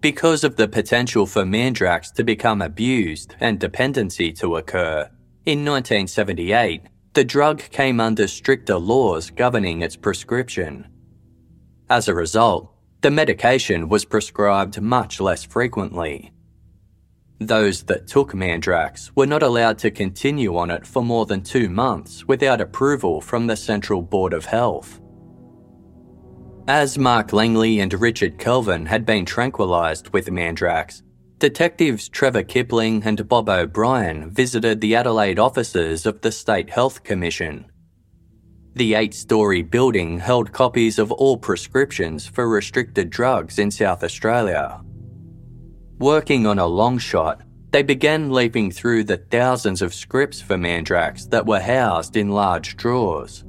Because 0.00 0.44
of 0.44 0.56
the 0.56 0.68
potential 0.68 1.26
for 1.26 1.44
Mandrax 1.44 2.12
to 2.14 2.24
become 2.24 2.62
abused 2.62 3.34
and 3.40 3.58
dependency 3.58 4.32
to 4.34 4.56
occur, 4.56 5.10
in 5.46 5.64
1978, 5.64 6.82
the 7.14 7.24
drug 7.24 7.58
came 7.70 8.00
under 8.00 8.26
stricter 8.26 8.76
laws 8.76 9.30
governing 9.30 9.82
its 9.82 9.96
prescription. 9.96 10.86
As 11.88 12.08
a 12.08 12.14
result, 12.14 12.70
the 13.02 13.10
medication 13.10 13.88
was 13.88 14.04
prescribed 14.04 14.80
much 14.80 15.20
less 15.20 15.44
frequently. 15.44 16.32
Those 17.40 17.82
that 17.84 18.06
took 18.06 18.32
Mandrax 18.32 19.10
were 19.14 19.26
not 19.26 19.42
allowed 19.42 19.78
to 19.78 19.90
continue 19.90 20.56
on 20.56 20.70
it 20.70 20.86
for 20.86 21.02
more 21.02 21.26
than 21.26 21.42
two 21.42 21.68
months 21.68 22.26
without 22.28 22.60
approval 22.60 23.20
from 23.20 23.46
the 23.46 23.56
Central 23.56 24.02
Board 24.02 24.32
of 24.32 24.44
Health. 24.44 25.00
As 26.68 26.96
Mark 26.96 27.32
Langley 27.32 27.80
and 27.80 27.92
Richard 27.92 28.38
Kelvin 28.38 28.86
had 28.86 29.04
been 29.04 29.26
tranquilized 29.26 30.10
with 30.10 30.28
Mandrax, 30.28 31.02
detectives 31.38 32.08
Trevor 32.08 32.44
Kipling 32.44 33.02
and 33.04 33.28
Bob 33.28 33.48
O'Brien 33.48 34.30
visited 34.30 34.80
the 34.80 34.94
Adelaide 34.94 35.38
offices 35.38 36.06
of 36.06 36.20
the 36.22 36.32
State 36.32 36.70
Health 36.70 37.02
Commission. 37.02 37.66
The 38.76 38.94
eight 38.94 39.12
story 39.12 39.62
building 39.62 40.18
held 40.18 40.52
copies 40.52 40.98
of 40.98 41.12
all 41.12 41.36
prescriptions 41.36 42.26
for 42.26 42.48
restricted 42.48 43.10
drugs 43.10 43.58
in 43.58 43.70
South 43.70 44.02
Australia. 44.02 44.80
Working 46.04 46.46
on 46.46 46.58
a 46.58 46.66
long 46.66 46.98
shot, 46.98 47.40
they 47.70 47.82
began 47.82 48.30
leaping 48.30 48.70
through 48.70 49.04
the 49.04 49.16
thousands 49.16 49.80
of 49.80 49.94
scripts 49.94 50.38
for 50.38 50.58
Mandrax 50.58 51.30
that 51.30 51.46
were 51.46 51.60
housed 51.60 52.14
in 52.14 52.28
large 52.28 52.76
drawers. 52.76 53.42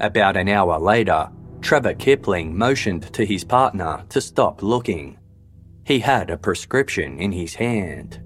About 0.00 0.38
an 0.38 0.48
hour 0.48 0.78
later, 0.78 1.28
Trevor 1.60 1.92
Kipling 1.92 2.56
motioned 2.56 3.12
to 3.12 3.26
his 3.26 3.44
partner 3.44 4.02
to 4.08 4.20
stop 4.22 4.62
looking. 4.62 5.18
He 5.84 5.98
had 5.98 6.30
a 6.30 6.38
prescription 6.38 7.18
in 7.18 7.32
his 7.32 7.54
hand. 7.54 8.22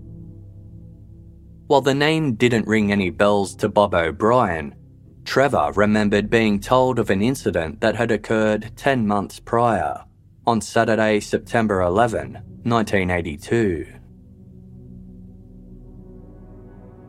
While 1.67 1.81
the 1.81 1.97
name 1.97 2.37
didn't 2.37 2.69
ring 2.69 2.93
any 2.93 3.11
bells 3.11 3.57
to 3.57 3.69
Bob 3.69 3.93
O'Brien, 3.93 4.77
Trevor 5.25 5.73
remembered 5.75 6.31
being 6.31 6.61
told 6.61 7.01
of 7.01 7.11
an 7.11 7.23
incident 7.23 7.81
that 7.81 7.97
had 7.97 8.13
occurred 8.13 8.71
10 8.77 9.05
months 9.05 9.41
prior, 9.41 10.05
on 10.47 10.61
Saturday, 10.61 11.21
September 11.21 11.83
11, 11.83 12.33
1982. 12.65 13.87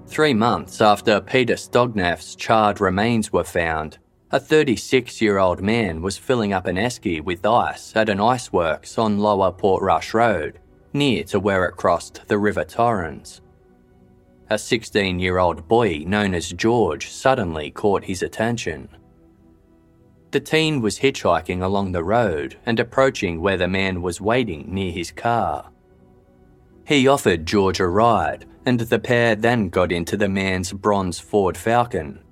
Three 0.07 0.33
months 0.33 0.81
after 0.81 1.21
Peter 1.21 1.55
Stogneff's 1.55 2.35
charred 2.35 2.81
remains 2.81 3.31
were 3.31 3.43
found, 3.43 3.97
a 4.31 4.39
36 4.39 5.21
year 5.21 5.37
old 5.37 5.61
man 5.61 6.01
was 6.01 6.17
filling 6.17 6.53
up 6.53 6.65
an 6.65 6.75
esky 6.75 7.21
with 7.21 7.45
ice 7.45 7.95
at 7.95 8.09
an 8.09 8.17
iceworks 8.17 8.97
on 8.97 9.19
Lower 9.19 9.51
Portrush 9.51 10.13
Road, 10.13 10.59
near 10.93 11.23
to 11.25 11.39
where 11.39 11.65
it 11.65 11.77
crossed 11.77 12.27
the 12.27 12.37
River 12.37 12.63
Torrens 12.63 13.41
a 14.51 14.57
16 14.57 15.17
year 15.17 15.37
old 15.37 15.65
boy 15.69 16.03
known 16.05 16.33
as 16.33 16.49
George 16.49 17.09
suddenly 17.09 17.71
caught 17.71 18.03
his 18.03 18.21
attention. 18.21 18.89
The 20.31 20.39
teen 20.39 20.81
was 20.81 20.99
hitchhiking 20.99 21.61
along 21.61 21.91
the 21.91 22.03
road 22.03 22.57
and 22.65 22.79
approaching 22.79 23.41
where 23.41 23.57
the 23.57 23.67
man 23.67 24.01
was 24.01 24.21
waiting 24.21 24.73
near 24.73 24.91
his 24.91 25.11
car. 25.11 25.69
He 26.85 27.07
offered 27.07 27.45
George 27.45 27.81
a 27.81 27.87
ride, 27.87 28.45
and 28.65 28.79
the 28.79 28.99
pair 28.99 29.35
then 29.35 29.67
got 29.67 29.91
into 29.91 30.15
the 30.15 30.29
man's 30.29 30.71
bronze 30.71 31.19
Ford 31.19 31.57
Falcon. 31.57 32.23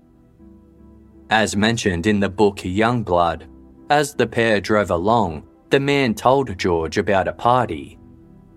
As 1.29 1.57
mentioned 1.57 2.07
in 2.07 2.21
the 2.21 2.29
book 2.29 2.57
Youngblood, 2.57 3.47
as 3.89 4.15
the 4.15 4.27
pair 4.27 4.61
drove 4.61 4.91
along, 4.91 5.47
the 5.69 5.79
man 5.79 6.15
told 6.15 6.57
George 6.57 6.97
about 6.97 7.27
a 7.27 7.33
party. 7.33 7.99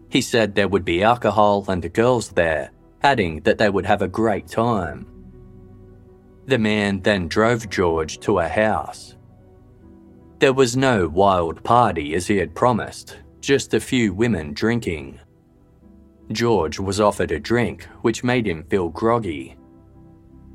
He 0.08 0.20
said 0.20 0.54
there 0.54 0.68
would 0.68 0.84
be 0.84 1.02
alcohol 1.02 1.64
and 1.68 1.92
girls 1.92 2.28
there, 2.30 2.70
adding 3.02 3.40
that 3.40 3.58
they 3.58 3.70
would 3.70 3.86
have 3.86 4.02
a 4.02 4.08
great 4.08 4.46
time. 4.46 5.06
The 6.46 6.58
man 6.58 7.00
then 7.00 7.28
drove 7.28 7.68
George 7.68 8.20
to 8.20 8.38
a 8.38 8.48
house. 8.48 9.16
There 10.42 10.52
was 10.52 10.76
no 10.76 11.06
wild 11.06 11.62
party 11.62 12.16
as 12.16 12.26
he 12.26 12.36
had 12.36 12.52
promised, 12.52 13.18
just 13.40 13.74
a 13.74 13.78
few 13.78 14.12
women 14.12 14.54
drinking. 14.54 15.20
George 16.32 16.80
was 16.80 17.00
offered 17.00 17.30
a 17.30 17.38
drink, 17.38 17.84
which 18.00 18.24
made 18.24 18.48
him 18.48 18.64
feel 18.64 18.88
groggy. 18.88 19.56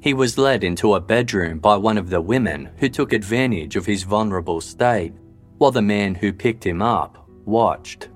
He 0.01 0.13
was 0.13 0.37
led 0.37 0.65
into 0.65 0.95
a 0.95 0.99
bedroom 0.99 1.59
by 1.59 1.77
one 1.77 1.97
of 1.97 2.09
the 2.09 2.19
women 2.19 2.69
who 2.79 2.89
took 2.89 3.13
advantage 3.13 3.77
of 3.77 3.85
his 3.85 4.03
vulnerable 4.03 4.59
state, 4.59 5.13
while 5.57 5.71
the 5.71 5.81
man 5.81 6.15
who 6.15 6.33
picked 6.33 6.65
him 6.65 6.81
up 6.81 7.25
watched. 7.45 8.09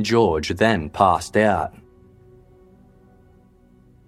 George 0.00 0.48
then 0.48 0.90
passed 0.90 1.36
out. 1.36 1.74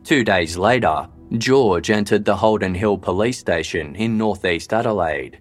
Two 0.02 0.24
days 0.24 0.56
later, 0.56 1.08
George 1.36 1.88
entered 1.90 2.24
the 2.24 2.34
Holden 2.34 2.74
Hill 2.74 2.98
police 2.98 3.38
station 3.38 3.94
in 3.94 4.18
northeast 4.18 4.72
Adelaide. 4.72 5.38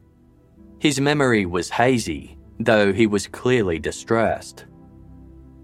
His 0.79 0.99
memory 0.99 1.45
was 1.45 1.69
hazy, 1.69 2.37
though 2.59 2.93
he 2.93 3.07
was 3.07 3.27
clearly 3.27 3.79
distressed. 3.79 4.65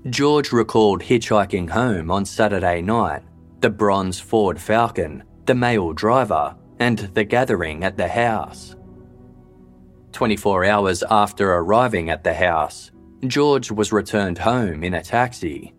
George 0.10 0.52
recalled 0.52 1.02
hitchhiking 1.02 1.70
home 1.70 2.12
on 2.12 2.26
Saturday 2.26 2.82
night, 2.82 3.24
the 3.62 3.70
bronze 3.70 4.20
Ford 4.20 4.60
Falcon, 4.60 5.24
the 5.46 5.56
male 5.56 5.94
driver, 5.94 6.56
and 6.80 7.00
the 7.14 7.24
gathering 7.24 7.84
at 7.84 7.96
the 7.96 8.08
house. 8.08 8.76
24 10.12 10.66
hours 10.66 11.04
after 11.10 11.54
arriving 11.54 12.10
at 12.10 12.24
the 12.24 12.34
house, 12.34 12.92
George 13.28 13.72
was 13.72 13.94
returned 13.94 14.38
home 14.38 14.84
in 14.84 14.96
a 14.96 15.04
taxi. 15.04 15.74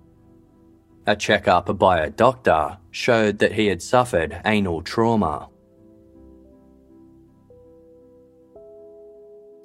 A 1.06 1.14
checkup 1.14 1.76
by 1.78 2.00
a 2.00 2.10
doctor 2.10 2.78
showed 2.90 3.38
that 3.38 3.52
he 3.52 3.66
had 3.66 3.82
suffered 3.82 4.40
anal 4.46 4.80
trauma. 4.80 5.48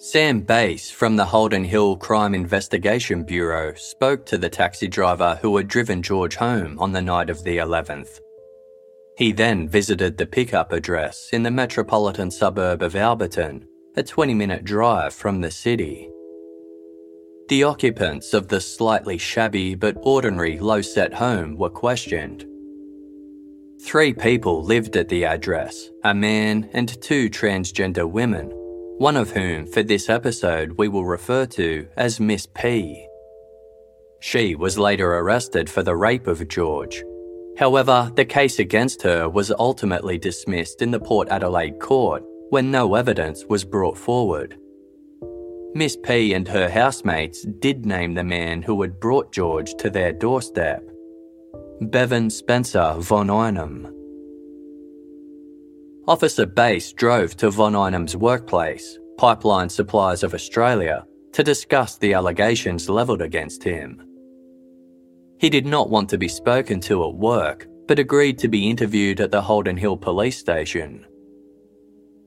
Sam 0.02 0.40
Bass 0.40 0.90
from 0.90 1.18
the 1.18 1.26
Holden 1.26 1.66
Hill 1.66 1.98
Crime 1.98 2.34
Investigation 2.34 3.26
Bureau 3.26 3.74
spoke 3.74 4.26
to 4.28 4.38
the 4.38 4.48
taxi 4.48 4.88
driver 4.88 5.38
who 5.42 5.58
had 5.58 5.68
driven 5.68 6.02
George 6.02 6.38
home 6.38 6.80
on 6.80 6.94
the 6.94 7.02
night 7.02 7.30
of 7.30 7.44
the 7.44 7.58
11th. 7.58 8.22
He 9.18 9.34
then 9.34 9.68
visited 9.68 10.18
the 10.18 10.26
pickup 10.26 10.72
address 10.72 11.32
in 11.34 11.44
the 11.44 11.52
metropolitan 11.52 12.32
suburb 12.32 12.82
of 12.82 12.96
Alberton, 12.96 13.66
a 13.98 14.02
20 14.02 14.34
minute 14.34 14.64
drive 14.64 15.14
from 15.14 15.42
the 15.42 15.52
city. 15.52 16.10
The 17.50 17.66
occupants 17.66 18.34
of 18.34 18.48
the 18.48 18.62
slightly 18.62 19.18
shabby 19.18 19.76
but 19.76 19.98
ordinary 19.98 20.60
low 20.60 20.82
set 20.82 21.14
home 21.14 21.58
were 21.58 21.70
questioned. 21.70 22.46
Three 23.82 24.14
people 24.14 24.64
lived 24.64 24.96
at 24.96 25.10
the 25.10 25.26
address 25.26 25.90
a 26.06 26.14
man 26.14 26.70
and 26.72 27.02
two 27.02 27.30
transgender 27.30 28.10
women, 28.10 28.54
one 29.00 29.16
of 29.16 29.32
whom, 29.32 29.66
for 29.66 29.82
this 29.82 30.10
episode, 30.10 30.74
we 30.74 30.90
will 30.90 31.06
refer 31.06 31.46
to 31.46 31.88
as 31.96 32.20
Miss 32.20 32.46
P. 32.46 33.08
She 34.20 34.56
was 34.56 34.78
later 34.78 35.18
arrested 35.20 35.70
for 35.70 35.84
the 35.84 35.96
rape 35.96 36.28
of 36.28 36.46
George. 36.50 37.02
However, 37.58 38.12
the 38.16 38.26
case 38.26 38.60
against 38.60 39.02
her 39.04 39.30
was 39.30 39.54
ultimately 39.58 40.18
dismissed 40.18 40.82
in 40.82 40.92
the 40.92 41.00
Port 41.00 41.30
Adelaide 41.30 41.80
court 41.80 42.24
when 42.50 42.72
no 42.72 42.96
evidence 42.96 43.46
was 43.46 43.64
brought 43.64 43.98
forward. 43.98 44.58
Miss 45.74 45.96
P 45.96 46.34
and 46.34 46.46
her 46.50 46.70
housemates 46.70 47.46
did 47.60 47.86
name 47.86 48.16
the 48.16 48.24
man 48.26 48.62
who 48.62 48.82
had 48.82 49.00
brought 49.00 49.32
George 49.32 49.76
to 49.76 49.90
their 49.90 50.12
doorstep 50.12 50.84
Bevan 51.80 52.30
Spencer 52.30 52.96
von 52.98 53.30
Einem. 53.30 53.99
Officer 56.10 56.48
Bass 56.48 56.92
drove 56.92 57.38
to 57.38 57.52
von 57.52 57.74
Einem's 57.74 58.18
workplace, 58.18 58.98
Pipeline 59.18 59.70
Supplies 59.70 60.24
of 60.24 60.34
Australia, 60.34 61.06
to 61.34 61.44
discuss 61.44 62.00
the 62.00 62.16
allegations 62.16 62.90
levelled 62.90 63.22
against 63.22 63.64
him. 63.64 64.04
He 65.38 65.52
did 65.52 65.68
not 65.68 65.92
want 65.92 66.10
to 66.10 66.18
be 66.18 66.28
spoken 66.28 66.80
to 66.82 67.04
at 67.06 67.14
work, 67.14 67.68
but 67.88 68.00
agreed 68.00 68.40
to 68.40 68.48
be 68.48 68.68
interviewed 68.68 69.22
at 69.22 69.30
the 69.30 69.40
Holden 69.40 69.78
Hill 69.78 69.98
police 69.98 70.40
station. 70.40 71.06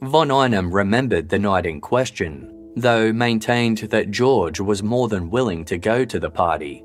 Von 0.03 0.31
Einem 0.31 0.73
remembered 0.73 1.29
the 1.29 1.41
night 1.41 1.67
in 1.67 1.81
question 1.81 2.49
though 2.77 3.13
maintained 3.13 3.79
that 3.79 4.13
George 4.13 4.61
was 4.61 4.85
more 4.85 5.09
than 5.09 5.29
willing 5.29 5.65
to 5.65 5.77
go 5.77 6.05
to 6.05 6.21
the 6.21 6.31
party. 6.31 6.85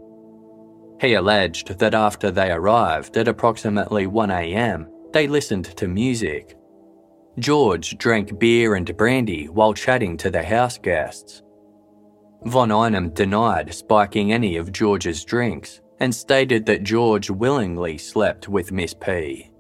He 1.00 1.14
alleged 1.14 1.78
that 1.78 1.94
after 1.94 2.32
they 2.32 2.52
arrived 2.52 3.18
at 3.18 3.28
approximately 3.28 4.08
1am, 4.08 4.88
they 5.14 5.28
listened 5.28 5.66
to 5.78 5.88
music. 5.88 6.58
George 7.40 7.98
drank 8.00 8.40
beer 8.40 8.76
and 8.76 8.98
brandy 8.98 9.46
while 9.46 9.74
chatting 9.74 10.18
to 10.18 10.32
the 10.32 10.42
house 10.42 10.80
guests. 10.80 11.44
Von 12.46 12.72
Einem 12.72 13.10
denied 13.12 13.74
spiking 13.74 14.34
any 14.34 14.58
of 14.58 14.72
George's 14.72 15.24
drinks 15.24 15.82
and 16.00 16.14
stated 16.14 16.66
that 16.66 16.84
George 16.84 17.30
willingly 17.30 17.98
slept 17.98 18.48
with 18.48 18.72
Miss 18.72 18.94
P. 18.94 19.52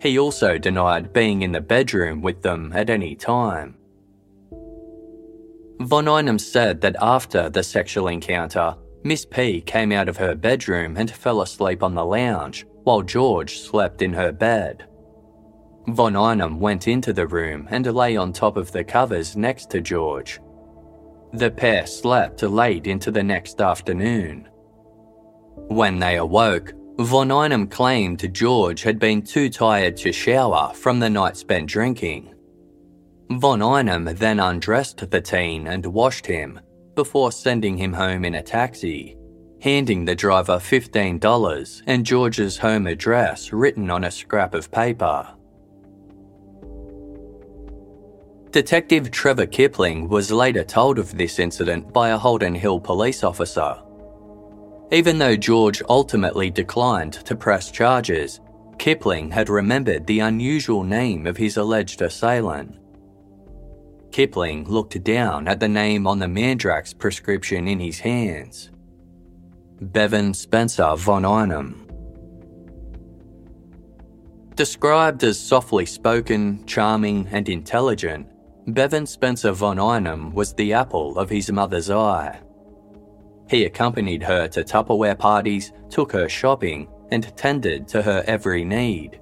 He 0.00 0.18
also 0.18 0.58
denied 0.58 1.12
being 1.14 1.42
in 1.42 1.52
the 1.52 1.60
bedroom 1.60 2.20
with 2.20 2.42
them 2.42 2.72
at 2.74 2.90
any 2.90 3.14
time. 3.14 3.76
Von 5.80 6.06
Einem 6.06 6.38
said 6.38 6.82
that 6.82 6.96
after 7.00 7.48
the 7.48 7.62
sexual 7.62 8.08
encounter, 8.08 8.76
Miss 9.02 9.24
P 9.24 9.62
came 9.62 9.92
out 9.92 10.08
of 10.08 10.18
her 10.18 10.34
bedroom 10.34 10.96
and 10.98 11.10
fell 11.10 11.40
asleep 11.40 11.82
on 11.82 11.94
the 11.94 12.04
lounge 12.04 12.66
while 12.84 13.02
George 13.02 13.58
slept 13.58 14.02
in 14.02 14.12
her 14.12 14.32
bed. 14.32 14.86
Von 15.88 16.16
Einem 16.16 16.58
went 16.58 16.88
into 16.88 17.12
the 17.12 17.26
room 17.26 17.68
and 17.70 17.86
lay 17.86 18.16
on 18.16 18.32
top 18.32 18.56
of 18.56 18.72
the 18.72 18.82
covers 18.82 19.36
next 19.36 19.70
to 19.70 19.80
George. 19.80 20.40
The 21.34 21.50
pair 21.50 21.86
slept 21.86 22.42
late 22.42 22.86
into 22.86 23.10
the 23.10 23.22
next 23.22 23.60
afternoon. 23.60 24.48
When 25.68 25.98
they 25.98 26.16
awoke, 26.16 26.72
Von 26.98 27.30
Einem 27.30 27.66
claimed 27.66 28.32
George 28.32 28.82
had 28.82 28.98
been 28.98 29.20
too 29.20 29.50
tired 29.50 29.96
to 29.98 30.12
shower 30.12 30.72
from 30.74 31.00
the 31.00 31.10
night 31.10 31.36
spent 31.36 31.68
drinking. 31.68 32.32
Von 33.32 33.60
Einem 33.62 34.04
then 34.04 34.40
undressed 34.40 35.10
the 35.10 35.20
teen 35.20 35.66
and 35.66 35.84
washed 35.84 36.26
him 36.26 36.60
before 36.94 37.32
sending 37.32 37.76
him 37.76 37.92
home 37.92 38.24
in 38.24 38.36
a 38.36 38.42
taxi, 38.42 39.16
handing 39.60 40.04
the 40.04 40.14
driver 40.14 40.56
$15 40.56 41.82
and 41.86 42.06
George's 42.06 42.56
home 42.56 42.86
address 42.86 43.52
written 43.52 43.90
on 43.90 44.04
a 44.04 44.10
scrap 44.10 44.54
of 44.54 44.70
paper. 44.70 45.28
Detective 48.54 49.10
Trevor 49.10 49.46
Kipling 49.46 50.08
was 50.08 50.30
later 50.30 50.62
told 50.62 51.00
of 51.00 51.18
this 51.18 51.40
incident 51.40 51.92
by 51.92 52.10
a 52.10 52.16
Holden 52.16 52.54
Hill 52.54 52.78
police 52.78 53.24
officer. 53.24 53.82
Even 54.92 55.18
though 55.18 55.34
George 55.34 55.82
ultimately 55.88 56.50
declined 56.52 57.14
to 57.14 57.34
press 57.34 57.72
charges, 57.72 58.38
Kipling 58.78 59.32
had 59.32 59.48
remembered 59.48 60.06
the 60.06 60.20
unusual 60.20 60.84
name 60.84 61.26
of 61.26 61.36
his 61.36 61.56
alleged 61.56 62.00
assailant. 62.00 62.78
Kipling 64.12 64.68
looked 64.68 65.02
down 65.02 65.48
at 65.48 65.58
the 65.58 65.66
name 65.66 66.06
on 66.06 66.20
the 66.20 66.26
Mandrax 66.26 66.96
prescription 66.96 67.66
in 67.66 67.80
his 67.80 67.98
hands 67.98 68.70
Bevan 69.80 70.32
Spencer 70.32 70.94
von 70.94 71.24
Einem. 71.24 71.88
Described 74.54 75.24
as 75.24 75.40
softly 75.40 75.84
spoken, 75.84 76.64
charming, 76.66 77.26
and 77.32 77.48
intelligent, 77.48 78.28
Bevan 78.66 79.06
Spencer 79.06 79.52
von 79.52 79.78
Einem 79.78 80.32
was 80.32 80.54
the 80.54 80.72
apple 80.72 81.18
of 81.18 81.28
his 81.28 81.52
mother's 81.52 81.90
eye. 81.90 82.40
He 83.50 83.66
accompanied 83.66 84.22
her 84.22 84.48
to 84.48 84.64
Tupperware 84.64 85.18
parties, 85.18 85.72
took 85.90 86.12
her 86.12 86.28
shopping, 86.30 86.88
and 87.10 87.36
tended 87.36 87.86
to 87.88 88.00
her 88.00 88.24
every 88.26 88.64
need. 88.64 89.20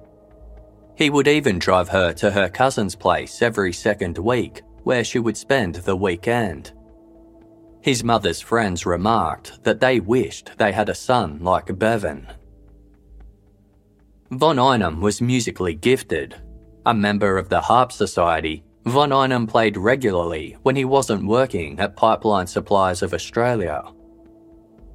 He 0.95 1.09
would 1.09 1.27
even 1.27 1.59
drive 1.59 1.89
her 1.89 2.13
to 2.13 2.31
her 2.31 2.47
cousin's 2.47 2.95
place 2.95 3.41
every 3.41 3.73
second 3.73 4.17
week, 4.17 4.61
where 4.83 5.03
she 5.03 5.19
would 5.19 5.35
spend 5.35 5.75
the 5.75 5.95
weekend. 5.95 6.71
His 7.81 8.01
mother's 8.01 8.39
friends 8.39 8.85
remarked 8.85 9.61
that 9.63 9.81
they 9.81 9.99
wished 9.99 10.57
they 10.57 10.71
had 10.71 10.87
a 10.87 10.95
son 10.95 11.39
like 11.41 11.77
Bevan. 11.77 12.31
Von 14.31 14.57
Einem 14.57 15.01
was 15.01 15.21
musically 15.21 15.73
gifted. 15.73 16.35
A 16.85 16.93
member 16.93 17.37
of 17.37 17.49
the 17.49 17.61
Harp 17.61 17.91
Society, 17.91 18.63
Von 18.85 19.13
Einem 19.13 19.47
played 19.47 19.77
regularly 19.77 20.57
when 20.63 20.75
he 20.75 20.83
wasn't 20.83 21.25
working 21.25 21.79
at 21.79 21.95
Pipeline 21.95 22.47
Supplies 22.47 23.01
of 23.01 23.13
Australia. 23.13 23.81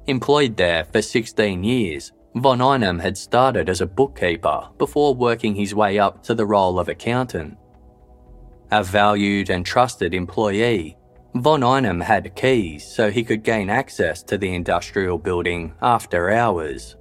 Employed 0.05 0.57
there 0.57 0.83
for 0.85 1.01
16 1.01 1.63
years, 1.63 2.11
Von 2.35 2.61
Einem 2.61 2.99
had 2.99 3.17
started 3.17 3.67
as 3.67 3.81
a 3.81 3.87
bookkeeper 3.87 4.69
before 4.77 5.15
working 5.15 5.55
his 5.55 5.73
way 5.73 5.97
up 5.97 6.21
to 6.23 6.35
the 6.35 6.45
role 6.45 6.79
of 6.79 6.87
accountant. 6.87 7.57
A 8.71 8.83
valued 8.83 9.49
and 9.49 9.65
trusted 9.65 10.13
employee, 10.13 10.95
Von 11.35 11.63
Einem 11.63 11.99
had 11.99 12.35
keys 12.35 12.85
so 12.85 13.09
he 13.09 13.23
could 13.23 13.43
gain 13.43 13.71
access 13.71 14.21
to 14.23 14.37
the 14.37 14.53
industrial 14.53 15.17
building 15.17 15.73
after 15.81 16.29
hours. 16.29 16.95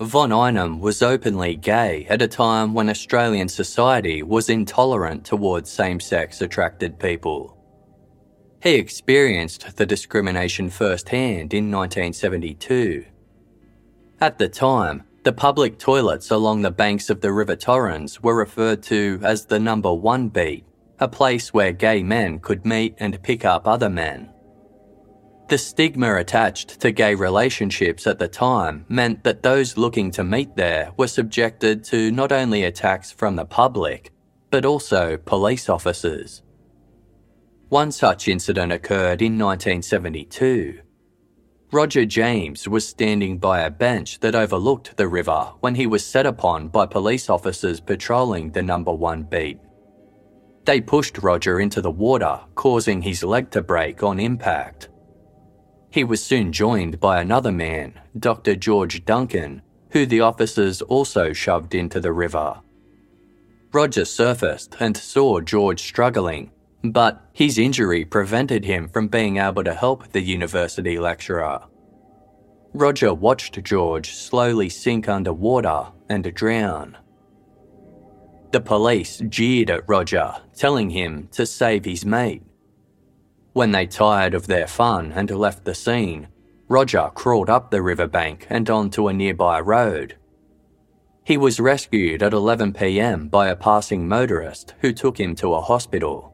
Von 0.00 0.32
Einem 0.32 0.80
was 0.80 1.02
openly 1.02 1.56
gay 1.56 2.06
at 2.08 2.22
a 2.22 2.26
time 2.26 2.72
when 2.72 2.88
Australian 2.88 3.48
society 3.48 4.22
was 4.22 4.48
intolerant 4.48 5.26
towards 5.26 5.70
same 5.70 6.00
sex 6.00 6.40
attracted 6.40 6.98
people. 6.98 7.54
He 8.62 8.76
experienced 8.76 9.76
the 9.76 9.84
discrimination 9.84 10.70
firsthand 10.70 11.52
in 11.52 11.70
1972. 11.70 13.04
At 14.22 14.38
the 14.38 14.48
time, 14.48 15.02
the 15.24 15.34
public 15.34 15.78
toilets 15.78 16.30
along 16.30 16.62
the 16.62 16.70
banks 16.70 17.10
of 17.10 17.20
the 17.20 17.34
River 17.34 17.54
Torrens 17.54 18.22
were 18.22 18.36
referred 18.36 18.82
to 18.84 19.20
as 19.22 19.44
the 19.44 19.60
number 19.60 19.92
one 19.92 20.30
beat, 20.30 20.64
a 20.98 21.08
place 21.08 21.52
where 21.52 21.72
gay 21.72 22.02
men 22.02 22.38
could 22.38 22.64
meet 22.64 22.94
and 22.96 23.22
pick 23.22 23.44
up 23.44 23.68
other 23.68 23.90
men. 23.90 24.30
The 25.50 25.58
stigma 25.58 26.14
attached 26.14 26.78
to 26.78 26.92
gay 26.92 27.16
relationships 27.16 28.06
at 28.06 28.20
the 28.20 28.28
time 28.28 28.84
meant 28.88 29.24
that 29.24 29.42
those 29.42 29.76
looking 29.76 30.12
to 30.12 30.22
meet 30.22 30.54
there 30.54 30.92
were 30.96 31.08
subjected 31.08 31.82
to 31.86 32.12
not 32.12 32.30
only 32.30 32.62
attacks 32.62 33.10
from 33.10 33.34
the 33.34 33.44
public, 33.44 34.12
but 34.52 34.64
also 34.64 35.16
police 35.16 35.68
officers. 35.68 36.44
One 37.68 37.90
such 37.90 38.28
incident 38.28 38.70
occurred 38.70 39.22
in 39.22 39.36
1972. 39.36 40.82
Roger 41.72 42.04
James 42.04 42.68
was 42.68 42.86
standing 42.86 43.36
by 43.38 43.62
a 43.62 43.70
bench 43.70 44.20
that 44.20 44.36
overlooked 44.36 44.96
the 44.96 45.08
river 45.08 45.52
when 45.58 45.74
he 45.74 45.88
was 45.88 46.06
set 46.06 46.26
upon 46.26 46.68
by 46.68 46.86
police 46.86 47.28
officers 47.28 47.80
patrolling 47.80 48.52
the 48.52 48.62
number 48.62 48.92
one 48.92 49.24
beat. 49.24 49.58
They 50.64 50.80
pushed 50.80 51.18
Roger 51.18 51.58
into 51.58 51.82
the 51.82 51.90
water, 51.90 52.38
causing 52.54 53.02
his 53.02 53.24
leg 53.24 53.50
to 53.50 53.62
break 53.62 54.04
on 54.04 54.20
impact. 54.20 54.90
He 55.90 56.04
was 56.04 56.22
soon 56.22 56.52
joined 56.52 57.00
by 57.00 57.20
another 57.20 57.50
man, 57.50 57.94
Dr. 58.18 58.54
George 58.54 59.04
Duncan, 59.04 59.62
who 59.90 60.06
the 60.06 60.20
officers 60.20 60.82
also 60.82 61.32
shoved 61.32 61.74
into 61.74 62.00
the 62.00 62.12
river. 62.12 62.60
Roger 63.72 64.04
surfaced 64.04 64.76
and 64.80 64.96
saw 64.96 65.40
George 65.40 65.82
struggling, 65.82 66.52
but 66.82 67.22
his 67.32 67.58
injury 67.58 68.04
prevented 68.04 68.64
him 68.64 68.88
from 68.88 69.08
being 69.08 69.38
able 69.38 69.64
to 69.64 69.74
help 69.74 70.12
the 70.12 70.20
university 70.20 70.98
lecturer. 70.98 71.60
Roger 72.72 73.12
watched 73.12 73.62
George 73.64 74.12
slowly 74.12 74.68
sink 74.68 75.08
underwater 75.08 75.86
and 76.08 76.32
drown. 76.34 76.96
The 78.52 78.60
police 78.60 79.22
jeered 79.28 79.70
at 79.70 79.88
Roger, 79.88 80.34
telling 80.54 80.90
him 80.90 81.28
to 81.32 81.46
save 81.46 81.84
his 81.84 82.04
mate. 82.04 82.42
When 83.52 83.72
they 83.72 83.86
tired 83.86 84.34
of 84.34 84.46
their 84.46 84.68
fun 84.68 85.12
and 85.12 85.30
left 85.30 85.64
the 85.64 85.74
scene, 85.74 86.28
Roger 86.68 87.10
crawled 87.14 87.50
up 87.50 87.70
the 87.70 87.82
riverbank 87.82 88.46
and 88.48 88.70
onto 88.70 89.08
a 89.08 89.12
nearby 89.12 89.58
road. 89.58 90.16
He 91.24 91.36
was 91.36 91.58
rescued 91.58 92.22
at 92.22 92.32
11 92.32 92.74
pm 92.74 93.28
by 93.28 93.48
a 93.48 93.56
passing 93.56 94.06
motorist 94.06 94.74
who 94.80 94.92
took 94.92 95.18
him 95.18 95.34
to 95.36 95.54
a 95.54 95.60
hospital. 95.60 96.32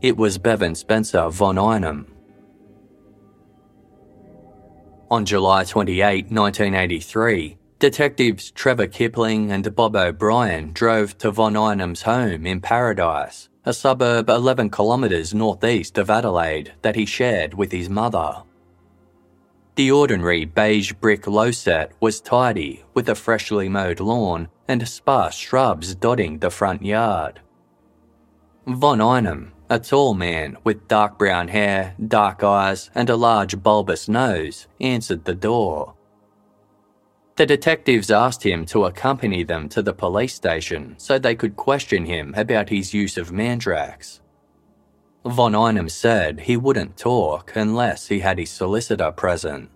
It 0.00 0.16
was 0.16 0.38
Bevan 0.38 0.74
Spencer 0.74 1.28
von 1.28 1.58
Einem. 1.58 2.14
On 5.10 5.26
July 5.26 5.64
28, 5.64 6.30
1983, 6.30 7.58
detectives 7.78 8.50
Trevor 8.50 8.86
Kipling 8.86 9.52
and 9.52 9.74
Bob 9.76 9.94
O'Brien 9.94 10.72
drove 10.72 11.18
to 11.18 11.30
von 11.30 11.54
Einem's 11.54 12.02
home 12.02 12.46
in 12.46 12.62
Paradise 12.62 13.50
a 13.64 13.72
suburb 13.72 14.28
11 14.28 14.70
kilometres 14.70 15.32
northeast 15.32 15.96
of 15.96 16.10
Adelaide 16.10 16.72
that 16.82 16.96
he 16.96 17.06
shared 17.06 17.54
with 17.54 17.70
his 17.70 17.88
mother. 17.88 18.42
The 19.76 19.90
ordinary 19.90 20.44
beige 20.44 20.92
brick 20.94 21.26
low 21.28 21.52
set 21.52 21.92
was 22.00 22.20
tidy 22.20 22.84
with 22.92 23.08
a 23.08 23.14
freshly 23.14 23.68
mowed 23.68 24.00
lawn 24.00 24.48
and 24.66 24.86
sparse 24.88 25.36
shrubs 25.36 25.94
dotting 25.94 26.40
the 26.40 26.50
front 26.50 26.84
yard. 26.84 27.40
Von 28.66 29.00
Einem, 29.00 29.52
a 29.70 29.78
tall 29.78 30.14
man 30.14 30.56
with 30.64 30.88
dark 30.88 31.16
brown 31.16 31.48
hair, 31.48 31.94
dark 32.06 32.42
eyes, 32.42 32.90
and 32.94 33.08
a 33.08 33.16
large 33.16 33.62
bulbous 33.62 34.08
nose, 34.08 34.66
answered 34.80 35.24
the 35.24 35.34
door. 35.34 35.94
The 37.42 37.46
detectives 37.46 38.08
asked 38.08 38.44
him 38.44 38.64
to 38.66 38.84
accompany 38.84 39.42
them 39.42 39.68
to 39.70 39.82
the 39.82 39.92
police 39.92 40.32
station 40.32 40.94
so 40.96 41.18
they 41.18 41.34
could 41.34 41.56
question 41.56 42.04
him 42.04 42.32
about 42.36 42.68
his 42.68 42.94
use 42.94 43.18
of 43.18 43.32
Mandrax. 43.32 44.20
Von 45.24 45.52
Einem 45.52 45.88
said 45.88 46.42
he 46.42 46.56
wouldn't 46.56 46.96
talk 46.96 47.56
unless 47.56 48.06
he 48.06 48.20
had 48.20 48.38
his 48.38 48.50
solicitor 48.50 49.10
present. 49.10 49.70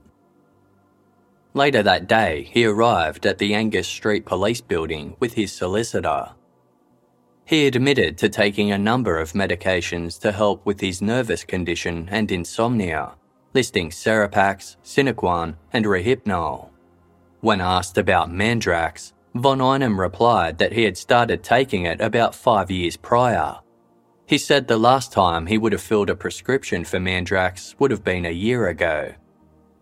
Later 1.54 1.82
that 1.82 2.06
day, 2.06 2.48
he 2.52 2.64
arrived 2.64 3.26
at 3.26 3.38
the 3.38 3.52
Angus 3.52 3.88
Street 3.88 4.24
Police 4.24 4.60
Building 4.60 5.16
with 5.18 5.32
his 5.32 5.50
solicitor. 5.50 6.34
He 7.44 7.66
admitted 7.66 8.16
to 8.18 8.28
taking 8.28 8.70
a 8.70 8.78
number 8.78 9.18
of 9.18 9.32
medications 9.32 10.20
to 10.20 10.30
help 10.30 10.64
with 10.64 10.80
his 10.80 11.02
nervous 11.02 11.42
condition 11.42 12.08
and 12.12 12.30
insomnia, 12.30 13.16
listing 13.54 13.90
Serepax, 13.90 14.76
Sinequan, 14.84 15.56
and 15.72 15.84
Rohypnol. 15.84 16.70
When 17.40 17.60
asked 17.60 17.98
about 17.98 18.30
Mandrax, 18.30 19.12
Von 19.34 19.60
Einem 19.60 20.00
replied 20.00 20.58
that 20.58 20.72
he 20.72 20.84
had 20.84 20.96
started 20.96 21.42
taking 21.42 21.84
it 21.84 22.00
about 22.00 22.34
five 22.34 22.70
years 22.70 22.96
prior. 22.96 23.58
He 24.26 24.38
said 24.38 24.66
the 24.66 24.78
last 24.78 25.12
time 25.12 25.46
he 25.46 25.58
would 25.58 25.72
have 25.72 25.82
filled 25.82 26.10
a 26.10 26.16
prescription 26.16 26.84
for 26.84 26.98
Mandrax 26.98 27.74
would 27.78 27.90
have 27.90 28.02
been 28.02 28.24
a 28.24 28.30
year 28.30 28.68
ago. 28.68 29.12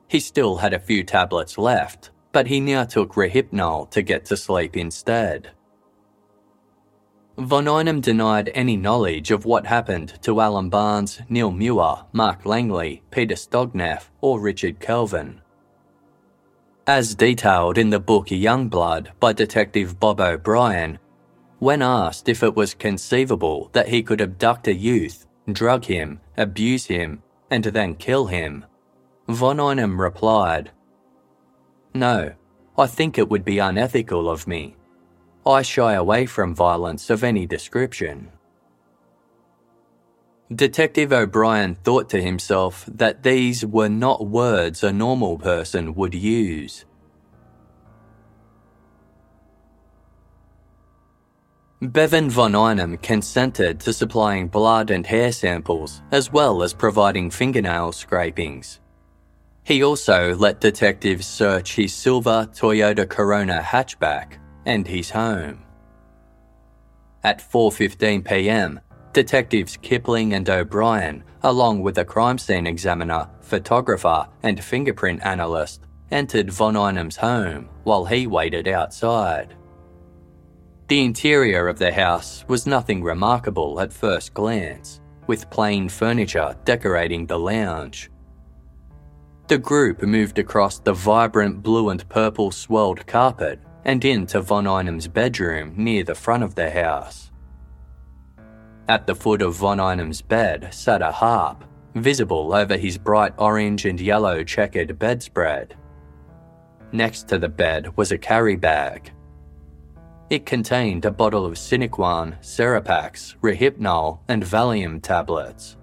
He 0.09 0.21
still 0.21 0.57
had 0.57 0.75
a 0.75 0.79
few 0.79 1.03
tablets 1.03 1.57
left, 1.57 2.11
but 2.33 2.49
he 2.49 2.61
now 2.61 2.85
took 2.85 3.15
Rohypnol 3.15 3.91
to 3.91 4.03
get 4.03 4.25
to 4.27 4.37
sleep 4.37 4.77
instead. 4.77 5.53
Von 7.39 7.67
Einem 7.67 8.01
denied 8.01 8.51
any 8.55 8.77
knowledge 8.77 9.31
of 9.31 9.45
what 9.45 9.67
happened 9.67 10.21
to 10.23 10.41
Alan 10.41 10.69
Barnes, 10.69 11.21
Neil 11.29 11.51
Muir, 11.51 12.05
Mark 12.13 12.45
Langley, 12.45 13.03
Peter 13.11 13.35
Stogneff, 13.35 14.11
or 14.21 14.41
Richard 14.41 14.79
Kelvin. 14.79 15.41
As 16.87 17.15
detailed 17.15 17.79
in 17.79 17.89
the 17.89 17.99
book 17.99 18.27
Youngblood 18.27 19.09
by 19.19 19.33
Detective 19.33 19.99
Bob 19.99 20.21
O'Brien, 20.21 20.99
when 21.59 21.81
asked 21.81 22.29
if 22.29 22.43
it 22.43 22.55
was 22.55 22.75
conceivable 22.75 23.71
that 23.73 23.89
he 23.89 24.03
could 24.03 24.21
abduct 24.21 24.69
a 24.69 24.75
youth, 24.75 25.27
drug 25.51 25.87
him, 25.87 26.21
abuse 26.37 26.85
him, 26.85 27.23
and 27.51 27.65
then 27.65 27.95
kill 27.95 28.27
him, 28.27 28.67
Von 29.29 29.61
Einem 29.61 29.99
replied, 29.99 30.73
No, 31.95 32.35
I 32.77 32.87
think 32.87 33.17
it 33.17 33.31
would 33.31 33.47
be 33.47 33.61
unethical 33.61 34.29
of 34.29 34.47
me. 34.47 34.77
I 35.47 35.63
shy 35.63 35.95
away 35.95 36.27
from 36.27 36.55
violence 36.55 37.09
of 37.09 37.25
any 37.25 37.47
description. 37.47 38.31
Detective 40.53 41.11
O'Brien 41.11 41.75
thought 41.75 42.11
to 42.11 42.21
himself 42.21 42.85
that 42.87 43.23
these 43.23 43.65
were 43.65 43.89
not 43.89 44.27
words 44.27 44.85
a 44.85 44.93
normal 44.93 45.39
person 45.39 45.95
would 45.95 46.15
use. 46.15 46.85
Bevan 51.81 52.29
von 52.29 52.55
Einem 52.55 52.99
consented 52.99 53.81
to 53.81 53.93
supplying 53.93 54.49
blood 54.49 54.91
and 54.91 55.07
hair 55.07 55.33
samples, 55.33 56.03
as 56.13 56.31
well 56.31 56.63
as 56.63 56.75
providing 56.75 57.31
fingernail 57.31 57.93
scrapings. 57.93 58.81
He 59.65 59.83
also 59.83 60.35
let 60.35 60.61
detectives 60.61 61.27
search 61.27 61.75
his 61.75 61.95
silver 61.95 62.49
Toyota 62.53 63.09
Corona 63.09 63.63
hatchback 63.63 64.39
and 64.67 64.87
his 64.87 65.11
home. 65.11 65.65
At 67.23 67.41
4:15 67.41 68.27
p.m., 68.27 68.81
detectives 69.15 69.79
Kipling 69.79 70.35
and 70.35 70.49
O'Brien, 70.51 71.25
along 71.43 71.81
with 71.81 71.97
a 71.99 72.05
crime 72.05 72.37
scene 72.37 72.67
examiner, 72.67 73.31
photographer, 73.41 74.29
and 74.43 74.63
fingerprint 74.63 75.25
analyst, 75.25 75.81
entered 76.11 76.53
Von 76.53 76.75
Einem's 76.75 77.17
home 77.17 77.69
while 77.85 78.05
he 78.05 78.27
waited 78.27 78.69
outside. 78.69 79.55
The 80.89 81.03
interior 81.03 81.67
of 81.69 81.79
the 81.79 81.93
house 81.93 82.45
was 82.47 82.67
nothing 82.67 83.03
remarkable 83.03 83.81
at 83.81 83.93
first 83.93 84.35
glance, 84.35 85.01
with 85.27 85.49
plain 85.49 85.89
furniture 85.89 86.55
decorating 86.65 87.27
the 87.27 87.39
lounge. 87.39 88.11
The 89.47 89.59
group 89.59 90.03
moved 90.03 90.39
across 90.39 90.79
the 90.79 90.93
vibrant 90.93 91.63
blue 91.63 91.89
and 91.91 92.07
purple 92.09 92.51
swirled 92.51 93.07
carpet 93.07 93.61
and 93.85 94.05
into 94.05 94.41
Von 94.41 94.67
Einem's 94.67 95.09
bedroom 95.09 95.75
near 95.77 96.03
the 96.05 96.15
front 96.15 96.43
of 96.43 96.55
the 96.55 96.71
house. 96.71 97.24
At 98.89 99.07
the 99.07 99.15
foot 99.15 99.43
of 99.43 99.55
Von 99.55 99.79
Einem's 99.79 100.21
bed 100.21 100.73
sat 100.73 101.03
a 101.03 101.11
harp, 101.11 101.65
visible 101.95 102.55
over 102.55 102.77
his 102.77 102.99
bright 102.99 103.33
orange 103.39 103.87
and 103.87 104.01
yellow 104.01 104.45
checkered 104.45 104.99
bedspread. 104.99 105.77
Next 106.93 107.29
to 107.29 107.39
the 107.39 107.49
bed 107.49 107.97
was 107.97 108.13
a 108.13 108.19
carry 108.19 108.57
bag, 108.57 109.13
it 110.31 110.47
contained 110.47 111.05
a 111.05 111.11
bottle 111.11 111.45
of 111.45 111.55
Sinequan, 111.55 112.41
Serepax, 112.41 113.37
Rohypnol, 113.43 114.21
and 114.27 114.43
Valium 114.43 115.03
tablets. 115.03 115.77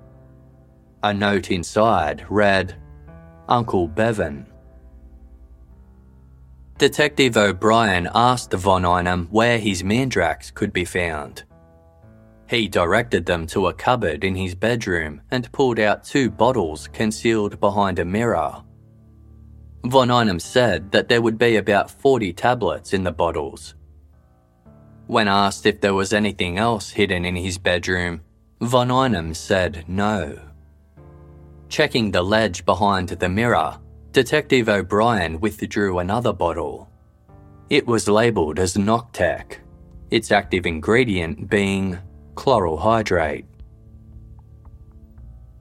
A 1.04 1.14
note 1.14 1.52
inside 1.52 2.26
read, 2.30 2.76
Uncle 3.47 3.88
Bevan. 3.88 4.47
Detective 6.78 7.38
O'Brien 7.38 8.10
asked 8.16 8.54
Von 8.54 8.84
Einem 8.84 9.28
where 9.30 9.60
his 9.60 9.84
Mandrax 9.84 10.52
could 10.52 10.74
be 10.74 10.86
found. 10.86 11.43
He 12.52 12.68
directed 12.68 13.26
them 13.26 13.47
to 13.47 13.68
a 13.68 13.74
cupboard 13.74 14.24
in 14.24 14.36
his 14.36 14.54
bedroom 14.54 15.22
and 15.32 15.52
pulled 15.52 15.80
out 15.80 16.04
two 16.04 16.30
bottles 16.30 16.88
concealed 16.89 17.60
behind 17.60 17.97
a 17.97 18.06
mirror. 18.06 18.62
Von 19.86 20.12
Einem 20.12 20.39
said 20.39 20.91
that 20.91 21.10
there 21.10 21.22
would 21.24 21.39
be 21.39 21.56
about 21.56 21.89
40 21.89 22.34
tablets 22.34 22.93
in 22.93 23.04
the 23.04 23.12
bottles 23.12 23.74
when 25.12 25.28
asked 25.28 25.66
if 25.66 25.82
there 25.82 25.93
was 25.93 26.14
anything 26.14 26.58
else 26.58 26.89
hidden 26.89 27.26
in 27.26 27.36
his 27.36 27.58
bedroom, 27.58 28.22
Von 28.62 28.89
Einem 28.89 29.34
said 29.34 29.84
no. 29.86 30.39
Checking 31.68 32.12
the 32.12 32.22
ledge 32.22 32.64
behind 32.64 33.10
the 33.10 33.28
mirror, 33.28 33.78
Detective 34.14 34.70
O'Brien 34.70 35.41
withdrew 35.41 35.99
another 35.99 36.32
bottle. 36.32 36.89
It 37.70 37.86
was 37.86 38.08
labelled 38.08 38.58
as 38.58 38.76
Noctec, 38.78 39.58
its 40.12 40.32
active 40.32 40.66
ingredient 40.66 41.49
being 41.49 41.99
chloral 42.36 42.77
hydrate. 42.77 43.45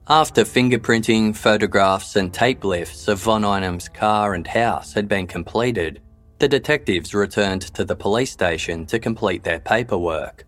After 0.07 0.43
fingerprinting, 0.43 1.35
photographs, 1.35 2.15
and 2.15 2.33
tape 2.33 2.63
lifts 2.63 3.07
of 3.07 3.19
Von 3.19 3.43
Einem's 3.43 3.87
car 3.87 4.33
and 4.33 4.45
house 4.45 4.93
had 4.93 5.07
been 5.07 5.27
completed, 5.27 6.01
the 6.39 6.47
detectives 6.47 7.13
returned 7.13 7.61
to 7.75 7.85
the 7.85 7.95
police 7.95 8.31
station 8.31 8.85
to 8.87 8.99
complete 8.99 9.43
their 9.43 9.59
paperwork. 9.59 10.45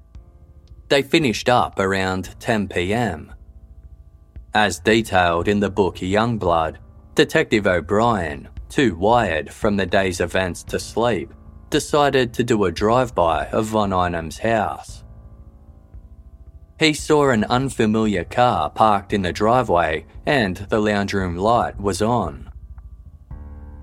They 0.90 1.02
finished 1.02 1.50
up 1.50 1.80
around 1.80 2.36
10 2.40 2.68
pm. 2.68 3.34
As 4.54 4.80
detailed 4.80 5.48
in 5.48 5.60
the 5.60 5.70
book 5.70 5.98
Youngblood, 5.98 6.78
Detective 7.16 7.68
O'Brien, 7.68 8.50
too 8.70 8.96
wired 8.96 9.54
from 9.54 9.78
the 9.78 9.86
day's 9.86 10.20
events 10.20 10.64
to 10.64 10.80
sleep, 10.80 11.32
decided 11.70 12.34
to 12.34 12.44
do 12.44 12.66
a 12.66 12.72
drive 12.72 13.16
by 13.16 13.46
of 13.48 13.66
Von 13.68 13.92
Einem's 13.92 14.40
house. 14.40 15.03
He 16.84 16.92
saw 16.92 17.30
an 17.30 17.46
unfamiliar 17.46 18.26
car 18.26 18.70
parked 18.70 19.14
in 19.14 19.22
the 19.22 19.32
driveway 19.32 20.06
and 20.26 20.58
the 20.58 20.82
lounge 20.82 21.14
room 21.14 21.38
light 21.38 21.80
was 21.80 22.02
on. 22.02 22.52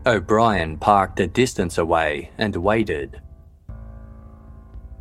O'Brien 0.04 0.76
parked 0.76 1.18
a 1.18 1.26
distance 1.26 1.78
away 1.78 2.30
and 2.36 2.54
waited. 2.54 3.22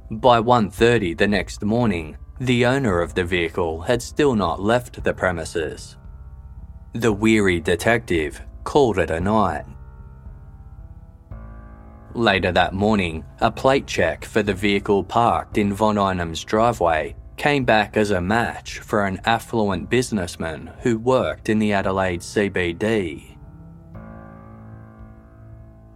By 0.09 0.39
1:30 0.39 1.17
the 1.17 1.27
next 1.27 1.61
morning, 1.61 2.15
the 2.39 2.65
owner 2.65 3.01
of 3.01 3.15
the 3.15 3.25
vehicle 3.25 3.81
had 3.81 4.01
still 4.01 4.33
not 4.33 4.61
left 4.61 5.03
the 5.03 5.13
premises. 5.13 5.97
The 6.93 7.11
weary 7.11 7.59
detective 7.59 8.41
called 8.63 8.97
it 8.97 9.11
a 9.11 9.19
night. 9.19 9.65
Later 12.13 12.53
that 12.53 12.73
morning, 12.73 13.25
a 13.41 13.51
plate 13.51 13.87
check 13.87 14.23
for 14.23 14.41
the 14.41 14.53
vehicle 14.53 15.03
parked 15.03 15.57
in 15.57 15.73
Von 15.73 15.97
Einem's 15.97 16.45
driveway 16.45 17.13
came 17.39 17.63
back 17.63 17.95
as 17.95 18.11
a 18.11 18.19
match 18.19 18.79
for 18.79 19.05
an 19.05 19.19
affluent 19.23 19.89
businessman 19.89 20.69
who 20.81 20.97
worked 20.97 21.47
in 21.47 21.57
the 21.57 21.71
Adelaide 21.71 22.19
CBD. 22.19 23.37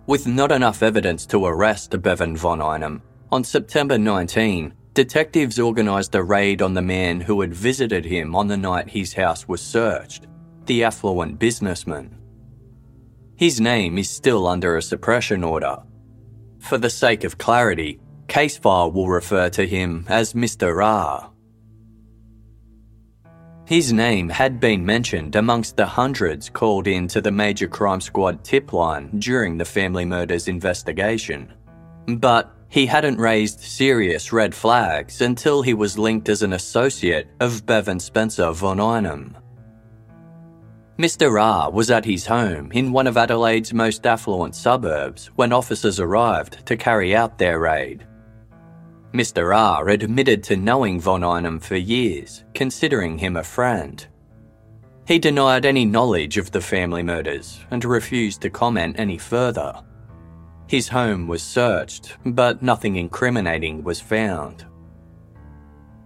With 0.08 0.26
not 0.26 0.54
enough 0.54 0.82
evidence 0.82 1.26
to 1.28 1.46
arrest 1.46 2.02
Bevan 2.02 2.38
von 2.38 2.62
Einem, 2.62 3.02
on 3.30 3.44
September 3.44 3.98
19, 3.98 4.74
detectives 4.94 5.60
organised 5.60 6.16
a 6.16 6.24
raid 6.24 6.62
on 6.62 6.74
the 6.74 6.82
man 6.82 7.20
who 7.20 7.42
had 7.42 7.54
visited 7.54 8.06
him 8.06 8.38
on 8.38 8.48
the 8.48 8.56
night 8.56 8.90
his 8.90 9.14
house 9.14 9.46
was 9.46 9.62
searched, 9.62 10.28
the 10.66 10.86
affluent 10.86 11.40
businessman. 11.40 12.18
His 13.36 13.60
name 13.60 13.98
is 13.98 14.10
still 14.10 14.48
under 14.48 14.78
a 14.78 14.82
suppression 14.82 15.44
order. 15.44 15.76
For 16.60 16.78
the 16.78 16.90
sake 16.90 17.26
of 17.26 17.38
clarity, 17.38 18.00
case 18.30 18.58
file 18.58 18.94
will 18.94 19.10
refer 19.10 19.50
to 19.50 19.68
him 19.68 20.06
as 20.08 20.34
Mr. 20.34 20.82
R. 20.82 21.33
His 23.74 23.92
name 23.92 24.30
had 24.30 24.60
been 24.60 24.86
mentioned 24.86 25.36
amongst 25.36 25.78
the 25.78 25.88
hundreds 25.88 26.48
called 26.48 26.86
in 26.86 27.08
to 27.08 27.22
the 27.22 27.32
Major 27.32 27.68
Crime 27.68 28.02
Squad 28.02 28.44
tip 28.44 28.72
line 28.72 29.10
during 29.18 29.58
the 29.58 29.66
family 29.66 30.06
murders 30.06 30.48
investigation. 30.48 31.52
But 32.06 32.52
he 32.70 32.86
hadn't 32.86 33.18
raised 33.18 33.62
serious 33.62 34.32
red 34.32 34.54
flags 34.54 35.22
until 35.22 35.64
he 35.64 35.74
was 35.74 35.98
linked 35.98 36.30
as 36.30 36.44
an 36.44 36.54
associate 36.54 37.30
of 37.40 37.66
Bevan 37.66 38.00
Spencer 38.00 38.52
von 38.52 38.80
Einem. 38.80 39.36
Mr. 41.00 41.42
R 41.42 41.72
was 41.72 41.90
at 41.90 42.06
his 42.06 42.28
home 42.28 42.72
in 42.74 42.92
one 42.92 43.08
of 43.08 43.18
Adelaide's 43.18 43.74
most 43.74 44.06
affluent 44.06 44.54
suburbs 44.54 45.32
when 45.36 45.52
officers 45.52 46.00
arrived 46.00 46.64
to 46.68 46.78
carry 46.78 47.16
out 47.16 47.40
their 47.40 47.58
raid. 47.58 48.06
Mr. 49.14 49.56
R 49.56 49.90
admitted 49.90 50.44
to 50.44 50.58
knowing 50.58 51.00
Von 51.00 51.24
Einem 51.24 51.60
for 51.60 51.76
years, 51.76 52.44
considering 52.56 53.18
him 53.18 53.38
a 53.38 53.44
friend. 53.44 54.08
He 55.08 55.20
denied 55.20 55.66
any 55.66 55.86
knowledge 55.86 56.38
of 56.38 56.50
the 56.50 56.62
family 56.62 57.04
murders 57.04 57.60
and 57.70 57.86
refused 57.86 58.42
to 58.42 58.50
comment 58.50 58.96
any 58.98 59.20
further. 59.20 59.84
His 60.68 60.88
home 60.88 61.28
was 61.28 61.44
searched, 61.44 62.18
but 62.26 62.64
nothing 62.64 62.96
incriminating 62.96 63.84
was 63.84 64.02
found. 64.02 64.66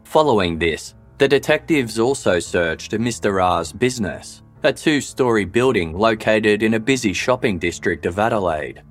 Following 0.03 0.59
this, 0.59 0.93
the 1.17 1.27
detectives 1.27 1.99
also 1.99 2.39
searched 2.39 2.91
Mr. 2.91 3.41
R's 3.41 3.71
business, 3.71 4.41
a 4.63 4.73
two 4.73 4.99
story 4.99 5.45
building 5.45 5.93
located 5.93 6.61
in 6.61 6.73
a 6.73 6.79
busy 6.79 7.13
shopping 7.13 7.57
district 7.57 8.05
of 8.05 8.19
Adelaide. 8.19 8.81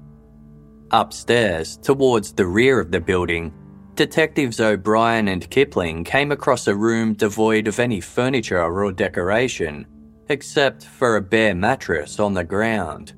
Upstairs, 0.92 1.76
towards 1.76 2.32
the 2.32 2.46
rear 2.46 2.80
of 2.80 2.90
the 2.90 3.00
building, 3.00 3.52
Detectives 3.96 4.60
O'Brien 4.60 5.26
and 5.26 5.48
Kipling 5.48 6.04
came 6.04 6.30
across 6.30 6.66
a 6.66 6.76
room 6.76 7.14
devoid 7.14 7.66
of 7.66 7.80
any 7.80 7.98
furniture 7.98 8.62
or 8.62 8.92
decoration, 8.92 9.86
except 10.28 10.84
for 10.84 11.16
a 11.16 11.22
bare 11.22 11.54
mattress 11.54 12.20
on 12.20 12.34
the 12.34 12.44
ground. 12.44 13.14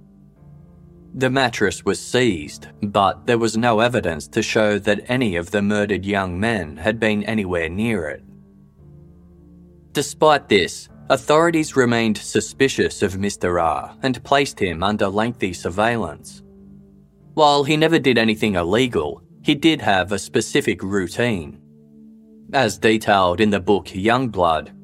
The 1.14 1.30
mattress 1.30 1.84
was 1.84 1.98
seized, 2.00 2.68
but 2.80 3.26
there 3.26 3.38
was 3.38 3.56
no 3.56 3.80
evidence 3.80 4.28
to 4.28 4.40
show 4.40 4.78
that 4.78 5.04
any 5.08 5.34
of 5.34 5.50
the 5.50 5.62
murdered 5.62 6.06
young 6.06 6.38
men 6.38 6.76
had 6.76 7.00
been 7.00 7.24
anywhere 7.24 7.68
near 7.68 8.08
it. 8.10 8.22
Despite 9.90 10.48
this, 10.48 10.88
authorities 11.10 11.74
remained 11.74 12.18
suspicious 12.18 13.02
of 13.02 13.14
Mr. 13.14 13.60
R 13.60 13.96
and 14.04 14.22
placed 14.22 14.60
him 14.60 14.84
under 14.84 15.08
lengthy 15.08 15.54
surveillance. 15.54 16.44
While 17.34 17.64
he 17.64 17.76
never 17.76 17.98
did 17.98 18.16
anything 18.16 18.54
illegal, 18.54 19.24
he 19.48 19.54
did 19.54 19.80
have 19.80 20.12
a 20.12 20.18
specific 20.18 20.82
routine. 20.82 21.58
As 22.52 22.76
detailed 22.76 23.40
in 23.40 23.48
the 23.48 23.58
book 23.58 23.86
Youngblood, 23.86 24.74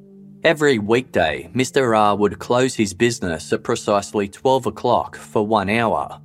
every 0.43 0.79
weekday 0.79 1.51
Mr. 1.55 1.95
R 1.95 2.17
would 2.17 2.39
close 2.39 2.75
his 2.75 2.95
business 2.95 3.53
at 3.53 3.63
precisely 3.63 4.27
12 4.27 4.65
o'clock 4.65 5.17
for 5.17 5.47
one 5.47 5.69
hour. 5.69 6.19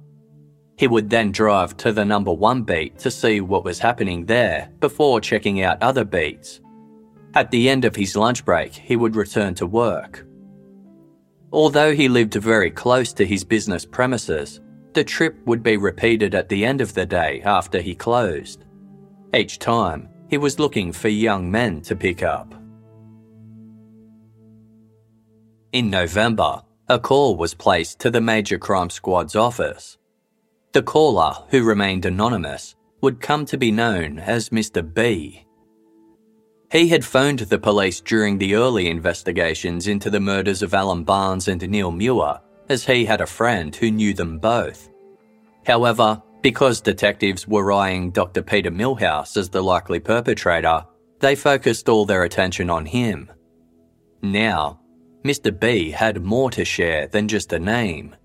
He 0.77 0.87
would 0.87 1.09
then 1.09 1.33
drive 1.33 1.75
to 1.83 1.91
the 1.91 2.05
number 2.05 2.31
one 2.31 2.63
beat 2.63 2.97
to 2.99 3.11
see 3.11 3.41
what 3.41 3.65
was 3.65 3.77
happening 3.77 4.25
there 4.25 4.71
before 4.79 5.19
checking 5.19 5.61
out 5.61 5.83
other 5.83 6.05
beats. 6.05 6.61
At 7.33 7.51
the 7.51 7.67
end 7.67 7.83
of 7.83 7.97
his 7.97 8.15
lunch 8.15 8.45
break, 8.45 8.71
he 8.71 8.95
would 8.95 9.17
return 9.17 9.53
to 9.55 9.67
work. 9.67 10.25
Although 11.51 11.93
he 11.93 12.07
lived 12.07 12.35
very 12.35 12.71
close 12.71 13.11
to 13.15 13.25
his 13.25 13.43
business 13.43 13.85
premises, 13.85 14.61
the 14.93 15.03
trip 15.03 15.37
would 15.45 15.63
be 15.63 15.77
repeated 15.77 16.33
at 16.33 16.49
the 16.49 16.65
end 16.65 16.81
of 16.81 16.93
the 16.93 17.05
day 17.05 17.41
after 17.43 17.79
he 17.81 17.95
closed. 17.95 18.65
Each 19.33 19.59
time, 19.59 20.09
he 20.27 20.37
was 20.37 20.59
looking 20.59 20.91
for 20.91 21.09
young 21.09 21.49
men 21.49 21.81
to 21.81 21.95
pick 21.95 22.23
up. 22.23 22.53
In 25.71 25.89
November, 25.89 26.63
a 26.87 26.99
call 26.99 27.35
was 27.35 27.53
placed 27.53 27.99
to 27.99 28.09
the 28.09 28.21
Major 28.21 28.57
Crime 28.57 28.89
Squad's 28.89 29.35
office. 29.35 29.97
The 30.71 30.81
caller, 30.81 31.33
who 31.49 31.63
remained 31.63 32.05
anonymous, 32.05 32.75
would 33.01 33.21
come 33.21 33.45
to 33.45 33.57
be 33.57 33.71
known 33.71 34.19
as 34.19 34.49
Mr. 34.49 34.81
B. 34.81 35.45
He 36.71 36.89
had 36.89 37.05
phoned 37.05 37.39
the 37.39 37.59
police 37.59 38.01
during 38.01 38.37
the 38.37 38.55
early 38.55 38.89
investigations 38.89 39.87
into 39.87 40.09
the 40.09 40.19
murders 40.19 40.61
of 40.61 40.73
Alan 40.73 41.03
Barnes 41.03 41.47
and 41.47 41.67
Neil 41.67 41.91
Muir 41.91 42.39
as 42.69 42.85
he 42.85 43.05
had 43.05 43.21
a 43.21 43.27
friend 43.27 43.75
who 43.75 43.91
knew 43.91 44.13
them 44.13 44.39
both. 44.39 44.89
However, 45.65 46.21
because 46.41 46.81
detectives 46.81 47.47
were 47.47 47.71
eyeing 47.71 48.11
Dr. 48.11 48.41
Peter 48.41 48.71
Millhouse 48.71 49.35
as 49.35 49.49
the 49.49 49.61
likely 49.61 49.99
perpetrator, 49.99 50.85
they 51.19 51.35
focused 51.35 51.89
all 51.89 52.05
their 52.05 52.23
attention 52.23 52.69
on 52.69 52.85
him. 52.85 53.29
Now, 54.21 54.79
Mr. 55.23 55.57
B 55.57 55.91
had 55.91 56.23
more 56.23 56.49
to 56.51 56.63
share 56.63 57.07
than 57.07 57.27
just 57.27 57.51
a 57.51 57.59
name. 57.59 58.15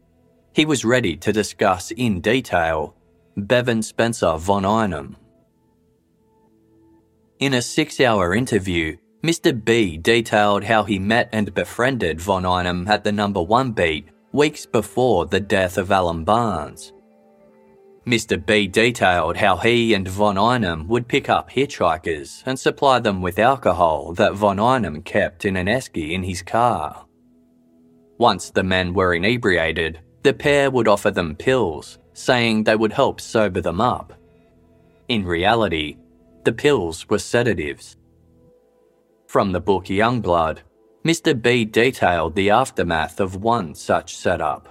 He 0.52 0.64
was 0.64 0.84
ready 0.84 1.16
to 1.16 1.32
discuss 1.32 1.90
in 1.90 2.20
detail 2.20 2.94
Bevan 3.36 3.82
Spencer 3.82 4.36
von 4.38 4.64
Einem. 4.64 5.16
In 7.40 7.54
a 7.54 7.62
six 7.62 7.98
hour 7.98 8.32
interview, 8.32 8.96
Mr. 9.24 9.52
B 9.64 9.96
detailed 9.96 10.62
how 10.64 10.84
he 10.84 11.00
met 11.00 11.28
and 11.32 11.52
befriended 11.52 12.20
von 12.20 12.46
Einem 12.46 12.86
at 12.86 13.02
the 13.02 13.10
number 13.10 13.42
one 13.42 13.72
beat 13.72 14.08
weeks 14.34 14.66
before 14.66 15.26
the 15.26 15.38
death 15.38 15.78
of 15.78 15.92
Alan 15.92 16.24
Barnes. 16.24 16.92
Mr. 18.04 18.44
B 18.44 18.66
detailed 18.66 19.36
how 19.36 19.56
he 19.56 19.94
and 19.94 20.08
Von 20.08 20.36
Einem 20.36 20.88
would 20.88 21.06
pick 21.06 21.28
up 21.28 21.48
hitchhikers 21.48 22.42
and 22.44 22.58
supply 22.58 22.98
them 22.98 23.22
with 23.22 23.38
alcohol 23.38 24.12
that 24.14 24.34
Von 24.34 24.58
Einem 24.58 25.02
kept 25.02 25.44
in 25.44 25.56
an 25.56 25.68
esky 25.68 26.10
in 26.10 26.24
his 26.24 26.42
car. 26.42 27.06
Once 28.18 28.50
the 28.50 28.64
men 28.64 28.92
were 28.92 29.14
inebriated, 29.14 30.00
the 30.24 30.34
pair 30.34 30.68
would 30.68 30.88
offer 30.88 31.12
them 31.12 31.36
pills, 31.36 32.00
saying 32.12 32.64
they 32.64 32.74
would 32.74 32.92
help 32.92 33.20
sober 33.20 33.60
them 33.60 33.80
up. 33.80 34.12
In 35.06 35.24
reality, 35.24 35.96
the 36.42 36.52
pills 36.52 37.08
were 37.08 37.20
sedatives. 37.20 37.96
From 39.28 39.52
the 39.52 39.60
book 39.60 39.84
Youngblood, 39.84 40.58
Mr. 41.04 41.40
B 41.40 41.66
detailed 41.66 42.34
the 42.34 42.48
aftermath 42.48 43.20
of 43.20 43.42
one 43.42 43.74
such 43.74 44.16
setup. 44.16 44.68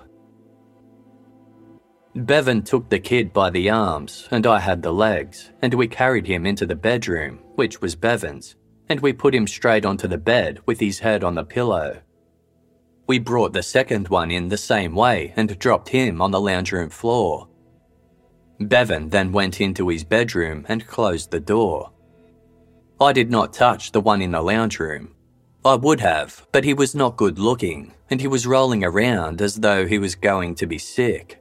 Bevan 2.15 2.63
took 2.63 2.89
the 2.89 2.99
kid 2.99 3.31
by 3.31 3.51
the 3.51 3.69
arms, 3.69 4.27
and 4.31 4.47
I 4.47 4.59
had 4.59 4.81
the 4.81 4.91
legs, 4.91 5.51
and 5.61 5.73
we 5.73 5.87
carried 5.87 6.25
him 6.25 6.45
into 6.45 6.65
the 6.65 6.75
bedroom, 6.75 7.39
which 7.55 7.81
was 7.81 7.95
Bevan's, 7.95 8.55
and 8.89 8.99
we 8.99 9.13
put 9.13 9.33
him 9.33 9.45
straight 9.45 9.85
onto 9.85 10.07
the 10.07 10.17
bed 10.17 10.59
with 10.65 10.79
his 10.79 10.99
head 10.99 11.23
on 11.23 11.35
the 11.35 11.43
pillow. 11.43 12.01
We 13.05 13.19
brought 13.19 13.53
the 13.53 13.63
second 13.63 14.07
one 14.07 14.31
in 14.31 14.49
the 14.49 14.57
same 14.57 14.95
way 14.95 15.33
and 15.35 15.57
dropped 15.59 15.89
him 15.89 16.21
on 16.21 16.31
the 16.31 16.41
lounge 16.41 16.71
room 16.71 16.89
floor. 16.89 17.47
Bevan 18.59 19.09
then 19.09 19.31
went 19.31 19.61
into 19.61 19.87
his 19.89 20.03
bedroom 20.03 20.65
and 20.67 20.87
closed 20.87 21.29
the 21.29 21.39
door. 21.39 21.91
I 23.01 23.11
did 23.11 23.29
not 23.29 23.53
touch 23.53 23.91
the 23.91 24.01
one 24.01 24.21
in 24.21 24.31
the 24.31 24.41
lounge 24.41 24.79
room, 24.79 25.12
I 25.65 25.75
would 25.75 26.01
have, 26.01 26.45
but 26.51 26.65
he 26.65 26.73
was 26.73 26.93
not 26.93 27.15
good 27.15 27.39
looking, 27.39 27.93
and 28.09 28.19
he 28.19 28.27
was 28.27 28.45
rolling 28.45 28.83
around 28.83 29.41
as 29.41 29.55
though 29.55 29.85
he 29.85 29.97
was 29.97 30.15
going 30.15 30.55
to 30.55 30.67
be 30.67 30.77
sick. 30.77 31.39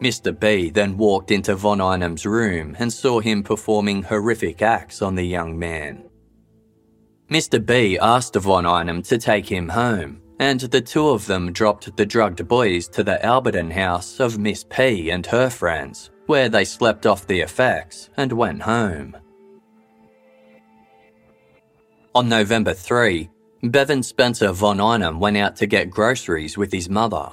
Mr. 0.00 0.38
B 0.38 0.70
then 0.70 0.96
walked 0.96 1.30
into 1.30 1.54
Von 1.54 1.80
Einem's 1.80 2.26
room 2.26 2.74
and 2.78 2.92
saw 2.92 3.20
him 3.20 3.42
performing 3.42 4.02
horrific 4.02 4.62
acts 4.62 5.00
on 5.02 5.14
the 5.14 5.22
young 5.22 5.58
man. 5.58 6.08
Mr. 7.30 7.64
B 7.64 7.98
asked 7.98 8.34
Von 8.34 8.66
Einem 8.66 9.02
to 9.02 9.16
take 9.16 9.48
him 9.48 9.68
home, 9.68 10.20
and 10.40 10.60
the 10.60 10.80
two 10.80 11.08
of 11.08 11.26
them 11.26 11.52
dropped 11.52 11.96
the 11.96 12.04
drugged 12.04 12.48
boys 12.48 12.88
to 12.88 13.04
the 13.04 13.24
Alberton 13.24 13.70
house 13.70 14.18
of 14.18 14.38
Miss 14.38 14.64
P 14.64 15.10
and 15.10 15.24
her 15.26 15.48
friends, 15.48 16.10
where 16.26 16.48
they 16.48 16.64
slept 16.64 17.06
off 17.06 17.26
the 17.26 17.40
effects 17.40 18.10
and 18.16 18.32
went 18.32 18.62
home. 18.62 19.16
On 22.14 22.28
November 22.28 22.74
3, 22.74 23.30
Bevan 23.62 24.02
Spencer 24.02 24.52
von 24.52 24.80
Einem 24.80 25.18
went 25.18 25.38
out 25.38 25.56
to 25.56 25.66
get 25.66 25.88
groceries 25.88 26.58
with 26.58 26.70
his 26.70 26.90
mother. 26.90 27.30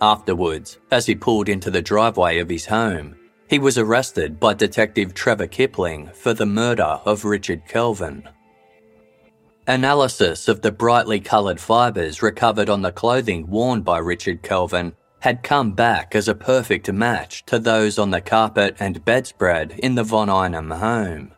Afterwards, 0.00 0.78
as 0.92 1.06
he 1.06 1.16
pulled 1.16 1.48
into 1.48 1.68
the 1.68 1.82
driveway 1.82 2.38
of 2.38 2.48
his 2.48 2.66
home, 2.66 3.16
he 3.48 3.58
was 3.58 3.78
arrested 3.78 4.38
by 4.38 4.54
Detective 4.54 5.14
Trevor 5.14 5.48
Kipling 5.48 6.10
for 6.14 6.32
the 6.32 6.46
murder 6.46 7.00
of 7.04 7.24
Richard 7.24 7.66
Kelvin. 7.66 8.28
Analysis 9.66 10.46
of 10.46 10.62
the 10.62 10.72
brightly 10.72 11.18
coloured 11.18 11.60
fibres 11.60 12.22
recovered 12.22 12.70
on 12.70 12.82
the 12.82 12.92
clothing 12.92 13.48
worn 13.48 13.82
by 13.82 13.98
Richard 13.98 14.42
Kelvin 14.42 14.94
had 15.20 15.42
come 15.42 15.72
back 15.72 16.14
as 16.14 16.28
a 16.28 16.36
perfect 16.36 16.92
match 16.92 17.44
to 17.46 17.58
those 17.58 17.98
on 17.98 18.10
the 18.10 18.20
carpet 18.20 18.76
and 18.78 19.04
bedspread 19.04 19.72
in 19.78 19.96
the 19.96 20.04
Von 20.04 20.30
Einem 20.30 20.70
home. 20.70 21.32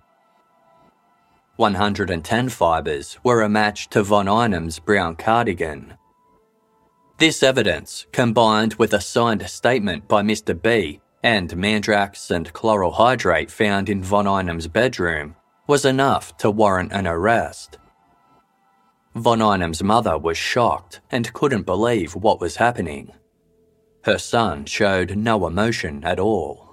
110 1.56 2.48
fibres 2.48 3.18
were 3.22 3.43
a 3.43 3.48
match 3.48 3.89
to 3.90 4.02
Von 4.02 4.26
Einem's 4.26 4.81
brown 4.81 5.14
cardigan. 5.14 5.94
This 7.18 7.44
evidence, 7.44 8.06
combined 8.10 8.74
with 8.74 8.93
a 8.93 9.01
signed 9.01 9.48
statement 9.48 10.09
by 10.09 10.22
Mr. 10.22 10.60
B 10.60 11.01
and 11.22 11.48
mandrax 11.51 12.31
and 12.32 12.52
chloral 12.52 12.90
hydrate 12.90 13.52
found 13.52 13.89
in 13.89 14.02
Von 14.02 14.26
Einem's 14.26 14.66
bedroom, 14.66 15.36
was 15.68 15.85
enough 15.85 16.36
to 16.39 16.51
warrant 16.51 16.93
an 16.93 17.06
arrest. 17.06 17.78
Von 19.14 19.40
Einem's 19.40 19.81
mother 19.81 20.18
was 20.18 20.36
shocked 20.36 21.01
and 21.12 21.32
couldn't 21.35 21.62
believe 21.62 22.16
what 22.16 22.40
was 22.40 22.56
happening. 22.56 23.12
Her 24.02 24.18
son 24.18 24.64
showed 24.66 25.16
no 25.16 25.47
emotion 25.47 26.02
at 26.02 26.18
all. 26.18 26.63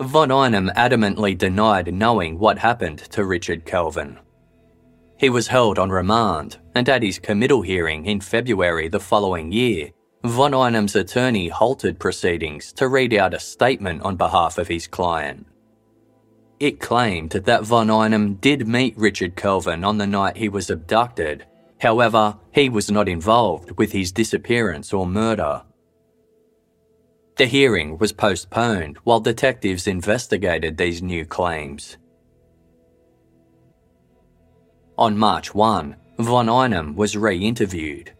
Von 0.00 0.30
Einem 0.30 0.70
adamantly 0.76 1.36
denied 1.36 1.94
knowing 1.94 2.38
what 2.38 2.58
happened 2.58 2.98
to 2.98 3.24
Richard 3.24 3.64
Kelvin. 3.64 4.18
He 5.18 5.30
was 5.30 5.46
held 5.46 5.78
on 5.78 5.88
remand, 5.88 6.58
and 6.74 6.86
at 6.86 7.02
his 7.02 7.18
committal 7.18 7.62
hearing 7.62 8.04
in 8.04 8.20
February 8.20 8.88
the 8.88 9.00
following 9.00 9.50
year, 9.50 9.90
Von 10.22 10.52
Einem's 10.52 10.96
attorney 10.96 11.48
halted 11.48 11.98
proceedings 11.98 12.74
to 12.74 12.88
read 12.88 13.14
out 13.14 13.32
a 13.32 13.40
statement 13.40 14.02
on 14.02 14.16
behalf 14.16 14.58
of 14.58 14.68
his 14.68 14.86
client. 14.86 15.46
It 16.60 16.78
claimed 16.78 17.30
that 17.30 17.64
Von 17.64 17.88
Einem 17.90 18.34
did 18.34 18.68
meet 18.68 18.98
Richard 18.98 19.34
Kelvin 19.34 19.82
on 19.82 19.96
the 19.96 20.06
night 20.06 20.36
he 20.36 20.50
was 20.50 20.68
abducted, 20.68 21.46
however, 21.80 22.36
he 22.52 22.68
was 22.68 22.90
not 22.90 23.08
involved 23.08 23.78
with 23.78 23.92
his 23.92 24.12
disappearance 24.12 24.92
or 24.92 25.06
murder. 25.06 25.62
The 27.36 27.44
hearing 27.44 27.98
was 27.98 28.12
postponed 28.12 28.96
while 29.04 29.20
detectives 29.20 29.86
investigated 29.86 30.78
these 30.78 31.02
new 31.02 31.26
claims. 31.26 31.98
On 34.96 35.18
March 35.18 35.54
1, 35.54 35.96
von 36.18 36.48
Einem 36.48 36.96
was 36.96 37.14
re 37.14 37.36
interviewed. 37.36 38.12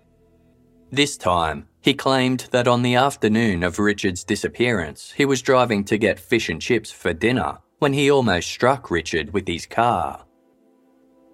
This 0.93 1.16
time, 1.16 1.66
he 1.80 1.94
claimed 1.94 2.48
that 2.51 2.68
on 2.68 2.82
the 2.82 2.97
afternoon 2.97 3.62
of 3.62 3.78
Richard's 3.78 4.22
disappearance, 4.22 5.12
he 5.16 5.24
was 5.24 5.40
driving 5.40 5.82
to 5.84 5.97
get 5.97 6.20
fish 6.20 6.51
and 6.51 6.60
chips 6.60 6.93
for 6.93 7.14
dinner 7.14 7.56
when 7.78 7.94
he 7.94 8.10
almost 8.10 8.48
struck 8.48 8.90
Richard 8.90 9.32
with 9.32 9.48
his 9.48 9.64
car. 9.64 10.26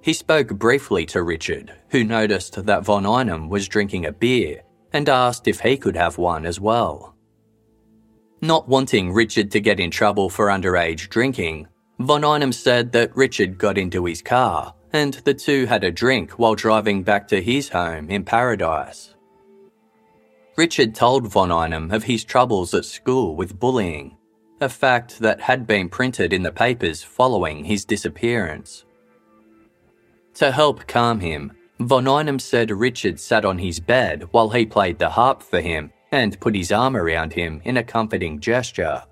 He 0.03 0.13
spoke 0.13 0.49
briefly 0.49 1.05
to 1.07 1.25
Richard, 1.25 1.75
who 1.89 2.05
noticed 2.05 2.65
that 2.65 2.85
von 2.85 3.07
Einem 3.07 3.49
was 3.49 3.67
drinking 3.67 4.07
a 4.07 4.13
beer 4.13 4.63
and 4.93 5.09
asked 5.09 5.49
if 5.49 5.61
he 5.61 5.77
could 5.77 5.97
have 5.97 6.17
one 6.17 6.47
as 6.47 6.61
well. 6.61 7.17
Not 8.44 8.69
wanting 8.69 9.12
Richard 9.12 9.52
to 9.52 9.60
get 9.60 9.78
in 9.78 9.93
trouble 9.93 10.28
for 10.28 10.48
underage 10.48 11.09
drinking, 11.09 11.69
von 12.01 12.24
Einem 12.24 12.51
said 12.51 12.90
that 12.90 13.16
Richard 13.16 13.56
got 13.56 13.78
into 13.78 14.05
his 14.05 14.20
car 14.20 14.74
and 14.93 15.14
the 15.24 15.32
two 15.32 15.66
had 15.66 15.85
a 15.85 15.93
drink 15.93 16.32
while 16.40 16.56
driving 16.56 17.05
back 17.05 17.28
to 17.28 17.40
his 17.40 17.69
home 17.69 18.10
in 18.10 18.24
Paradise. 18.24 19.14
Richard 20.56 20.93
told 20.93 21.28
von 21.28 21.52
Einem 21.52 21.93
of 21.93 22.02
his 22.02 22.24
troubles 22.24 22.74
at 22.74 22.85
school 22.85 23.36
with 23.36 23.60
bullying, 23.60 24.16
a 24.60 24.69
fact 24.69 25.20
that 25.20 25.40
had 25.40 25.64
been 25.64 25.89
printed 25.89 26.32
in 26.32 26.43
the 26.43 26.51
papers 26.51 27.01
following 27.01 27.64
his 27.64 27.85
disappearance. 27.85 28.85
To 30.35 30.51
help 30.51 30.89
calm 30.89 31.20
him, 31.20 31.52
von 31.78 32.09
Einem 32.09 32.40
said 32.40 32.73
Richard 32.73 33.20
sat 33.20 33.44
on 33.44 33.59
his 33.59 33.78
bed 33.78 34.27
while 34.32 34.51
he 34.51 34.66
played 34.66 34.98
the 34.98 35.10
harp 35.10 35.44
for 35.44 35.60
him 35.60 35.93
and 36.13 36.39
put 36.39 36.55
his 36.55 36.71
arm 36.71 36.95
around 36.97 37.33
him 37.33 37.61
in 37.65 37.79
a 37.79 37.83
comforting 37.83 38.39
gesture. 38.39 39.03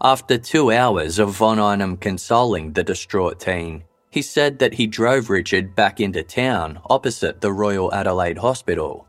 After 0.00 0.38
two 0.38 0.70
hours 0.70 1.18
of 1.18 1.30
von 1.30 1.58
Einem 1.58 1.96
consoling 1.96 2.74
the 2.74 2.84
distraught 2.84 3.40
teen, 3.40 3.82
he 4.10 4.22
said 4.22 4.58
that 4.60 4.74
he 4.74 4.86
drove 4.86 5.28
Richard 5.28 5.74
back 5.74 6.00
into 6.00 6.22
town 6.22 6.78
opposite 6.88 7.40
the 7.40 7.52
Royal 7.52 7.92
Adelaide 7.92 8.38
Hospital. 8.38 9.08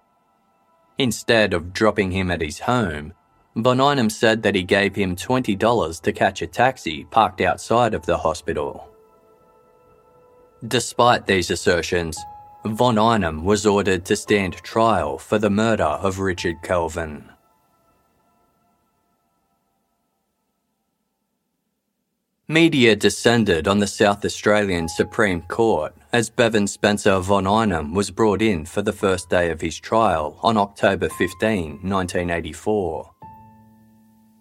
Instead 0.98 1.54
of 1.54 1.74
dropping 1.74 2.12
him 2.12 2.32
at 2.32 2.42
his 2.42 2.60
home, 2.60 3.14
von 3.56 3.80
Einem 3.80 4.10
said 4.10 4.42
that 4.44 4.56
he 4.56 4.64
gave 4.64 4.96
him 4.96 5.16
$20 5.16 6.02
to 6.02 6.12
catch 6.12 6.42
a 6.42 6.48
taxi 6.48 7.06
parked 7.06 7.42
outside 7.42 7.94
of 7.94 8.06
the 8.06 8.18
hospital. 8.18 8.90
Despite 10.68 11.26
these 11.26 11.52
assertions, 11.52 12.18
von 12.66 12.98
Einem 12.98 13.44
was 13.44 13.66
ordered 13.66 14.06
to 14.06 14.16
stand 14.16 14.54
trial 14.58 15.18
for 15.18 15.40
the 15.40 15.50
murder 15.50 15.84
of 15.84 16.20
Richard 16.20 16.62
Kelvin. 16.62 17.30
Media 22.48 22.96
descended 22.96 23.68
on 23.68 23.78
the 23.78 23.88
South 23.88 24.26
Australian 24.26 24.90
Supreme 24.90 25.42
Court 25.44 25.94
as 26.12 26.32
Bevan 26.32 26.66
Spencer 26.66 27.20
von 27.20 27.46
Einem 27.46 27.94
was 27.94 28.10
brought 28.10 28.42
in 28.42 28.66
for 28.66 28.82
the 28.82 28.92
first 28.92 29.30
day 29.30 29.52
of 29.52 29.62
his 29.62 29.80
trial 29.80 30.40
on 30.42 30.58
October 30.58 31.10
15, 31.10 31.80
1984. 31.84 33.12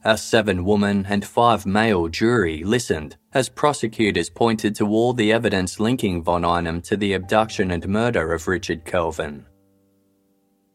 A 0.05 0.17
seven 0.17 0.65
woman 0.65 1.07
and 1.09 1.25
five 1.25 1.67
male 1.67 2.07
jury 2.07 2.63
listened 2.63 3.17
as 3.35 3.49
prosecutors 3.49 4.31
pointed 4.31 4.77
to 4.77 4.87
all 4.87 5.13
the 5.13 5.33
evidence 5.33 5.81
linking 5.81 6.23
von 6.23 6.45
Einem 6.45 6.81
to 6.83 6.97
the 6.97 7.15
abduction 7.15 7.73
and 7.73 7.89
murder 7.89 8.33
of 8.33 8.47
Richard 8.47 8.85
Kelvin. 8.85 9.45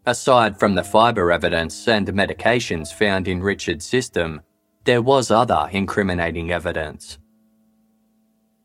Aside 0.05 0.59
from 0.59 0.75
the 0.75 0.83
fibre 0.83 1.31
evidence 1.31 1.87
and 1.87 2.05
medications 2.07 2.93
found 2.93 3.29
in 3.29 3.41
Richard's 3.41 3.85
system, 3.85 4.41
there 4.83 5.01
was 5.01 5.31
other 5.31 5.69
incriminating 5.71 6.51
evidence. 6.51 7.17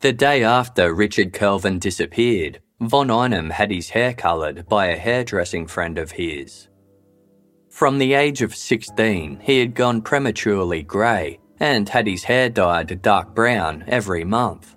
The 0.00 0.12
day 0.12 0.42
after 0.42 0.92
Richard 0.92 1.32
Kelvin 1.32 1.78
disappeared, 1.78 2.60
von 2.80 3.10
Einem 3.10 3.50
had 3.50 3.70
his 3.70 3.90
hair 3.90 4.12
coloured 4.12 4.68
by 4.68 4.86
a 4.86 4.96
hairdressing 4.96 5.68
friend 5.68 5.98
of 5.98 6.12
his. 6.12 6.68
From 7.78 7.96
the 7.96 8.14
age 8.14 8.42
of 8.42 8.56
16, 8.56 9.38
he 9.40 9.60
had 9.60 9.72
gone 9.72 10.02
prematurely 10.02 10.82
grey 10.82 11.38
and 11.60 11.88
had 11.88 12.08
his 12.08 12.24
hair 12.24 12.48
dyed 12.50 13.00
dark 13.02 13.36
brown 13.36 13.84
every 13.86 14.24
month. 14.24 14.74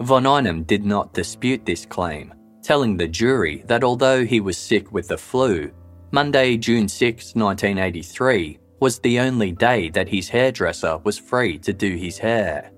Von 0.00 0.26
Einem 0.26 0.64
did 0.64 0.84
not 0.84 1.14
dispute 1.14 1.64
this 1.64 1.86
claim, 1.86 2.34
telling 2.64 2.96
the 2.96 3.06
jury 3.06 3.62
that 3.68 3.84
although 3.84 4.24
he 4.24 4.40
was 4.40 4.58
sick 4.58 4.90
with 4.90 5.06
the 5.06 5.16
flu, 5.16 5.70
Monday, 6.10 6.56
June 6.56 6.88
6, 6.88 7.36
1983, 7.36 8.58
was 8.80 8.98
the 8.98 9.20
only 9.20 9.52
day 9.52 9.88
that 9.90 10.08
his 10.08 10.28
hairdresser 10.28 10.98
was 11.04 11.16
free 11.16 11.58
to 11.60 11.72
do 11.72 11.94
his 11.94 12.18
hair. 12.18 12.71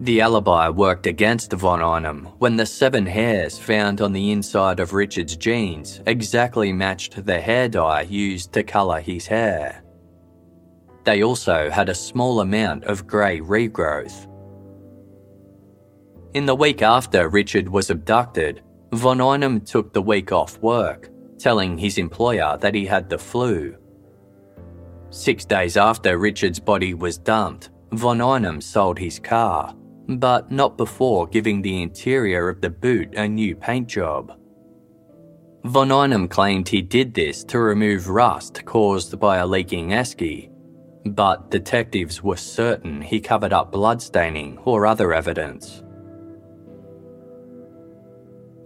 The 0.00 0.20
alibi 0.20 0.68
worked 0.68 1.06
against 1.06 1.52
von 1.54 1.80
Einem 1.80 2.26
when 2.38 2.56
the 2.56 2.66
seven 2.66 3.06
hairs 3.06 3.58
found 3.58 4.02
on 4.02 4.12
the 4.12 4.30
inside 4.30 4.78
of 4.78 4.92
Richard's 4.92 5.38
jeans 5.38 6.02
exactly 6.06 6.70
matched 6.70 7.24
the 7.24 7.40
hair 7.40 7.66
dye 7.66 8.02
used 8.02 8.52
to 8.52 8.62
colour 8.62 9.00
his 9.00 9.26
hair. 9.26 9.82
They 11.04 11.22
also 11.22 11.70
had 11.70 11.88
a 11.88 11.94
small 11.94 12.40
amount 12.40 12.84
of 12.84 13.06
grey 13.06 13.40
regrowth. 13.40 14.28
In 16.34 16.44
the 16.44 16.54
week 16.54 16.82
after 16.82 17.30
Richard 17.30 17.66
was 17.66 17.88
abducted, 17.88 18.60
von 18.92 19.22
Einem 19.22 19.62
took 19.62 19.94
the 19.94 20.02
week 20.02 20.30
off 20.30 20.58
work, 20.58 21.08
telling 21.38 21.78
his 21.78 21.96
employer 21.96 22.58
that 22.60 22.74
he 22.74 22.84
had 22.84 23.08
the 23.08 23.18
flu. 23.18 23.74
Six 25.08 25.46
days 25.46 25.78
after 25.78 26.18
Richard's 26.18 26.60
body 26.60 26.92
was 26.92 27.16
dumped, 27.16 27.70
von 27.92 28.20
Einem 28.20 28.60
sold 28.60 28.98
his 28.98 29.18
car 29.18 29.74
but 30.08 30.50
not 30.50 30.76
before 30.76 31.26
giving 31.26 31.62
the 31.62 31.82
interior 31.82 32.48
of 32.48 32.60
the 32.60 32.70
boot 32.70 33.14
a 33.14 33.28
new 33.28 33.56
paint 33.56 33.88
job. 33.88 34.38
Von 35.64 35.90
Einem 35.90 36.28
claimed 36.28 36.68
he 36.68 36.80
did 36.80 37.12
this 37.12 37.42
to 37.44 37.58
remove 37.58 38.08
rust 38.08 38.64
caused 38.64 39.18
by 39.18 39.38
a 39.38 39.46
leaking 39.46 39.88
esky, 39.88 40.48
but 41.06 41.50
detectives 41.50 42.22
were 42.22 42.36
certain 42.36 43.02
he 43.02 43.20
covered 43.20 43.52
up 43.52 43.72
bloodstaining 43.72 44.58
or 44.64 44.86
other 44.86 45.12
evidence. 45.12 45.82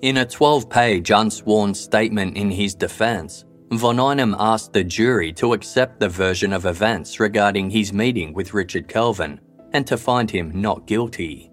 In 0.02 0.18
a 0.18 0.26
12 0.26 0.68
page 0.68 1.10
unsworn 1.10 1.74
statement 1.74 2.36
in 2.36 2.50
his 2.50 2.74
defense, 2.74 3.44
Von 3.72 4.00
Einem 4.00 4.34
asked 4.38 4.72
the 4.72 4.84
jury 4.84 5.32
to 5.34 5.52
accept 5.52 6.00
the 6.00 6.08
version 6.08 6.52
of 6.52 6.66
events 6.66 7.20
regarding 7.20 7.70
his 7.70 7.92
meeting 7.92 8.34
with 8.34 8.52
Richard 8.52 8.88
Kelvin 8.88 9.40
and 9.72 9.86
to 9.86 9.96
find 9.96 10.30
him 10.30 10.52
not 10.54 10.86
guilty. 10.86 11.50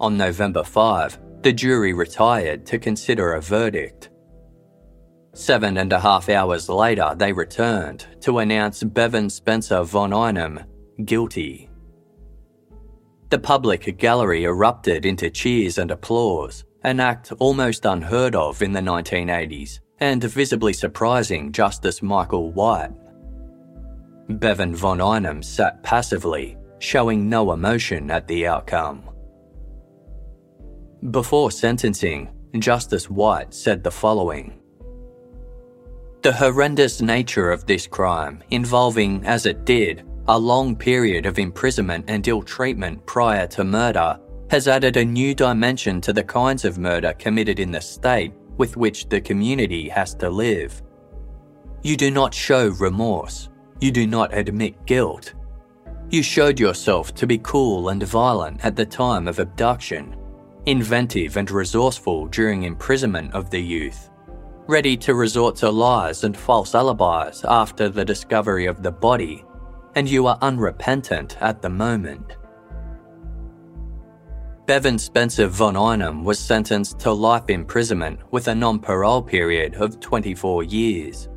On 0.00 0.16
November 0.16 0.64
5, 0.64 1.18
the 1.42 1.52
jury 1.52 1.92
retired 1.92 2.64
to 2.66 2.78
consider 2.78 3.32
a 3.32 3.40
verdict. 3.40 4.10
Seven 5.34 5.78
and 5.78 5.92
a 5.92 6.00
half 6.00 6.28
hours 6.28 6.68
later, 6.68 7.14
they 7.16 7.32
returned 7.32 8.06
to 8.20 8.38
announce 8.38 8.82
Bevan 8.82 9.30
Spencer 9.30 9.82
von 9.82 10.12
Einem 10.12 10.60
guilty. 11.04 11.70
The 13.30 13.38
public 13.38 13.96
gallery 13.96 14.44
erupted 14.44 15.06
into 15.06 15.30
cheers 15.30 15.78
and 15.78 15.90
applause, 15.90 16.64
an 16.84 17.00
act 17.00 17.32
almost 17.38 17.86
unheard 17.86 18.34
of 18.34 18.60
in 18.60 18.72
the 18.72 18.80
1980s 18.80 19.80
and 20.00 20.22
visibly 20.22 20.72
surprising 20.72 21.52
Justice 21.52 22.02
Michael 22.02 22.52
White. 22.52 22.90
Bevan 24.28 24.74
von 24.74 25.00
Einem 25.00 25.42
sat 25.42 25.82
passively, 25.82 26.56
showing 26.82 27.28
no 27.28 27.52
emotion 27.52 28.10
at 28.10 28.26
the 28.26 28.46
outcome. 28.46 29.08
Before 31.10 31.50
sentencing, 31.50 32.28
Justice 32.58 33.08
White 33.08 33.54
said 33.54 33.84
the 33.84 33.90
following 33.90 34.60
The 36.22 36.32
horrendous 36.32 37.00
nature 37.00 37.52
of 37.52 37.66
this 37.66 37.86
crime, 37.86 38.42
involving, 38.50 39.24
as 39.24 39.46
it 39.46 39.64
did, 39.64 40.04
a 40.26 40.38
long 40.38 40.74
period 40.74 41.24
of 41.24 41.38
imprisonment 41.38 42.04
and 42.08 42.26
ill 42.26 42.42
treatment 42.42 43.04
prior 43.06 43.46
to 43.48 43.64
murder, 43.64 44.18
has 44.50 44.68
added 44.68 44.96
a 44.96 45.04
new 45.04 45.34
dimension 45.34 46.00
to 46.00 46.12
the 46.12 46.24
kinds 46.24 46.64
of 46.64 46.78
murder 46.78 47.12
committed 47.14 47.60
in 47.60 47.70
the 47.70 47.80
state 47.80 48.32
with 48.58 48.76
which 48.76 49.08
the 49.08 49.20
community 49.20 49.88
has 49.88 50.14
to 50.14 50.28
live. 50.28 50.82
You 51.82 51.96
do 51.96 52.10
not 52.10 52.34
show 52.34 52.68
remorse. 52.68 53.48
You 53.80 53.92
do 53.92 54.06
not 54.06 54.36
admit 54.36 54.84
guilt. 54.86 55.34
You 56.12 56.22
showed 56.22 56.60
yourself 56.60 57.14
to 57.14 57.26
be 57.26 57.38
cool 57.38 57.88
and 57.88 58.02
violent 58.02 58.62
at 58.66 58.76
the 58.76 58.84
time 58.84 59.26
of 59.26 59.38
abduction, 59.38 60.14
inventive 60.66 61.38
and 61.38 61.50
resourceful 61.50 62.26
during 62.26 62.64
imprisonment 62.64 63.32
of 63.32 63.48
the 63.48 63.58
youth, 63.58 64.10
ready 64.66 64.94
to 64.98 65.14
resort 65.14 65.56
to 65.56 65.70
lies 65.70 66.24
and 66.24 66.36
false 66.36 66.74
alibis 66.74 67.46
after 67.48 67.88
the 67.88 68.04
discovery 68.04 68.66
of 68.66 68.82
the 68.82 68.92
body, 68.92 69.42
and 69.94 70.06
you 70.06 70.26
are 70.26 70.36
unrepentant 70.42 71.38
at 71.40 71.62
the 71.62 71.70
moment. 71.70 72.36
Bevan 74.66 74.98
Spencer 74.98 75.46
von 75.46 75.78
Einem 75.78 76.24
was 76.24 76.38
sentenced 76.38 76.98
to 76.98 77.10
life 77.10 77.48
imprisonment 77.48 78.20
with 78.30 78.48
a 78.48 78.54
non 78.54 78.78
parole 78.78 79.22
period 79.22 79.76
of 79.76 79.98
24 79.98 80.62
years. 80.64 81.30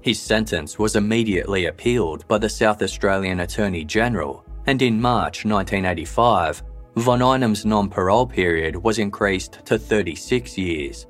His 0.00 0.20
sentence 0.20 0.78
was 0.78 0.96
immediately 0.96 1.66
appealed 1.66 2.26
by 2.28 2.38
the 2.38 2.48
South 2.48 2.82
Australian 2.82 3.40
Attorney 3.40 3.84
General, 3.84 4.44
and 4.66 4.80
in 4.80 5.00
March 5.00 5.44
1985, 5.44 6.62
Von 6.96 7.20
Einem's 7.20 7.64
non 7.64 7.88
parole 7.88 8.26
period 8.26 8.76
was 8.76 8.98
increased 8.98 9.64
to 9.66 9.78
36 9.78 10.56
years, 10.56 11.06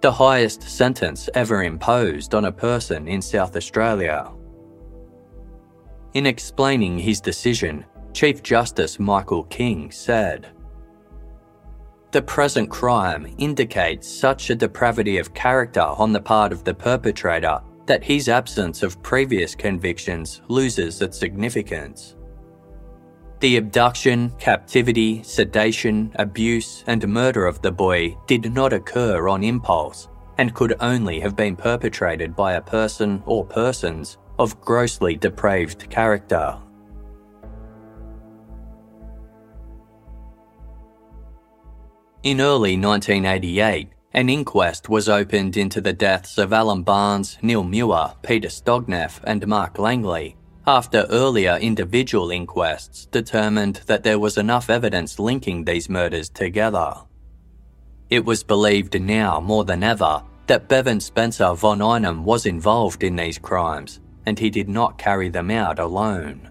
the 0.00 0.12
highest 0.12 0.62
sentence 0.62 1.28
ever 1.34 1.64
imposed 1.64 2.34
on 2.34 2.46
a 2.46 2.52
person 2.52 3.06
in 3.08 3.20
South 3.20 3.56
Australia. 3.56 4.30
In 6.14 6.26
explaining 6.26 6.98
his 6.98 7.20
decision, 7.20 7.84
Chief 8.12 8.42
Justice 8.42 8.98
Michael 8.98 9.44
King 9.44 9.90
said, 9.90 10.48
The 12.10 12.22
present 12.22 12.70
crime 12.70 13.32
indicates 13.38 14.08
such 14.08 14.50
a 14.50 14.56
depravity 14.56 15.18
of 15.18 15.32
character 15.34 15.80
on 15.80 16.12
the 16.12 16.20
part 16.20 16.52
of 16.52 16.64
the 16.64 16.74
perpetrator 16.74 17.60
that 17.90 18.04
his 18.04 18.28
absence 18.28 18.84
of 18.84 19.02
previous 19.02 19.56
convictions 19.56 20.42
loses 20.46 21.02
its 21.02 21.18
significance. 21.18 22.14
The 23.40 23.56
abduction, 23.56 24.30
captivity, 24.38 25.24
sedation, 25.24 26.12
abuse, 26.14 26.84
and 26.86 27.08
murder 27.08 27.46
of 27.46 27.60
the 27.62 27.72
boy 27.72 28.16
did 28.28 28.54
not 28.54 28.72
occur 28.72 29.28
on 29.28 29.42
impulse 29.42 30.06
and 30.38 30.54
could 30.54 30.76
only 30.78 31.18
have 31.18 31.34
been 31.34 31.56
perpetrated 31.56 32.36
by 32.36 32.52
a 32.52 32.60
person 32.60 33.24
or 33.26 33.44
persons 33.44 34.18
of 34.38 34.60
grossly 34.60 35.16
depraved 35.16 35.90
character. 35.90 36.56
In 42.22 42.40
early 42.40 42.76
1988, 42.76 43.88
an 44.12 44.28
inquest 44.28 44.88
was 44.88 45.08
opened 45.08 45.56
into 45.56 45.80
the 45.80 45.92
deaths 45.92 46.38
of 46.38 46.52
Alan 46.52 46.82
Barnes, 46.82 47.38
Neil 47.42 47.62
Muir, 47.62 48.14
Peter 48.22 48.48
Stogneff, 48.48 49.20
and 49.24 49.46
Mark 49.46 49.78
Langley 49.78 50.36
after 50.66 51.06
earlier 51.10 51.56
individual 51.56 52.30
inquests 52.30 53.06
determined 53.06 53.80
that 53.86 54.02
there 54.02 54.18
was 54.18 54.36
enough 54.36 54.70
evidence 54.70 55.18
linking 55.18 55.64
these 55.64 55.88
murders 55.88 56.28
together. 56.28 56.94
It 58.08 58.24
was 58.24 58.42
believed 58.42 59.00
now 59.00 59.40
more 59.40 59.64
than 59.64 59.82
ever 59.82 60.22
that 60.46 60.68
Bevan 60.68 61.00
Spencer 61.00 61.54
von 61.54 61.80
Einem 61.80 62.24
was 62.24 62.46
involved 62.46 63.02
in 63.02 63.16
these 63.16 63.38
crimes 63.38 64.00
and 64.26 64.38
he 64.38 64.50
did 64.50 64.68
not 64.68 64.98
carry 64.98 65.28
them 65.28 65.50
out 65.50 65.78
alone. 65.78 66.50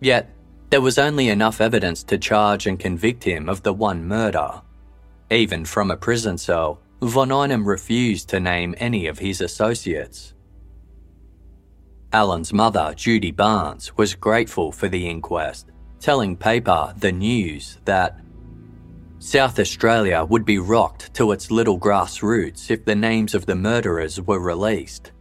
Yet, 0.00 0.30
there 0.70 0.80
was 0.80 0.98
only 0.98 1.28
enough 1.28 1.60
evidence 1.60 2.02
to 2.04 2.18
charge 2.18 2.66
and 2.66 2.78
convict 2.78 3.24
him 3.24 3.48
of 3.48 3.62
the 3.62 3.72
one 3.72 4.06
murder. 4.06 4.60
Even 5.30 5.64
from 5.64 5.90
a 5.90 5.96
prison 5.96 6.36
cell, 6.38 6.80
von 7.02 7.32
Einem 7.32 7.66
refused 7.66 8.28
to 8.28 8.40
name 8.40 8.74
any 8.78 9.06
of 9.06 9.18
his 9.18 9.40
associates. 9.40 10.34
Alan's 12.12 12.52
mother, 12.52 12.92
Judy 12.94 13.32
Barnes, 13.32 13.96
was 13.96 14.14
grateful 14.14 14.70
for 14.70 14.88
the 14.88 15.08
inquest, 15.08 15.70
telling 15.98 16.36
paper 16.36 16.94
The 16.98 17.10
News 17.10 17.78
that 17.86 18.20
South 19.18 19.58
Australia 19.58 20.24
would 20.24 20.44
be 20.44 20.58
rocked 20.58 21.14
to 21.14 21.32
its 21.32 21.50
little 21.50 21.78
grassroots 21.78 22.70
if 22.70 22.84
the 22.84 22.94
names 22.94 23.34
of 23.34 23.46
the 23.46 23.56
murderers 23.56 24.20
were 24.20 24.38
released. 24.38 25.12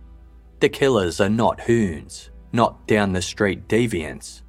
The 0.59 0.69
killers 0.69 1.21
are 1.21 1.29
not 1.29 1.61
hoons, 1.61 2.29
not 2.51 2.85
down 2.85 3.13
the 3.13 3.21
street 3.21 3.67
deviants. 3.67 4.41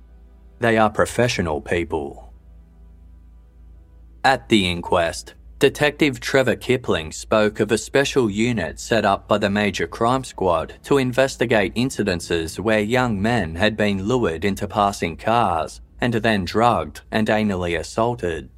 They 0.59 0.77
are 0.77 0.91
professional 0.91 1.61
people. 1.61 2.33
At 4.25 4.49
the 4.49 4.69
inquest, 4.69 5.35
Detective 5.65 6.21
Trevor 6.21 6.57
Kipling 6.57 7.11
spoke 7.11 7.59
of 7.59 7.73
a 7.73 7.79
special 7.79 8.29
unit 8.29 8.79
set 8.79 9.07
up 9.07 9.27
by 9.27 9.39
the 9.39 9.49
Major 9.49 9.87
Crime 9.87 10.23
Squad 10.23 10.75
to 10.83 10.99
investigate 10.99 11.75
incidences 11.75 12.59
where 12.59 12.81
young 12.81 13.23
men 13.23 13.55
had 13.55 13.75
been 13.75 14.05
lured 14.05 14.45
into 14.45 14.69
passing 14.69 15.17
cars 15.17 15.81
and 16.03 16.13
then 16.13 16.45
drugged 16.45 17.01
and 17.11 17.29
anally 17.29 17.79
assaulted. 17.79 18.51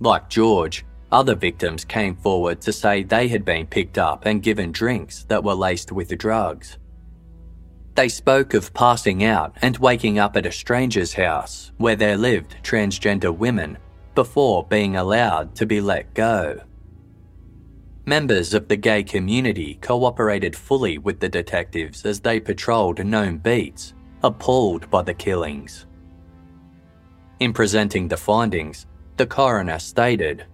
Like 0.00 0.30
George, 0.30 0.86
other 1.12 1.34
victims 1.34 1.84
came 1.84 2.16
forward 2.16 2.62
to 2.62 2.72
say 2.72 3.02
they 3.02 3.28
had 3.28 3.44
been 3.44 3.66
picked 3.66 3.98
up 3.98 4.24
and 4.24 4.42
given 4.42 4.72
drinks 4.72 5.24
that 5.24 5.44
were 5.44 5.52
laced 5.52 5.92
with 5.92 6.16
drugs. 6.16 6.78
They 7.96 8.08
spoke 8.08 8.54
of 8.54 8.72
passing 8.72 9.24
out 9.24 9.54
and 9.60 9.76
waking 9.76 10.18
up 10.18 10.38
at 10.38 10.46
a 10.46 10.52
stranger's 10.52 11.12
house 11.12 11.72
where 11.76 11.96
there 11.96 12.16
lived 12.16 12.56
transgender 12.62 13.36
women 13.36 13.76
before 14.16 14.66
being 14.66 14.96
allowed 14.96 15.54
to 15.54 15.64
be 15.64 15.80
let 15.80 16.12
go. 16.14 16.60
Members 18.04 18.54
of 18.54 18.66
the 18.66 18.76
gay 18.76 19.04
community 19.04 19.78
cooperated 19.80 20.56
fully 20.56 20.98
with 20.98 21.20
the 21.20 21.28
detectives 21.28 22.04
as 22.04 22.20
they 22.20 22.40
patrolled 22.40 23.04
known 23.04 23.38
beats, 23.38 23.94
appalled 24.24 24.90
by 24.90 25.02
the 25.02 25.14
killings. 25.14 25.86
In 27.38 27.52
presenting 27.52 28.08
the 28.08 28.16
findings, 28.16 28.86
the 29.16 29.26
coroner 29.26 29.78
stated 29.78 30.46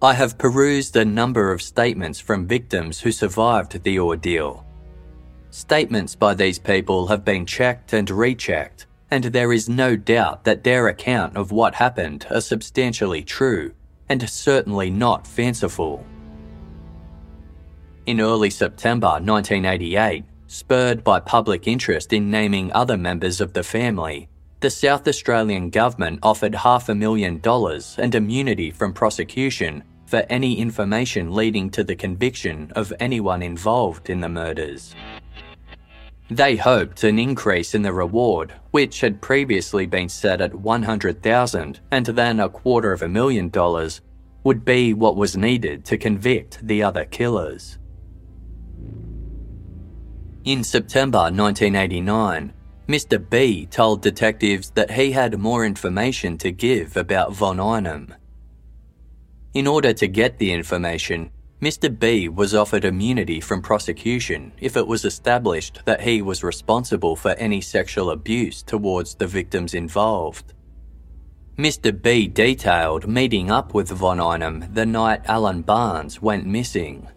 I 0.00 0.14
have 0.14 0.38
perused 0.38 0.96
a 0.96 1.04
number 1.04 1.52
of 1.52 1.62
statements 1.62 2.20
from 2.20 2.46
victims 2.46 3.00
who 3.00 3.12
survived 3.12 3.82
the 3.82 3.98
ordeal. 3.98 4.66
Statements 5.50 6.14
by 6.14 6.34
these 6.34 6.58
people 6.58 7.06
have 7.06 7.24
been 7.24 7.46
checked 7.46 7.92
and 7.92 8.10
rechecked, 8.10 8.86
and 9.14 9.26
there 9.26 9.52
is 9.52 9.68
no 9.68 9.94
doubt 9.94 10.42
that 10.42 10.64
their 10.64 10.88
account 10.88 11.36
of 11.36 11.52
what 11.52 11.76
happened 11.76 12.26
are 12.32 12.40
substantially 12.40 13.22
true 13.22 13.72
and 14.08 14.28
certainly 14.28 14.90
not 14.90 15.24
fanciful. 15.24 16.04
In 18.06 18.20
early 18.20 18.50
September 18.50 19.06
1988, 19.06 20.24
spurred 20.48 21.04
by 21.04 21.20
public 21.20 21.68
interest 21.68 22.12
in 22.12 22.28
naming 22.28 22.72
other 22.72 22.96
members 22.96 23.40
of 23.40 23.52
the 23.52 23.62
family, 23.62 24.28
the 24.58 24.68
South 24.68 25.06
Australian 25.06 25.70
government 25.70 26.18
offered 26.24 26.56
half 26.56 26.88
a 26.88 26.94
million 26.94 27.38
dollars 27.38 27.94
and 28.00 28.16
immunity 28.16 28.72
from 28.72 28.92
prosecution 28.92 29.84
for 30.06 30.26
any 30.28 30.58
information 30.58 31.32
leading 31.32 31.70
to 31.70 31.84
the 31.84 31.94
conviction 31.94 32.72
of 32.74 32.92
anyone 32.98 33.42
involved 33.42 34.10
in 34.10 34.20
the 34.20 34.28
murders. 34.28 34.92
They 36.34 36.56
hoped 36.56 37.04
an 37.04 37.20
increase 37.20 37.76
in 37.76 37.82
the 37.82 37.92
reward, 37.92 38.54
which 38.72 39.02
had 39.02 39.20
previously 39.22 39.86
been 39.86 40.08
set 40.08 40.40
at 40.40 40.52
100,000 40.52 41.80
and 41.92 42.06
then 42.06 42.40
a 42.40 42.48
quarter 42.48 42.92
of 42.92 43.02
a 43.02 43.08
million 43.08 43.50
dollars, 43.50 44.00
would 44.42 44.64
be 44.64 44.94
what 44.94 45.14
was 45.14 45.36
needed 45.36 45.84
to 45.84 45.96
convict 45.96 46.66
the 46.66 46.82
other 46.82 47.04
killers. 47.04 47.78
In 50.44 50.64
September 50.64 51.30
1989, 51.30 52.52
Mr. 52.88 53.30
B 53.30 53.66
told 53.66 54.02
detectives 54.02 54.70
that 54.70 54.90
he 54.90 55.12
had 55.12 55.38
more 55.38 55.64
information 55.64 56.36
to 56.38 56.50
give 56.50 56.96
about 56.96 57.32
Von 57.32 57.60
Einem. 57.60 58.12
In 59.54 59.68
order 59.68 59.92
to 59.92 60.08
get 60.08 60.38
the 60.38 60.50
information, 60.50 61.30
Mr. 61.64 61.88
B 61.98 62.28
was 62.28 62.54
offered 62.54 62.84
immunity 62.84 63.40
from 63.40 63.62
prosecution 63.62 64.52
if 64.60 64.76
it 64.76 64.86
was 64.86 65.06
established 65.06 65.80
that 65.86 66.02
he 66.02 66.20
was 66.20 66.44
responsible 66.44 67.16
for 67.16 67.30
any 67.30 67.62
sexual 67.62 68.10
abuse 68.10 68.62
towards 68.62 69.14
the 69.14 69.26
victims 69.26 69.72
involved. 69.72 70.52
Mr. 71.56 71.90
B 71.90 72.28
detailed 72.28 73.08
meeting 73.08 73.50
up 73.50 73.72
with 73.72 73.88
Von 73.88 74.20
Einem 74.20 74.68
the 74.74 74.84
night 74.84 75.22
Alan 75.24 75.62
Barnes 75.62 76.20
went 76.20 76.44
missing. 76.44 77.08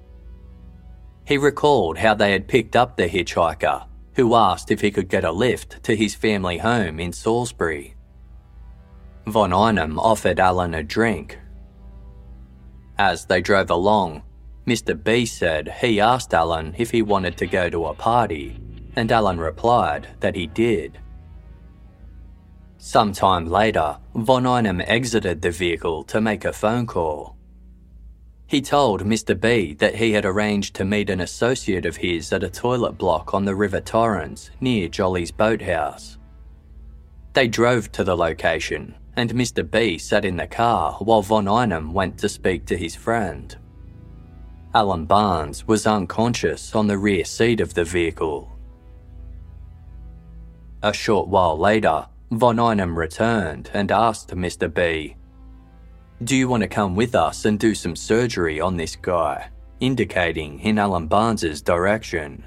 He 1.25 1.37
recalled 1.37 1.97
how 1.97 2.13
they 2.13 2.31
had 2.31 2.47
picked 2.47 2.77
up 2.77 2.95
the 2.95 3.09
hitchhiker 3.09 3.85
who 4.15 4.33
asked 4.33 4.71
if 4.71 4.79
he 4.79 4.91
could 4.91 5.09
get 5.09 5.25
a 5.25 5.31
lift 5.45 5.83
to 5.83 5.93
his 5.93 6.15
family 6.15 6.59
home 6.59 7.01
in 7.01 7.11
Salisbury. 7.11 7.95
Von 9.25 9.51
Einem 9.51 9.99
offered 9.99 10.39
Alan 10.39 10.73
a 10.73 10.83
drink. 10.83 11.37
As 12.97 13.25
they 13.25 13.41
drove 13.41 13.69
along, 13.69 14.23
Mr. 14.67 15.01
B 15.01 15.25
said 15.25 15.73
he 15.79 16.01
asked 16.01 16.33
Alan 16.33 16.75
if 16.77 16.91
he 16.91 17.01
wanted 17.01 17.37
to 17.37 17.47
go 17.47 17.69
to 17.69 17.85
a 17.85 17.93
party, 17.93 18.59
and 18.97 19.09
Alan 19.11 19.39
replied 19.39 20.09
that 20.19 20.35
he 20.35 20.45
did. 20.47 20.99
Sometime 22.77 23.45
later, 23.45 23.97
Von 24.13 24.45
Einem 24.45 24.81
exited 24.81 25.41
the 25.41 25.51
vehicle 25.51 26.03
to 26.03 26.19
make 26.19 26.43
a 26.43 26.51
phone 26.51 26.85
call. 26.85 27.37
He 28.45 28.61
told 28.61 29.03
Mr. 29.03 29.39
B 29.39 29.73
that 29.75 29.95
he 29.95 30.11
had 30.11 30.25
arranged 30.25 30.75
to 30.75 30.85
meet 30.85 31.09
an 31.09 31.21
associate 31.21 31.85
of 31.85 31.97
his 31.97 32.31
at 32.33 32.43
a 32.43 32.49
toilet 32.49 32.97
block 32.97 33.33
on 33.33 33.45
the 33.45 33.55
River 33.55 33.81
Torrens 33.81 34.51
near 34.59 34.89
Jolly's 34.89 35.31
boathouse. 35.31 36.17
They 37.33 37.47
drove 37.47 37.91
to 37.93 38.03
the 38.03 38.15
location, 38.17 38.95
and 39.15 39.33
Mr. 39.33 39.69
B 39.69 39.97
sat 39.97 40.25
in 40.25 40.37
the 40.37 40.47
car 40.47 40.93
while 40.99 41.21
Von 41.21 41.47
Einem 41.47 41.93
went 41.93 42.17
to 42.19 42.29
speak 42.29 42.65
to 42.65 42.77
his 42.77 42.95
friend. 42.95 43.55
Alan 44.77 45.05
Barnes 45.05 45.65
was 45.65 45.87
unconscious 45.87 46.75
on 46.75 46.85
the 46.85 46.99
rear 46.99 47.25
seat 47.25 47.61
of 47.61 47.73
the 47.73 47.83
vehicle. 47.83 48.51
A 50.83 50.93
short 50.93 51.27
while 51.27 51.57
later, 51.57 52.05
Von 52.29 52.59
Einem 52.59 52.95
returned 52.95 53.71
and 53.73 53.91
asked 53.91 54.29
Mr. 54.35 54.71
B 54.71 55.15
do 56.23 56.35
you 56.35 56.47
want 56.47 56.61
to 56.61 56.69
come 56.69 56.95
with 56.95 57.15
us 57.15 57.45
and 57.45 57.59
do 57.59 57.73
some 57.73 57.95
surgery 57.95 58.61
on 58.61 58.77
this 58.77 58.95
guy? 58.95 59.49
indicating 59.79 60.59
in 60.59 60.77
Alan 60.77 61.07
Barnes's 61.07 61.59
direction. 61.63 62.45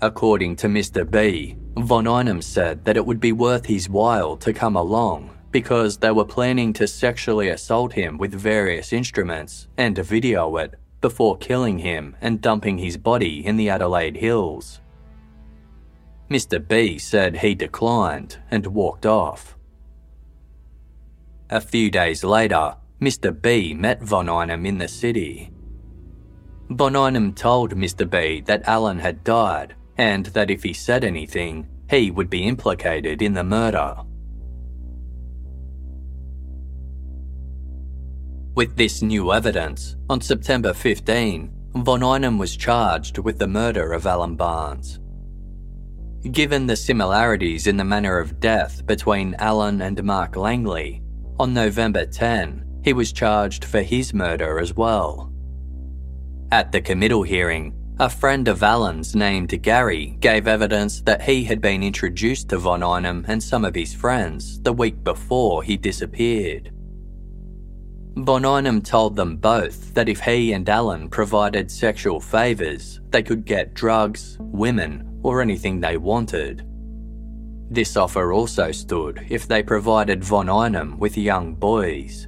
According 0.00 0.56
to 0.56 0.66
Mr. 0.66 1.08
B, 1.08 1.56
Von 1.76 2.08
Einem 2.08 2.42
said 2.42 2.84
that 2.84 2.96
it 2.96 3.06
would 3.06 3.20
be 3.20 3.32
worth 3.32 3.66
his 3.66 3.88
while 3.88 4.36
to 4.38 4.52
come 4.52 4.74
along 4.74 5.37
because 5.50 5.96
they 5.98 6.10
were 6.10 6.24
planning 6.24 6.72
to 6.74 6.86
sexually 6.86 7.48
assault 7.48 7.92
him 7.92 8.18
with 8.18 8.32
various 8.32 8.92
instruments 8.92 9.68
and 9.76 9.96
to 9.96 10.02
video 10.02 10.56
it 10.56 10.74
before 11.00 11.36
killing 11.38 11.78
him 11.78 12.16
and 12.20 12.40
dumping 12.40 12.78
his 12.78 12.96
body 12.96 13.44
in 13.44 13.56
the 13.56 13.68
Adelaide 13.68 14.16
Hills. 14.16 14.80
Mr. 16.30 16.66
B 16.66 16.98
said 16.98 17.38
he 17.38 17.54
declined 17.54 18.38
and 18.50 18.66
walked 18.66 19.06
off. 19.06 19.56
A 21.48 21.60
few 21.60 21.90
days 21.90 22.22
later, 22.22 22.76
Mr. 23.00 23.30
B 23.32 23.72
met 23.72 24.02
Von 24.02 24.28
Einem 24.28 24.66
in 24.66 24.76
the 24.76 24.88
city. 24.88 25.50
Von 26.68 26.94
Einem 26.94 27.32
told 27.32 27.74
Mr. 27.74 28.08
B 28.08 28.42
that 28.42 28.68
Alan 28.68 28.98
had 28.98 29.24
died 29.24 29.74
and 29.96 30.26
that 30.26 30.50
if 30.50 30.62
he 30.62 30.74
said 30.74 31.04
anything, 31.04 31.66
he 31.88 32.10
would 32.10 32.28
be 32.28 32.44
implicated 32.44 33.22
in 33.22 33.32
the 33.32 33.44
murder. 33.44 33.96
With 38.58 38.74
this 38.74 39.02
new 39.02 39.32
evidence, 39.32 39.94
on 40.10 40.20
September 40.20 40.74
15, 40.74 41.48
Von 41.76 42.02
Einem 42.02 42.38
was 42.38 42.56
charged 42.56 43.18
with 43.18 43.38
the 43.38 43.46
murder 43.46 43.92
of 43.92 44.04
Alan 44.04 44.34
Barnes. 44.34 44.98
Given 46.32 46.66
the 46.66 46.74
similarities 46.74 47.68
in 47.68 47.76
the 47.76 47.84
manner 47.84 48.18
of 48.18 48.40
death 48.40 48.84
between 48.84 49.36
Alan 49.38 49.80
and 49.80 50.02
Mark 50.02 50.34
Langley, 50.34 51.04
on 51.38 51.54
November 51.54 52.04
10, 52.04 52.80
he 52.82 52.92
was 52.92 53.12
charged 53.12 53.64
for 53.64 53.80
his 53.80 54.12
murder 54.12 54.58
as 54.58 54.74
well. 54.74 55.32
At 56.50 56.72
the 56.72 56.80
committal 56.80 57.22
hearing, 57.22 57.74
a 58.00 58.10
friend 58.10 58.48
of 58.48 58.64
Alan's 58.64 59.14
named 59.14 59.62
Gary 59.62 60.16
gave 60.18 60.48
evidence 60.48 61.00
that 61.02 61.22
he 61.22 61.44
had 61.44 61.60
been 61.60 61.84
introduced 61.84 62.48
to 62.48 62.58
Von 62.58 62.82
Einem 62.82 63.24
and 63.28 63.40
some 63.40 63.64
of 63.64 63.76
his 63.76 63.94
friends 63.94 64.60
the 64.62 64.72
week 64.72 65.04
before 65.04 65.62
he 65.62 65.76
disappeared. 65.76 66.72
Von 68.24 68.44
Einem 68.44 68.82
told 68.82 69.14
them 69.14 69.36
both 69.36 69.94
that 69.94 70.08
if 70.08 70.18
he 70.20 70.52
and 70.52 70.68
Alan 70.68 71.08
provided 71.08 71.70
sexual 71.70 72.18
favours, 72.18 73.00
they 73.10 73.22
could 73.22 73.44
get 73.44 73.74
drugs, 73.74 74.36
women, 74.40 75.20
or 75.22 75.40
anything 75.40 75.80
they 75.80 75.96
wanted. 75.96 76.66
This 77.70 77.96
offer 77.96 78.32
also 78.32 78.72
stood 78.72 79.24
if 79.28 79.46
they 79.46 79.62
provided 79.62 80.24
Von 80.24 80.48
Einem 80.48 80.98
with 80.98 81.16
young 81.16 81.54
boys. 81.54 82.26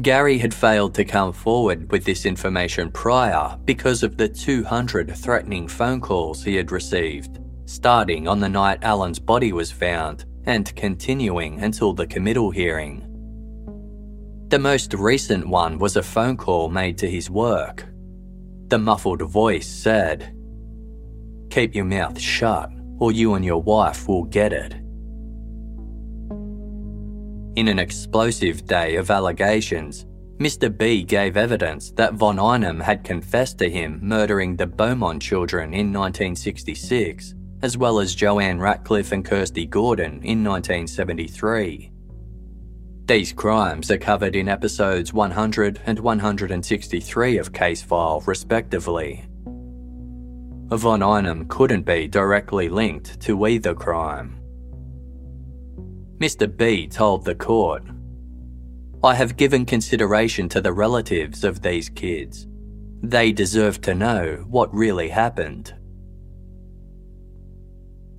Gary 0.00 0.38
had 0.38 0.54
failed 0.54 0.94
to 0.94 1.04
come 1.04 1.32
forward 1.32 1.90
with 1.90 2.04
this 2.04 2.24
information 2.24 2.92
prior 2.92 3.58
because 3.64 4.04
of 4.04 4.16
the 4.16 4.28
200 4.28 5.16
threatening 5.16 5.66
phone 5.66 6.00
calls 6.00 6.44
he 6.44 6.54
had 6.54 6.70
received, 6.70 7.40
starting 7.64 8.28
on 8.28 8.38
the 8.38 8.48
night 8.48 8.78
Alan's 8.82 9.18
body 9.18 9.52
was 9.52 9.72
found 9.72 10.24
and 10.44 10.74
continuing 10.76 11.60
until 11.60 11.92
the 11.92 12.06
committal 12.06 12.52
hearing. 12.52 13.09
The 14.50 14.58
most 14.58 14.94
recent 14.94 15.46
one 15.46 15.78
was 15.78 15.94
a 15.94 16.02
phone 16.02 16.36
call 16.36 16.70
made 16.70 16.98
to 16.98 17.08
his 17.08 17.30
work. 17.30 17.86
The 18.66 18.80
muffled 18.80 19.22
voice 19.22 19.68
said, 19.68 20.36
Keep 21.50 21.76
your 21.76 21.84
mouth 21.84 22.18
shut, 22.18 22.68
or 22.98 23.12
you 23.12 23.34
and 23.34 23.44
your 23.44 23.62
wife 23.62 24.08
will 24.08 24.24
get 24.24 24.52
it. 24.52 24.72
In 27.54 27.68
an 27.68 27.78
explosive 27.78 28.66
day 28.66 28.96
of 28.96 29.12
allegations, 29.12 30.04
Mr. 30.38 30.76
B 30.76 31.04
gave 31.04 31.36
evidence 31.36 31.92
that 31.92 32.14
Von 32.14 32.40
Einem 32.40 32.80
had 32.80 33.04
confessed 33.04 33.56
to 33.58 33.70
him 33.70 34.00
murdering 34.02 34.56
the 34.56 34.66
Beaumont 34.66 35.22
children 35.22 35.72
in 35.72 35.92
1966, 35.92 37.36
as 37.62 37.76
well 37.76 38.00
as 38.00 38.16
Joanne 38.16 38.58
Ratcliffe 38.58 39.12
and 39.12 39.24
Kirsty 39.24 39.64
Gordon 39.64 40.24
in 40.24 40.42
1973. 40.42 41.92
These 43.10 43.32
crimes 43.32 43.90
are 43.90 43.98
covered 43.98 44.36
in 44.36 44.48
episodes 44.48 45.12
100 45.12 45.80
and 45.84 45.98
163 45.98 47.38
of 47.38 47.52
Case 47.52 47.82
File, 47.82 48.22
respectively. 48.24 49.24
Von 50.68 51.02
Einem 51.02 51.48
couldn't 51.48 51.82
be 51.82 52.06
directly 52.06 52.68
linked 52.68 53.18
to 53.22 53.48
either 53.48 53.74
crime. 53.74 54.40
Mr. 56.20 56.56
B 56.56 56.86
told 56.86 57.24
the 57.24 57.34
court, 57.34 57.82
I 59.02 59.16
have 59.16 59.36
given 59.36 59.66
consideration 59.66 60.48
to 60.50 60.60
the 60.60 60.72
relatives 60.72 61.42
of 61.42 61.62
these 61.62 61.88
kids. 61.88 62.46
They 63.02 63.32
deserve 63.32 63.80
to 63.80 63.94
know 63.96 64.44
what 64.48 64.72
really 64.72 65.08
happened. 65.08 65.74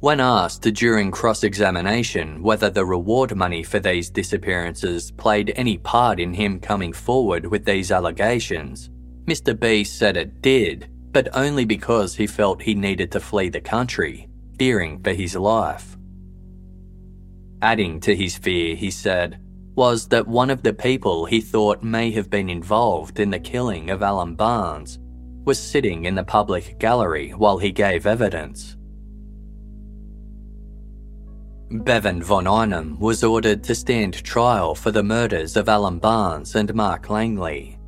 When 0.01 0.19
asked 0.19 0.63
during 0.63 1.11
cross 1.11 1.43
examination 1.43 2.41
whether 2.41 2.71
the 2.71 2.83
reward 2.83 3.35
money 3.35 3.61
for 3.61 3.79
these 3.79 4.09
disappearances 4.09 5.11
played 5.11 5.53
any 5.55 5.77
part 5.77 6.19
in 6.19 6.33
him 6.33 6.59
coming 6.59 6.91
forward 6.91 7.45
with 7.45 7.65
these 7.65 7.91
allegations, 7.91 8.89
Mr. 9.25 9.57
B 9.57 9.83
said 9.83 10.17
it 10.17 10.41
did, 10.41 10.89
but 11.11 11.29
only 11.35 11.65
because 11.65 12.15
he 12.15 12.25
felt 12.25 12.63
he 12.63 12.73
needed 12.73 13.11
to 13.11 13.19
flee 13.19 13.49
the 13.49 13.61
country, 13.61 14.27
fearing 14.57 14.99
for 15.03 15.13
his 15.13 15.35
life. 15.35 15.95
Adding 17.61 17.99
to 17.99 18.15
his 18.15 18.35
fear, 18.35 18.75
he 18.75 18.89
said, 18.89 19.39
was 19.75 20.07
that 20.07 20.27
one 20.27 20.49
of 20.49 20.63
the 20.63 20.73
people 20.73 21.25
he 21.25 21.41
thought 21.41 21.83
may 21.83 22.09
have 22.09 22.31
been 22.31 22.49
involved 22.49 23.19
in 23.19 23.29
the 23.29 23.39
killing 23.39 23.91
of 23.91 24.01
Alan 24.01 24.33
Barnes 24.33 24.97
was 25.45 25.59
sitting 25.59 26.05
in 26.05 26.15
the 26.15 26.23
public 26.23 26.79
gallery 26.79 27.29
while 27.35 27.59
he 27.59 27.71
gave 27.71 28.07
evidence. 28.07 28.77
Bevan 31.71 32.21
von 32.21 32.47
Einem 32.47 32.99
was 32.99 33.23
ordered 33.23 33.63
to 33.63 33.73
stand 33.73 34.21
trial 34.25 34.75
for 34.75 34.91
the 34.91 35.03
murders 35.03 35.55
of 35.55 35.69
Alan 35.69 35.99
Barnes 35.99 36.55
and 36.55 36.73
Mark 36.75 37.09
Langley. 37.09 37.79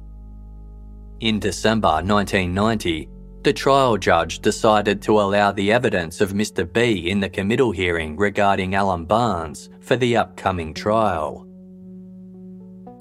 In 1.19 1.37
December 1.37 2.01
1990, 2.01 3.09
the 3.43 3.51
trial 3.51 3.97
judge 3.97 4.39
decided 4.39 5.01
to 5.01 5.19
allow 5.19 5.51
the 5.51 5.73
evidence 5.73 6.21
of 6.21 6.31
Mr. 6.31 6.71
B 6.71 7.09
in 7.09 7.19
the 7.19 7.29
committal 7.29 7.71
hearing 7.71 8.15
regarding 8.15 8.73
Alan 8.73 9.03
Barnes 9.03 9.69
for 9.81 9.97
the 9.97 10.15
upcoming 10.15 10.73
trial. 10.73 11.45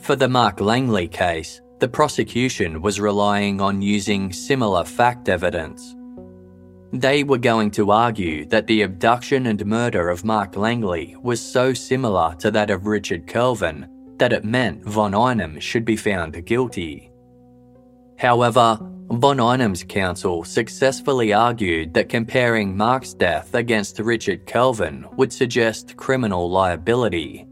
For 0.00 0.16
the 0.16 0.28
Mark 0.28 0.60
Langley 0.60 1.06
case, 1.06 1.60
the 1.78 1.88
prosecution 1.88 2.82
was 2.82 2.98
relying 2.98 3.60
on 3.60 3.82
using 3.82 4.32
similar 4.32 4.82
fact 4.84 5.28
evidence. 5.28 5.94
They 6.92 7.24
were 7.24 7.38
going 7.38 7.70
to 7.72 7.90
argue 7.90 8.44
that 8.46 8.66
the 8.66 8.82
abduction 8.82 9.46
and 9.46 9.64
murder 9.64 10.10
of 10.10 10.26
Mark 10.26 10.56
Langley 10.56 11.16
was 11.22 11.40
so 11.40 11.72
similar 11.72 12.34
to 12.40 12.50
that 12.50 12.70
of 12.70 12.86
Richard 12.86 13.26
Kelvin 13.26 13.88
that 14.18 14.32
it 14.34 14.44
meant 14.44 14.84
Von 14.84 15.14
Einem 15.14 15.58
should 15.58 15.86
be 15.86 15.96
found 15.96 16.44
guilty. 16.44 17.10
However, 18.18 18.78
Von 19.10 19.38
Einem's 19.38 19.84
counsel 19.84 20.44
successfully 20.44 21.32
argued 21.32 21.94
that 21.94 22.10
comparing 22.10 22.76
Mark's 22.76 23.14
death 23.14 23.54
against 23.54 23.98
Richard 23.98 24.44
Kelvin 24.46 25.06
would 25.16 25.32
suggest 25.32 25.96
criminal 25.96 26.50
liability. 26.50 27.46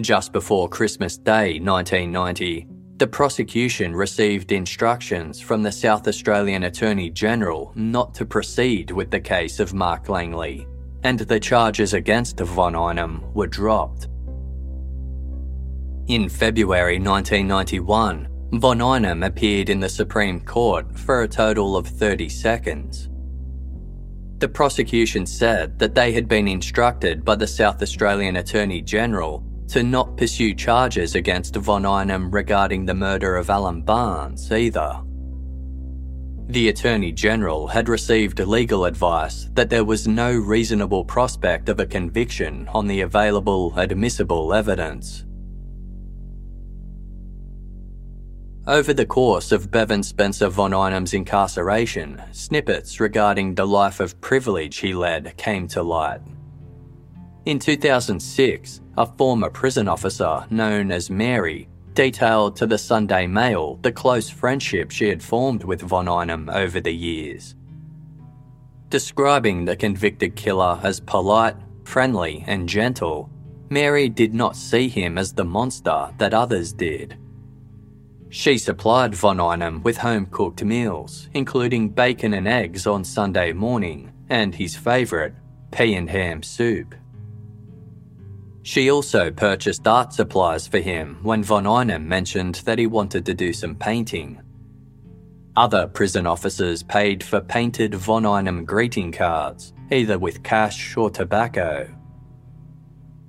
Just 0.00 0.32
before 0.32 0.68
Christmas 0.68 1.16
Day 1.16 1.60
1990, 1.60 2.66
the 2.98 3.06
prosecution 3.06 3.94
received 3.94 4.50
instructions 4.50 5.40
from 5.40 5.62
the 5.62 5.70
South 5.70 6.08
Australian 6.08 6.64
Attorney 6.64 7.10
General 7.10 7.72
not 7.76 8.12
to 8.16 8.26
proceed 8.26 8.90
with 8.90 9.10
the 9.10 9.20
case 9.20 9.60
of 9.60 9.72
Mark 9.72 10.08
Langley, 10.08 10.66
and 11.04 11.20
the 11.20 11.38
charges 11.38 11.94
against 11.94 12.40
Von 12.40 12.74
Einem 12.74 13.22
were 13.34 13.46
dropped. 13.46 14.08
In 16.08 16.28
February 16.28 16.98
1991, 16.98 18.28
Von 18.54 18.82
Einem 18.82 19.22
appeared 19.22 19.68
in 19.68 19.78
the 19.78 19.88
Supreme 19.88 20.40
Court 20.40 20.98
for 20.98 21.22
a 21.22 21.28
total 21.28 21.76
of 21.76 21.86
30 21.86 22.28
seconds. 22.28 23.08
The 24.38 24.48
prosecution 24.48 25.24
said 25.24 25.78
that 25.78 25.94
they 25.94 26.12
had 26.12 26.26
been 26.26 26.48
instructed 26.48 27.24
by 27.24 27.36
the 27.36 27.46
South 27.46 27.80
Australian 27.80 28.36
Attorney 28.36 28.80
General 28.80 29.44
to 29.68 29.82
not 29.82 30.16
pursue 30.16 30.54
charges 30.54 31.14
against 31.14 31.56
Von 31.56 31.84
Einem 31.84 32.30
regarding 32.30 32.84
the 32.84 32.94
murder 32.94 33.36
of 33.36 33.50
Alan 33.50 33.82
Barnes 33.82 34.50
either. 34.50 35.00
The 36.48 36.70
Attorney 36.70 37.12
General 37.12 37.66
had 37.66 37.90
received 37.90 38.40
legal 38.40 38.86
advice 38.86 39.50
that 39.52 39.68
there 39.68 39.84
was 39.84 40.08
no 40.08 40.32
reasonable 40.32 41.04
prospect 41.04 41.68
of 41.68 41.78
a 41.78 41.84
conviction 41.84 42.66
on 42.72 42.86
the 42.86 43.02
available 43.02 43.74
admissible 43.76 44.54
evidence. 44.54 45.26
Over 48.66 48.94
the 48.94 49.06
course 49.06 49.52
of 49.52 49.70
Bevan 49.70 50.02
Spencer 50.02 50.48
von 50.48 50.72
Einem's 50.72 51.12
incarceration, 51.12 52.22
snippets 52.32 53.00
regarding 53.00 53.54
the 53.54 53.66
life 53.66 54.00
of 54.00 54.18
privilege 54.22 54.78
he 54.78 54.94
led 54.94 55.36
came 55.36 55.68
to 55.68 55.82
light. 55.82 56.20
In 57.48 57.58
2006, 57.58 58.82
a 58.98 59.06
former 59.06 59.48
prison 59.48 59.88
officer 59.88 60.44
known 60.50 60.92
as 60.92 61.08
Mary 61.08 61.66
detailed 61.94 62.56
to 62.56 62.66
the 62.66 62.76
Sunday 62.76 63.26
Mail 63.26 63.78
the 63.80 63.90
close 63.90 64.28
friendship 64.28 64.90
she 64.90 65.08
had 65.08 65.22
formed 65.22 65.64
with 65.64 65.80
von 65.80 66.08
Einem 66.08 66.50
over 66.50 66.78
the 66.78 66.92
years. 66.92 67.54
Describing 68.90 69.64
the 69.64 69.74
convicted 69.74 70.36
killer 70.36 70.78
as 70.82 71.00
polite, 71.00 71.56
friendly, 71.84 72.44
and 72.46 72.68
gentle, 72.68 73.30
Mary 73.70 74.10
did 74.10 74.34
not 74.34 74.54
see 74.54 74.86
him 74.86 75.16
as 75.16 75.32
the 75.32 75.42
monster 75.46 76.10
that 76.18 76.34
others 76.34 76.74
did. 76.74 77.16
She 78.28 78.58
supplied 78.58 79.14
von 79.14 79.40
Einem 79.40 79.82
with 79.82 79.96
home 79.96 80.26
cooked 80.26 80.62
meals, 80.62 81.30
including 81.32 81.88
bacon 81.88 82.34
and 82.34 82.46
eggs 82.46 82.86
on 82.86 83.04
Sunday 83.04 83.54
morning, 83.54 84.12
and 84.28 84.54
his 84.54 84.76
favourite, 84.76 85.32
pea 85.70 85.94
and 85.94 86.10
ham 86.10 86.42
soup. 86.42 86.94
She 88.68 88.90
also 88.90 89.30
purchased 89.30 89.88
art 89.88 90.12
supplies 90.12 90.68
for 90.68 90.78
him 90.78 91.20
when 91.22 91.42
von 91.42 91.66
Einem 91.66 92.06
mentioned 92.06 92.56
that 92.66 92.78
he 92.78 92.86
wanted 92.86 93.24
to 93.24 93.32
do 93.32 93.50
some 93.54 93.74
painting. 93.74 94.42
Other 95.56 95.86
prison 95.86 96.26
officers 96.26 96.82
paid 96.82 97.24
for 97.24 97.40
painted 97.40 97.94
von 97.94 98.26
Einem 98.26 98.66
greeting 98.66 99.10
cards, 99.10 99.72
either 99.90 100.18
with 100.18 100.42
cash 100.42 100.94
or 100.98 101.08
tobacco. 101.08 101.88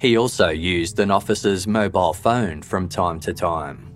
He 0.02 0.18
also 0.18 0.49
used 0.49 0.99
an 0.99 1.10
officer's 1.10 1.66
mobile 1.66 2.14
phone 2.14 2.61
from 2.61 2.90
time 2.90 3.22
to 3.22 3.34
time. 3.34 3.95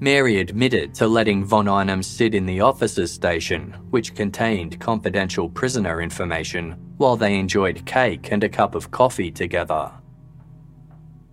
Mary 0.00 0.40
admitted 0.40 0.92
to 0.94 1.06
letting 1.06 1.44
von 1.44 1.68
Einem 1.68 2.02
sit 2.02 2.34
in 2.34 2.46
the 2.46 2.60
officers' 2.60 3.12
station, 3.12 3.72
which 3.90 4.14
contained 4.14 4.80
confidential 4.80 5.48
prisoner 5.48 6.02
information, 6.02 6.72
while 6.96 7.16
they 7.16 7.38
enjoyed 7.38 7.86
cake 7.86 8.32
and 8.32 8.42
a 8.42 8.48
cup 8.48 8.74
of 8.74 8.90
coffee 8.90 9.30
together. 9.30 9.92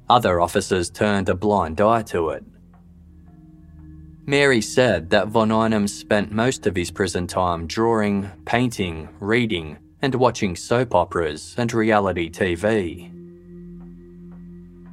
Other 0.10 0.40
officers 0.40 0.90
turned 0.90 1.30
a 1.30 1.36
blind 1.36 1.82
eye 1.82 2.04
to 2.04 2.30
it. 2.30 2.44
Mary 4.26 4.62
said 4.62 5.10
that 5.10 5.30
von 5.30 5.52
Einem 5.52 5.88
spent 5.88 6.32
most 6.32 6.68
of 6.68 6.76
his 6.76 6.92
prison 6.92 7.26
time 7.26 7.66
drawing, 7.66 8.30
painting, 8.46 9.10
reading, 9.20 9.78
and 10.02 10.14
watching 10.16 10.56
soap 10.56 10.94
operas 10.94 11.56
and 11.58 11.74
reality 11.74 12.30
TV. 12.30 13.12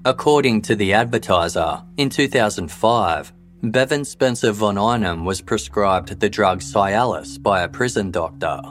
According 0.05 0.63
to 0.63 0.75
The 0.75 0.95
Advertiser, 0.95 1.83
in 1.99 2.09
2005, 2.09 3.33
Bevan 3.61 4.05
Spencer 4.05 4.53
von 4.53 4.79
Einem 4.79 5.25
was 5.25 5.41
prescribed 5.41 6.21
the 6.21 6.31
drug 6.31 6.61
Cialis 6.61 7.43
by 7.43 7.63
a 7.63 7.69
prison 7.69 8.13
doctor. 8.13 8.63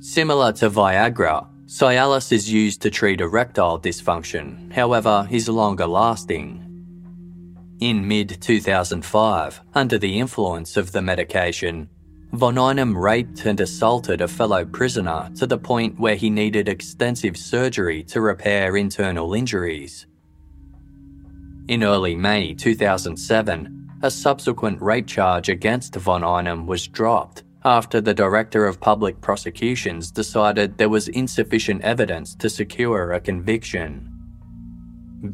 Similar 0.00 0.54
to 0.54 0.70
Viagra, 0.70 1.46
Cialis 1.66 2.32
is 2.32 2.52
used 2.52 2.82
to 2.82 2.90
treat 2.90 3.20
erectile 3.20 3.78
dysfunction, 3.78 4.72
however, 4.72 5.28
is 5.30 5.48
longer 5.48 5.86
lasting. 5.86 6.64
In 7.78 8.08
mid 8.08 8.40
2005, 8.40 9.60
under 9.74 9.98
the 9.98 10.18
influence 10.18 10.76
of 10.76 10.90
the 10.90 11.00
medication, 11.00 11.88
Von 12.32 12.58
Einem 12.58 12.98
raped 12.98 13.46
and 13.46 13.60
assaulted 13.60 14.20
a 14.20 14.26
fellow 14.26 14.64
prisoner 14.64 15.30
to 15.36 15.46
the 15.46 15.58
point 15.58 15.96
where 16.00 16.16
he 16.16 16.28
needed 16.28 16.68
extensive 16.68 17.36
surgery 17.36 18.02
to 18.02 18.20
repair 18.20 18.76
internal 18.76 19.32
injuries. 19.32 20.06
In 21.68 21.82
early 21.82 22.14
May 22.14 22.54
2007, 22.54 23.90
a 24.02 24.10
subsequent 24.10 24.80
rape 24.80 25.08
charge 25.08 25.48
against 25.48 25.96
Von 25.96 26.22
Einem 26.22 26.64
was 26.64 26.86
dropped 26.86 27.42
after 27.64 28.00
the 28.00 28.14
Director 28.14 28.66
of 28.66 28.78
Public 28.78 29.20
Prosecutions 29.20 30.12
decided 30.12 30.78
there 30.78 30.88
was 30.88 31.08
insufficient 31.08 31.82
evidence 31.82 32.36
to 32.36 32.48
secure 32.48 33.12
a 33.12 33.18
conviction. 33.18 34.08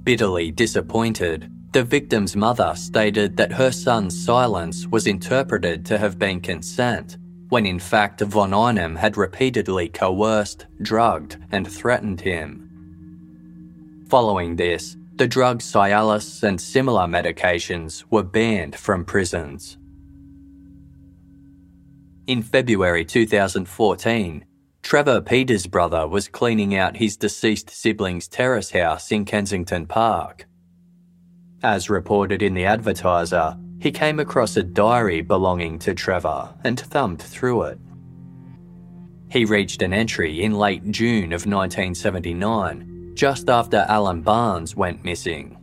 Bitterly 0.05 0.51
disappointed, 0.51 1.53
the 1.73 1.85
victim's 1.85 2.35
mother 2.35 2.73
stated 2.77 3.37
that 3.37 3.53
her 3.53 3.71
son's 3.71 4.19
silence 4.25 4.87
was 4.87 5.07
interpreted 5.07 5.85
to 5.85 5.99
have 5.99 6.19
been 6.19 6.41
consent, 6.41 7.19
when 7.51 7.67
in 7.67 7.79
fact 7.79 8.23
von 8.23 8.55
Einem 8.55 8.97
had 8.97 9.19
repeatedly 9.19 9.91
coerced, 9.91 10.65
drugged, 10.81 11.37
and 11.51 11.71
threatened 11.71 12.23
him. 12.23 12.71
Following 14.09 14.57
this, 14.57 14.97
the 15.17 15.29
drug 15.29 15.61
Cialis 15.61 16.43
and 16.43 16.61
similar 16.61 17.07
medications 17.07 18.05
were 18.11 18.23
banned 18.23 18.77
from 18.77 19.05
prisons. 19.05 19.77
In 22.27 22.43
February 22.43 23.05
2014, 23.05 24.45
Trevor 24.83 25.21
Peters' 25.21 25.67
brother 25.67 26.09
was 26.09 26.29
cleaning 26.29 26.75
out 26.75 26.97
his 26.97 27.17
deceased 27.17 27.71
sibling's 27.71 28.27
terrace 28.27 28.71
house 28.71 29.13
in 29.13 29.25
Kensington 29.25 29.87
Park. 29.87 30.47
As 31.63 31.91
reported 31.91 32.43
in 32.43 32.55
the 32.55 32.65
advertiser, 32.65 33.57
he 33.81 33.93
came 33.93 34.19
across 34.19 34.57
a 34.57 34.63
diary 34.63 35.21
belonging 35.21 35.79
to 35.81 35.95
Trevor 35.95 36.55
and 36.65 36.79
thumbed 36.79 37.21
through 37.21 37.63
it. 37.63 37.79
He 39.31 39.45
reached 39.45 39.83
an 39.83 39.93
entry 39.93 40.43
in 40.43 40.53
late 40.53 40.91
June 40.91 41.33
of 41.33 41.47
1979, 41.47 42.92
just 43.15 43.49
after 43.49 43.85
Alan 43.89 44.23
Barnes 44.23 44.77
went 44.77 45.05
missing. 45.05 45.59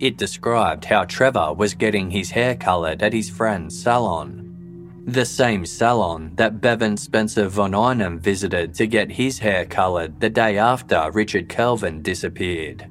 It 0.00 0.16
described 0.16 0.84
how 0.84 1.04
Trevor 1.04 1.54
was 1.54 1.74
getting 1.74 2.10
his 2.10 2.30
hair 2.30 2.56
coloured 2.56 3.02
at 3.02 3.12
his 3.12 3.30
friend's 3.30 3.80
salon. 3.80 5.02
The 5.06 5.24
same 5.24 5.66
salon 5.66 6.32
that 6.36 6.60
Bevan 6.60 6.96
Spencer 6.96 7.48
von 7.48 7.74
Einem 7.74 8.18
visited 8.18 8.74
to 8.74 8.86
get 8.86 9.12
his 9.12 9.38
hair 9.38 9.64
coloured 9.64 10.20
the 10.20 10.30
day 10.30 10.58
after 10.58 11.10
Richard 11.12 11.48
Kelvin 11.48 12.02
disappeared. 12.02 12.88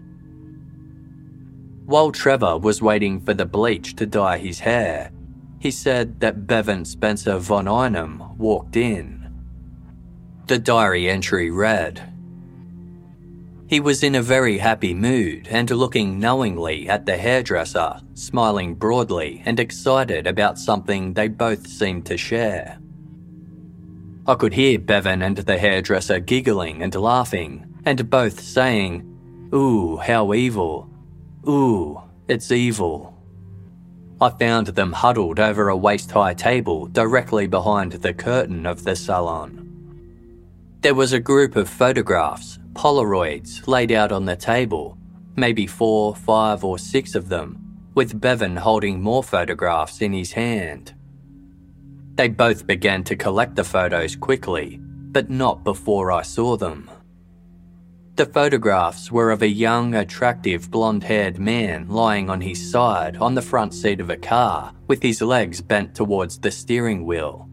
While 1.86 2.12
Trevor 2.12 2.58
was 2.58 2.82
waiting 2.82 3.20
for 3.20 3.34
the 3.34 3.46
bleach 3.46 3.96
to 3.98 4.06
dye 4.06 4.38
his 4.38 4.60
hair, 4.60 5.12
he 5.60 5.72
said 5.72 6.20
that 6.22 6.48
Bevan 6.48 6.86
Spencer 6.86 7.38
von 7.38 7.68
Einem 7.68 8.38
walked 8.38 8.76
in. 8.76 9.30
The 10.48 10.60
diary 10.60 11.10
entry 11.10 11.52
read 11.52 12.11
He 13.72 13.80
was 13.80 14.04
in 14.04 14.16
a 14.16 14.22
very 14.22 14.58
happy 14.58 14.94
mood 14.94 15.48
and 15.50 15.72
looking 15.72 16.20
knowingly 16.20 16.90
at 16.90 17.06
the 17.06 17.16
hairdresser, 17.16 18.02
smiling 18.16 18.76
broadly 18.76 19.42
and 19.46 19.62
excited 19.62 20.28
about 20.28 20.60
something 20.60 21.14
they 21.14 21.30
both 21.30 21.66
seemed 21.68 22.06
to 22.08 22.18
share. 22.18 22.80
I 24.28 24.36
could 24.36 24.52
hear 24.52 24.78
Bevan 24.78 25.22
and 25.22 25.38
the 25.38 25.58
hairdresser 25.58 26.20
giggling 26.20 26.84
and 26.84 26.94
laughing, 26.94 27.66
and 27.86 28.10
both 28.10 28.42
saying, 28.42 29.08
Ooh, 29.56 29.96
how 29.96 30.34
evil, 30.34 30.90
Ooh, 31.48 32.02
it's 32.28 32.52
evil. 32.52 33.18
I 34.20 34.32
found 34.32 34.68
them 34.68 34.92
huddled 34.92 35.40
over 35.40 35.70
a 35.70 35.78
waist 35.78 36.12
high 36.12 36.34
table 36.34 36.88
directly 36.88 37.48
behind 37.48 37.94
the 37.94 38.14
curtain 38.14 38.66
of 38.66 38.84
the 38.84 38.98
salon. 38.98 39.61
There 40.82 40.96
was 40.96 41.14
a 41.14 41.20
group 41.20 41.56
of 41.58 41.70
photographs, 41.70 42.58
Polaroids, 42.74 43.68
laid 43.68 43.92
out 43.92 44.12
on 44.12 44.26
the 44.26 44.36
table, 44.36 44.98
maybe 45.36 45.68
four, 45.68 46.16
five, 46.16 46.64
or 46.64 46.80
six 46.80 47.14
of 47.14 47.30
them, 47.30 47.60
with 47.94 48.20
Bevan 48.20 48.56
holding 48.56 49.00
more 49.00 49.22
photographs 49.22 50.02
in 50.02 50.12
his 50.12 50.32
hand. 50.32 50.96
They 52.16 52.30
both 52.30 52.66
began 52.66 53.04
to 53.04 53.16
collect 53.16 53.56
the 53.56 53.64
photos 53.64 54.16
quickly, 54.16 54.80
but 54.82 55.30
not 55.30 55.64
before 55.64 56.12
I 56.12 56.24
saw 56.24 56.58
them. 56.58 56.90
The 58.16 58.26
photographs 58.26 59.12
were 59.12 59.30
of 59.30 59.44
a 59.44 59.48
young, 59.48 59.94
attractive, 59.94 60.72
blonde 60.72 61.04
haired 61.04 61.38
man 61.38 61.90
lying 61.90 62.28
on 62.28 62.42
his 62.42 62.72
side 62.72 63.18
on 63.18 63.36
the 63.36 63.44
front 63.44 63.76
seat 63.76 64.00
of 64.00 64.10
a 64.10 64.18
car 64.18 64.74
with 64.88 65.04
his 65.04 65.22
legs 65.22 65.62
bent 65.62 65.94
towards 65.94 66.40
the 66.40 66.50
steering 66.50 67.06
wheel. 67.06 67.51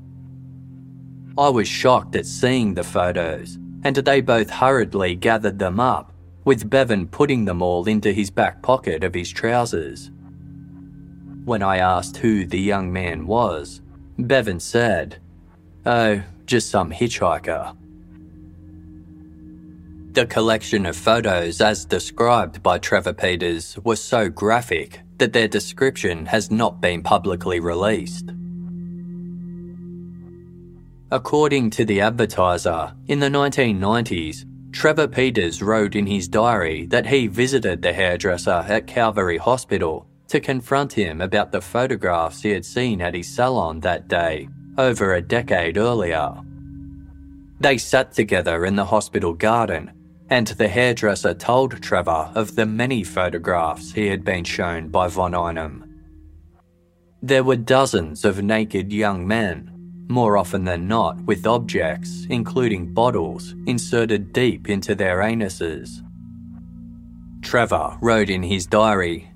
I 1.39 1.49
was 1.51 1.69
shocked 1.69 2.17
at 2.17 2.27
seeing 2.27 2.75
the 2.75 2.83
photos, 2.83 3.61
and 3.85 3.95
they 3.95 4.21
both 4.21 4.51
hurriedly 4.51 5.15
gathered 5.15 5.61
them 5.61 5.79
up, 5.79 6.13
with 6.45 6.69
Bevan 6.69 7.07
putting 7.07 7.45
them 7.45 7.63
all 7.63 7.87
into 7.87 8.13
his 8.13 8.29
back 8.29 8.61
pocket 8.61 9.05
of 9.05 9.15
his 9.15 9.31
trousers. 9.31 10.11
When 11.45 11.63
I 11.63 11.77
asked 11.77 12.17
who 12.17 12.45
the 12.45 12.59
young 12.59 12.93
man 12.93 13.29
was, 13.29 13.81
Bevan 14.19 14.59
said, 14.59 15.21
Oh, 15.87 16.21
just 16.45 16.71
some 16.71 16.91
hitchhiker. 16.91 17.77
The 20.15 20.27
collection 20.27 20.87
of 20.87 20.97
photos, 20.97 21.61
as 21.61 21.85
described 21.85 22.65
by 22.65 22.79
Trevor 22.79 23.13
Peters, 23.13 23.79
was 23.85 24.03
so 24.03 24.29
graphic 24.29 25.03
that 25.19 25.33
their 25.33 25.47
description 25.47 26.27
has 26.27 26.51
not 26.51 26.81
been 26.81 27.05
publicly 27.05 27.61
released. 27.61 28.33
According 31.11 31.71
to 31.71 31.87
the 31.87 32.03
advertiser, 32.03 32.93
in 33.07 33.19
the 33.19 33.31
1990s, 33.31 34.45
Trevor 34.73 35.09
Peters 35.09 35.63
wrote 35.63 35.97
in 35.97 36.07
his 36.07 36.29
diary 36.29 36.85
that 36.87 37.07
he 37.07 37.27
visited 37.27 37.81
the 37.81 37.95
hairdresser 37.95 38.67
at 38.69 38.87
Calvary 38.87 39.39
Hospital 39.39 40.07
to 40.27 40.39
confront 40.39 40.93
him 40.93 41.23
about 41.23 41.51
the 41.51 41.63
photographs 41.63 42.43
he 42.43 42.51
had 42.51 42.67
seen 42.67 43.01
at 43.01 43.15
his 43.15 43.35
salon 43.35 43.81
that 43.81 44.09
day, 44.09 44.49
over 44.77 45.15
a 45.15 45.23
decade 45.23 45.79
earlier. 45.79 46.35
They 47.59 47.79
sat 47.79 48.13
together 48.13 48.67
in 48.67 48.77
the 48.77 48.85
hospital 48.85 49.33
garden 49.33 49.93
and 50.31 50.47
the 50.47 50.69
hairdresser 50.69 51.33
told 51.33 51.83
Trevor 51.83 52.31
of 52.35 52.55
the 52.55 52.67
many 52.67 53.03
photographs 53.03 53.93
he 53.93 54.09
had 54.09 54.25
been 54.25 54.45
shown 54.45 54.89
by 54.89 55.09
Von 55.09 55.35
Einem. 55.35 55.85
There 57.23 57.43
were 57.43 57.57
dozens 57.57 58.27
of 58.27 58.43
naked 58.43 58.93
young 58.93 59.27
men, 59.27 59.78
more 60.09 60.37
often 60.37 60.65
than 60.65 60.89
not 60.89 61.21
with 61.23 61.47
objects, 61.47 62.27
including 62.31 62.93
bottles, 62.93 63.55
inserted 63.67 64.33
deep 64.33 64.69
into 64.69 64.95
their 64.95 65.19
anuses. 65.19 66.03
Trevor 67.43 67.97
wrote 68.01 68.31
in 68.31 68.43
his 68.43 68.67
diary. 68.67 69.31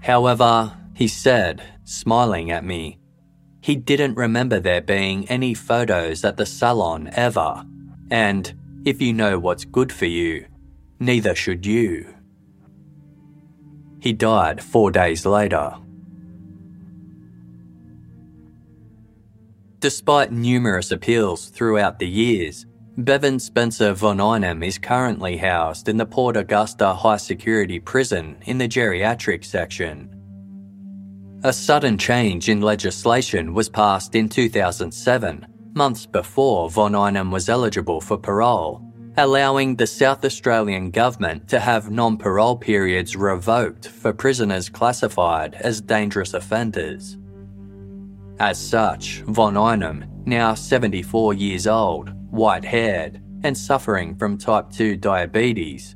However, 0.00 0.76
he 0.94 1.08
said, 1.08 1.62
smiling 1.84 2.50
at 2.50 2.64
me, 2.64 2.98
he 3.60 3.76
didn't 3.76 4.16
remember 4.16 4.58
there 4.58 4.80
being 4.80 5.28
any 5.28 5.54
photos 5.54 6.24
at 6.24 6.36
the 6.36 6.46
salon 6.46 7.10
ever, 7.14 7.64
and 8.10 8.52
if 8.84 9.00
you 9.00 9.12
know 9.12 9.38
what's 9.38 9.64
good 9.64 9.92
for 9.92 10.06
you, 10.06 10.46
neither 10.98 11.34
should 11.34 11.64
you. 11.64 12.12
He 14.00 14.12
died 14.12 14.62
four 14.62 14.90
days 14.90 15.24
later. 15.24 15.76
Despite 19.82 20.30
numerous 20.30 20.92
appeals 20.92 21.48
throughout 21.48 21.98
the 21.98 22.06
years, 22.06 22.66
Bevan 22.98 23.40
Spencer 23.40 23.94
von 23.94 24.20
Einem 24.20 24.62
is 24.62 24.78
currently 24.78 25.36
housed 25.36 25.88
in 25.88 25.96
the 25.96 26.06
Port 26.06 26.36
Augusta 26.36 26.94
High 26.94 27.16
Security 27.16 27.80
Prison 27.80 28.36
in 28.42 28.58
the 28.58 28.68
geriatric 28.68 29.44
section. 29.44 30.08
A 31.42 31.52
sudden 31.52 31.98
change 31.98 32.48
in 32.48 32.60
legislation 32.60 33.54
was 33.54 33.68
passed 33.68 34.14
in 34.14 34.28
2007 34.28 35.46
months 35.74 36.06
before 36.06 36.70
Von 36.70 36.94
Einem 36.94 37.32
was 37.32 37.48
eligible 37.48 38.00
for 38.00 38.16
parole, 38.16 38.80
allowing 39.16 39.74
the 39.74 39.88
South 39.88 40.24
Australian 40.24 40.92
government 40.92 41.48
to 41.48 41.58
have 41.58 41.90
non 41.90 42.16
parole 42.16 42.56
periods 42.56 43.16
revoked 43.16 43.88
for 43.88 44.12
prisoners 44.12 44.68
classified 44.68 45.54
as 45.54 45.80
dangerous 45.80 46.34
offenders. 46.34 47.16
As 48.42 48.58
such, 48.58 49.22
Von 49.28 49.56
Einem, 49.56 50.04
now 50.26 50.52
74 50.52 51.32
years 51.32 51.68
old, 51.68 52.12
white 52.32 52.64
haired, 52.64 53.22
and 53.44 53.56
suffering 53.56 54.16
from 54.16 54.36
type 54.36 54.68
2 54.68 54.96
diabetes, 54.96 55.94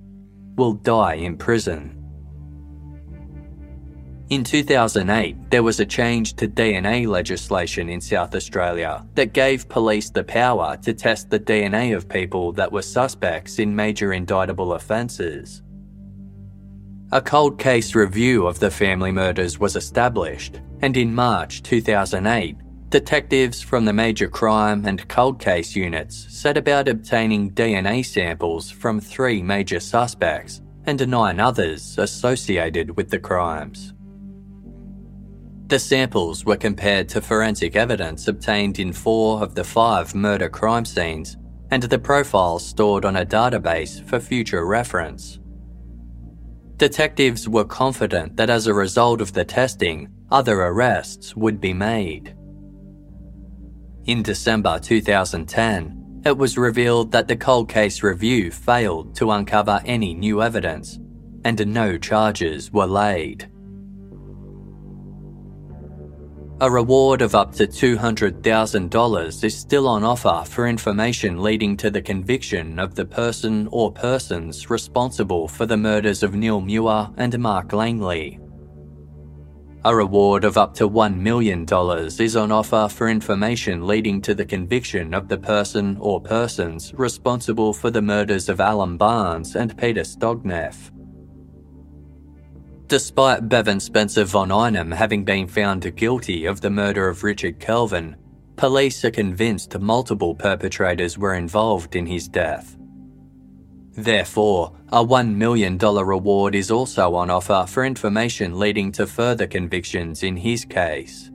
will 0.54 0.74
die 0.74 1.14
in 1.14 1.36
prison. 1.36 1.92
In 4.30 4.44
2008, 4.44 5.50
there 5.50 5.64
was 5.64 5.80
a 5.80 5.84
change 5.84 6.34
to 6.34 6.46
DNA 6.46 7.08
legislation 7.08 7.88
in 7.88 8.00
South 8.00 8.32
Australia 8.32 9.04
that 9.16 9.32
gave 9.32 9.68
police 9.68 10.10
the 10.10 10.22
power 10.22 10.76
to 10.82 10.94
test 10.94 11.28
the 11.28 11.40
DNA 11.40 11.96
of 11.96 12.08
people 12.08 12.52
that 12.52 12.70
were 12.70 12.80
suspects 12.80 13.58
in 13.58 13.74
major 13.74 14.12
indictable 14.12 14.74
offences. 14.74 15.62
A 17.12 17.20
cold 17.20 17.56
case 17.56 17.94
review 17.94 18.48
of 18.48 18.58
the 18.58 18.70
family 18.70 19.12
murders 19.12 19.60
was 19.60 19.76
established, 19.76 20.60
and 20.80 20.96
in 20.96 21.14
March 21.14 21.62
2008, 21.62 22.56
detectives 22.88 23.62
from 23.62 23.84
the 23.84 23.92
major 23.92 24.26
crime 24.26 24.84
and 24.84 25.06
cold 25.06 25.38
case 25.38 25.76
units 25.76 26.26
set 26.28 26.56
about 26.56 26.88
obtaining 26.88 27.52
DNA 27.52 28.04
samples 28.04 28.72
from 28.72 28.98
three 28.98 29.40
major 29.40 29.78
suspects 29.78 30.62
and 30.86 31.06
nine 31.08 31.38
others 31.38 31.96
associated 31.96 32.96
with 32.96 33.08
the 33.10 33.20
crimes. 33.20 33.94
The 35.68 35.78
samples 35.78 36.44
were 36.44 36.56
compared 36.56 37.08
to 37.10 37.20
forensic 37.20 37.76
evidence 37.76 38.26
obtained 38.26 38.80
in 38.80 38.92
four 38.92 39.42
of 39.44 39.54
the 39.54 39.64
five 39.64 40.12
murder 40.12 40.48
crime 40.48 40.84
scenes 40.84 41.36
and 41.70 41.84
the 41.84 42.00
profiles 42.00 42.66
stored 42.66 43.04
on 43.04 43.16
a 43.16 43.26
database 43.26 44.02
for 44.02 44.18
future 44.18 44.66
reference. 44.66 45.38
Detectives 46.76 47.48
were 47.48 47.64
confident 47.64 48.36
that 48.36 48.50
as 48.50 48.66
a 48.66 48.74
result 48.74 49.22
of 49.22 49.32
the 49.32 49.44
testing, 49.44 50.08
other 50.30 50.60
arrests 50.60 51.34
would 51.34 51.58
be 51.60 51.72
made. 51.72 52.34
In 54.04 54.22
December 54.22 54.78
2010, 54.78 56.22
it 56.26 56.36
was 56.36 56.58
revealed 56.58 57.12
that 57.12 57.28
the 57.28 57.36
cold 57.36 57.68
case 57.68 58.02
review 58.02 58.50
failed 58.50 59.16
to 59.16 59.30
uncover 59.30 59.80
any 59.86 60.12
new 60.12 60.42
evidence, 60.42 60.98
and 61.44 61.66
no 61.66 61.96
charges 61.96 62.70
were 62.70 62.86
laid. 62.86 63.50
A 66.58 66.70
reward 66.70 67.20
of 67.20 67.34
up 67.34 67.52
to 67.56 67.66
$200,000 67.66 69.44
is 69.44 69.58
still 69.58 69.86
on 69.86 70.02
offer 70.02 70.42
for 70.48 70.66
information 70.66 71.42
leading 71.42 71.76
to 71.76 71.90
the 71.90 72.00
conviction 72.00 72.78
of 72.78 72.94
the 72.94 73.04
person 73.04 73.68
or 73.70 73.92
persons 73.92 74.70
responsible 74.70 75.48
for 75.48 75.66
the 75.66 75.76
murders 75.76 76.22
of 76.22 76.34
Neil 76.34 76.62
Muir 76.62 77.10
and 77.18 77.38
Mark 77.38 77.74
Langley. 77.74 78.40
A 79.84 79.94
reward 79.94 80.44
of 80.44 80.56
up 80.56 80.72
to 80.76 80.88
$1 80.88 81.18
million 81.18 81.66
is 82.18 82.36
on 82.36 82.50
offer 82.50 82.88
for 82.90 83.10
information 83.10 83.86
leading 83.86 84.22
to 84.22 84.34
the 84.34 84.46
conviction 84.46 85.12
of 85.12 85.28
the 85.28 85.36
person 85.36 85.98
or 86.00 86.22
persons 86.22 86.94
responsible 86.94 87.74
for 87.74 87.90
the 87.90 88.00
murders 88.00 88.48
of 88.48 88.60
Alan 88.60 88.96
Barnes 88.96 89.56
and 89.56 89.76
Peter 89.76 90.04
Stogneff. 90.04 90.90
Despite 92.88 93.48
Bevan 93.48 93.80
Spencer 93.80 94.24
von 94.24 94.52
Einem 94.52 94.92
having 94.92 95.24
been 95.24 95.48
found 95.48 95.96
guilty 95.96 96.44
of 96.44 96.60
the 96.60 96.70
murder 96.70 97.08
of 97.08 97.24
Richard 97.24 97.58
Kelvin, 97.58 98.14
police 98.54 99.04
are 99.04 99.10
convinced 99.10 99.76
multiple 99.80 100.36
perpetrators 100.36 101.18
were 101.18 101.34
involved 101.34 101.96
in 101.96 102.06
his 102.06 102.28
death. 102.28 102.76
Therefore, 103.96 104.72
a 104.92 105.04
$1 105.04 105.34
million 105.34 105.78
reward 105.78 106.54
is 106.54 106.70
also 106.70 107.16
on 107.16 107.28
offer 107.28 107.64
for 107.66 107.84
information 107.84 108.56
leading 108.56 108.92
to 108.92 109.06
further 109.06 109.48
convictions 109.48 110.22
in 110.22 110.36
his 110.36 110.64
case. 110.64 111.32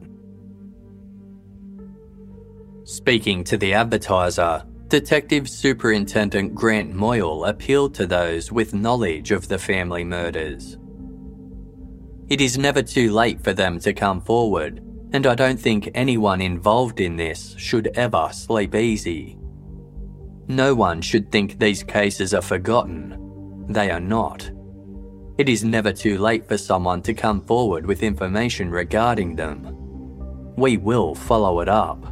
Speaking 2.84 3.44
to 3.44 3.56
the 3.56 3.74
advertiser, 3.74 4.64
Detective 4.88 5.48
Superintendent 5.48 6.52
Grant 6.52 6.92
Moyle 6.92 7.44
appealed 7.44 7.94
to 7.94 8.06
those 8.06 8.50
with 8.50 8.74
knowledge 8.74 9.30
of 9.30 9.46
the 9.46 9.58
family 9.58 10.02
murders. 10.02 10.76
It 12.28 12.40
is 12.40 12.58
never 12.58 12.82
too 12.82 13.12
late 13.12 13.42
for 13.42 13.52
them 13.52 13.78
to 13.80 13.92
come 13.92 14.20
forward, 14.20 14.82
and 15.12 15.28
I 15.28 15.36
don't 15.36 15.60
think 15.60 15.90
anyone 15.94 16.40
involved 16.40 17.00
in 17.00 17.16
this 17.16 17.54
should 17.56 17.88
ever 17.94 18.30
sleep 18.32 18.74
easy. 18.74 19.38
No 20.48 20.74
one 20.74 21.00
should 21.00 21.30
think 21.30 21.58
these 21.58 21.84
cases 21.84 22.34
are 22.34 22.42
forgotten. 22.42 23.66
They 23.68 23.90
are 23.90 24.00
not. 24.00 24.50
It 25.38 25.48
is 25.48 25.62
never 25.62 25.92
too 25.92 26.18
late 26.18 26.48
for 26.48 26.58
someone 26.58 27.00
to 27.02 27.14
come 27.14 27.42
forward 27.42 27.86
with 27.86 28.02
information 28.02 28.70
regarding 28.70 29.36
them. 29.36 29.76
We 30.56 30.78
will 30.78 31.14
follow 31.14 31.60
it 31.60 31.68
up. 31.68 32.11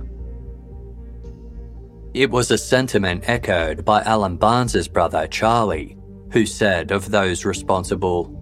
It 2.12 2.28
was 2.28 2.50
a 2.50 2.58
sentiment 2.58 3.28
echoed 3.28 3.84
by 3.84 4.02
Alan 4.02 4.36
Barnes's 4.36 4.88
brother 4.88 5.28
Charlie, 5.28 5.96
who 6.32 6.44
said 6.44 6.90
of 6.90 7.10
those 7.10 7.44
responsible, 7.44 8.36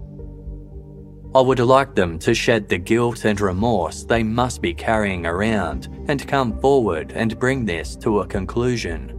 I 1.35 1.43
would 1.43 1.59
like 1.59 1.95
them 1.95 2.19
to 2.21 2.33
shed 2.33 2.69
the 2.69 2.79
guilt 2.79 3.27
and 3.27 3.39
remorse 3.39 4.05
they 4.05 4.23
must 4.23 4.63
be 4.63 4.73
carrying 4.73 5.27
around 5.27 5.89
and 6.09 6.27
come 6.27 6.59
forward 6.59 7.13
and 7.13 7.39
bring 7.39 7.67
this 7.67 7.95
to 7.97 8.21
a 8.21 8.27
conclusion. 8.27 9.15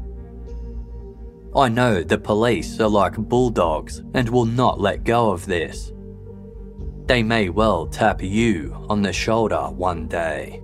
I 1.56 1.70
know 1.70 2.02
the 2.02 2.18
police 2.18 2.80
are 2.80 2.90
like 2.90 3.16
bulldogs 3.16 4.02
and 4.16 4.28
will 4.28 4.46
not 4.46 4.82
let 4.82 5.04
go 5.04 5.32
of 5.32 5.46
this. 5.46 5.94
They 7.06 7.22
may 7.22 7.50
well 7.50 7.86
tap 7.86 8.24
you 8.24 8.76
on 8.90 9.04
the 9.04 9.14
shoulder 9.14 9.70
one 9.70 10.08
day. 10.08 10.64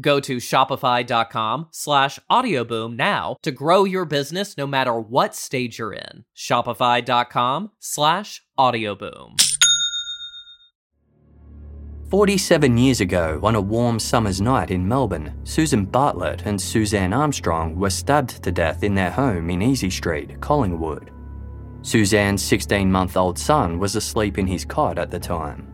Go 0.00 0.20
to 0.20 0.36
shopify.com 0.36 1.68
slash 1.70 2.18
audioboom 2.30 2.96
now 2.96 3.36
to 3.42 3.52
grow 3.52 3.84
your 3.84 4.04
business 4.04 4.56
no 4.56 4.66
matter 4.66 4.98
what 4.98 5.34
stage 5.34 5.78
you're 5.78 5.92
in. 5.92 6.24
Shopify.com 6.36 7.70
slash 7.78 8.42
audioboom. 8.58 9.40
47 12.10 12.78
years 12.78 13.00
ago, 13.00 13.40
on 13.42 13.56
a 13.56 13.60
warm 13.60 13.98
summer's 13.98 14.40
night 14.40 14.70
in 14.70 14.86
Melbourne, 14.86 15.34
Susan 15.42 15.84
Bartlett 15.84 16.42
and 16.46 16.60
Suzanne 16.60 17.12
Armstrong 17.12 17.74
were 17.74 17.90
stabbed 17.90 18.42
to 18.42 18.52
death 18.52 18.84
in 18.84 18.94
their 18.94 19.10
home 19.10 19.50
in 19.50 19.60
Easy 19.60 19.90
Street, 19.90 20.40
Collingwood. 20.40 21.10
Suzanne's 21.82 22.42
16 22.42 22.90
month 22.90 23.16
old 23.16 23.38
son 23.38 23.78
was 23.78 23.96
asleep 23.96 24.38
in 24.38 24.46
his 24.46 24.64
cot 24.64 24.98
at 24.98 25.10
the 25.10 25.18
time. 25.18 25.73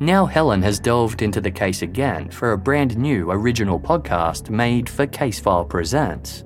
Now 0.00 0.26
Helen 0.26 0.60
has 0.62 0.80
delved 0.80 1.22
into 1.22 1.40
the 1.40 1.52
case 1.52 1.82
again 1.82 2.28
for 2.28 2.50
a 2.50 2.58
brand 2.58 2.96
new 2.96 3.30
original 3.30 3.78
podcast 3.78 4.50
made 4.50 4.88
for 4.88 5.06
Casefile 5.06 5.68
Presents. 5.68 6.42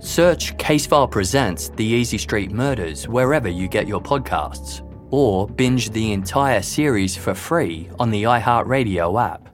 Search 0.00 0.56
Casefile 0.56 1.08
Presents 1.08 1.68
The 1.68 1.84
Easy 1.84 2.18
Street 2.18 2.50
Murders 2.50 3.06
wherever 3.06 3.48
you 3.48 3.68
get 3.68 3.86
your 3.86 4.00
podcasts, 4.00 4.82
or 5.12 5.46
binge 5.46 5.90
the 5.90 6.12
entire 6.12 6.62
series 6.62 7.16
for 7.16 7.32
free 7.32 7.88
on 8.00 8.10
the 8.10 8.24
iHeartRadio 8.24 9.22
app. 9.22 9.49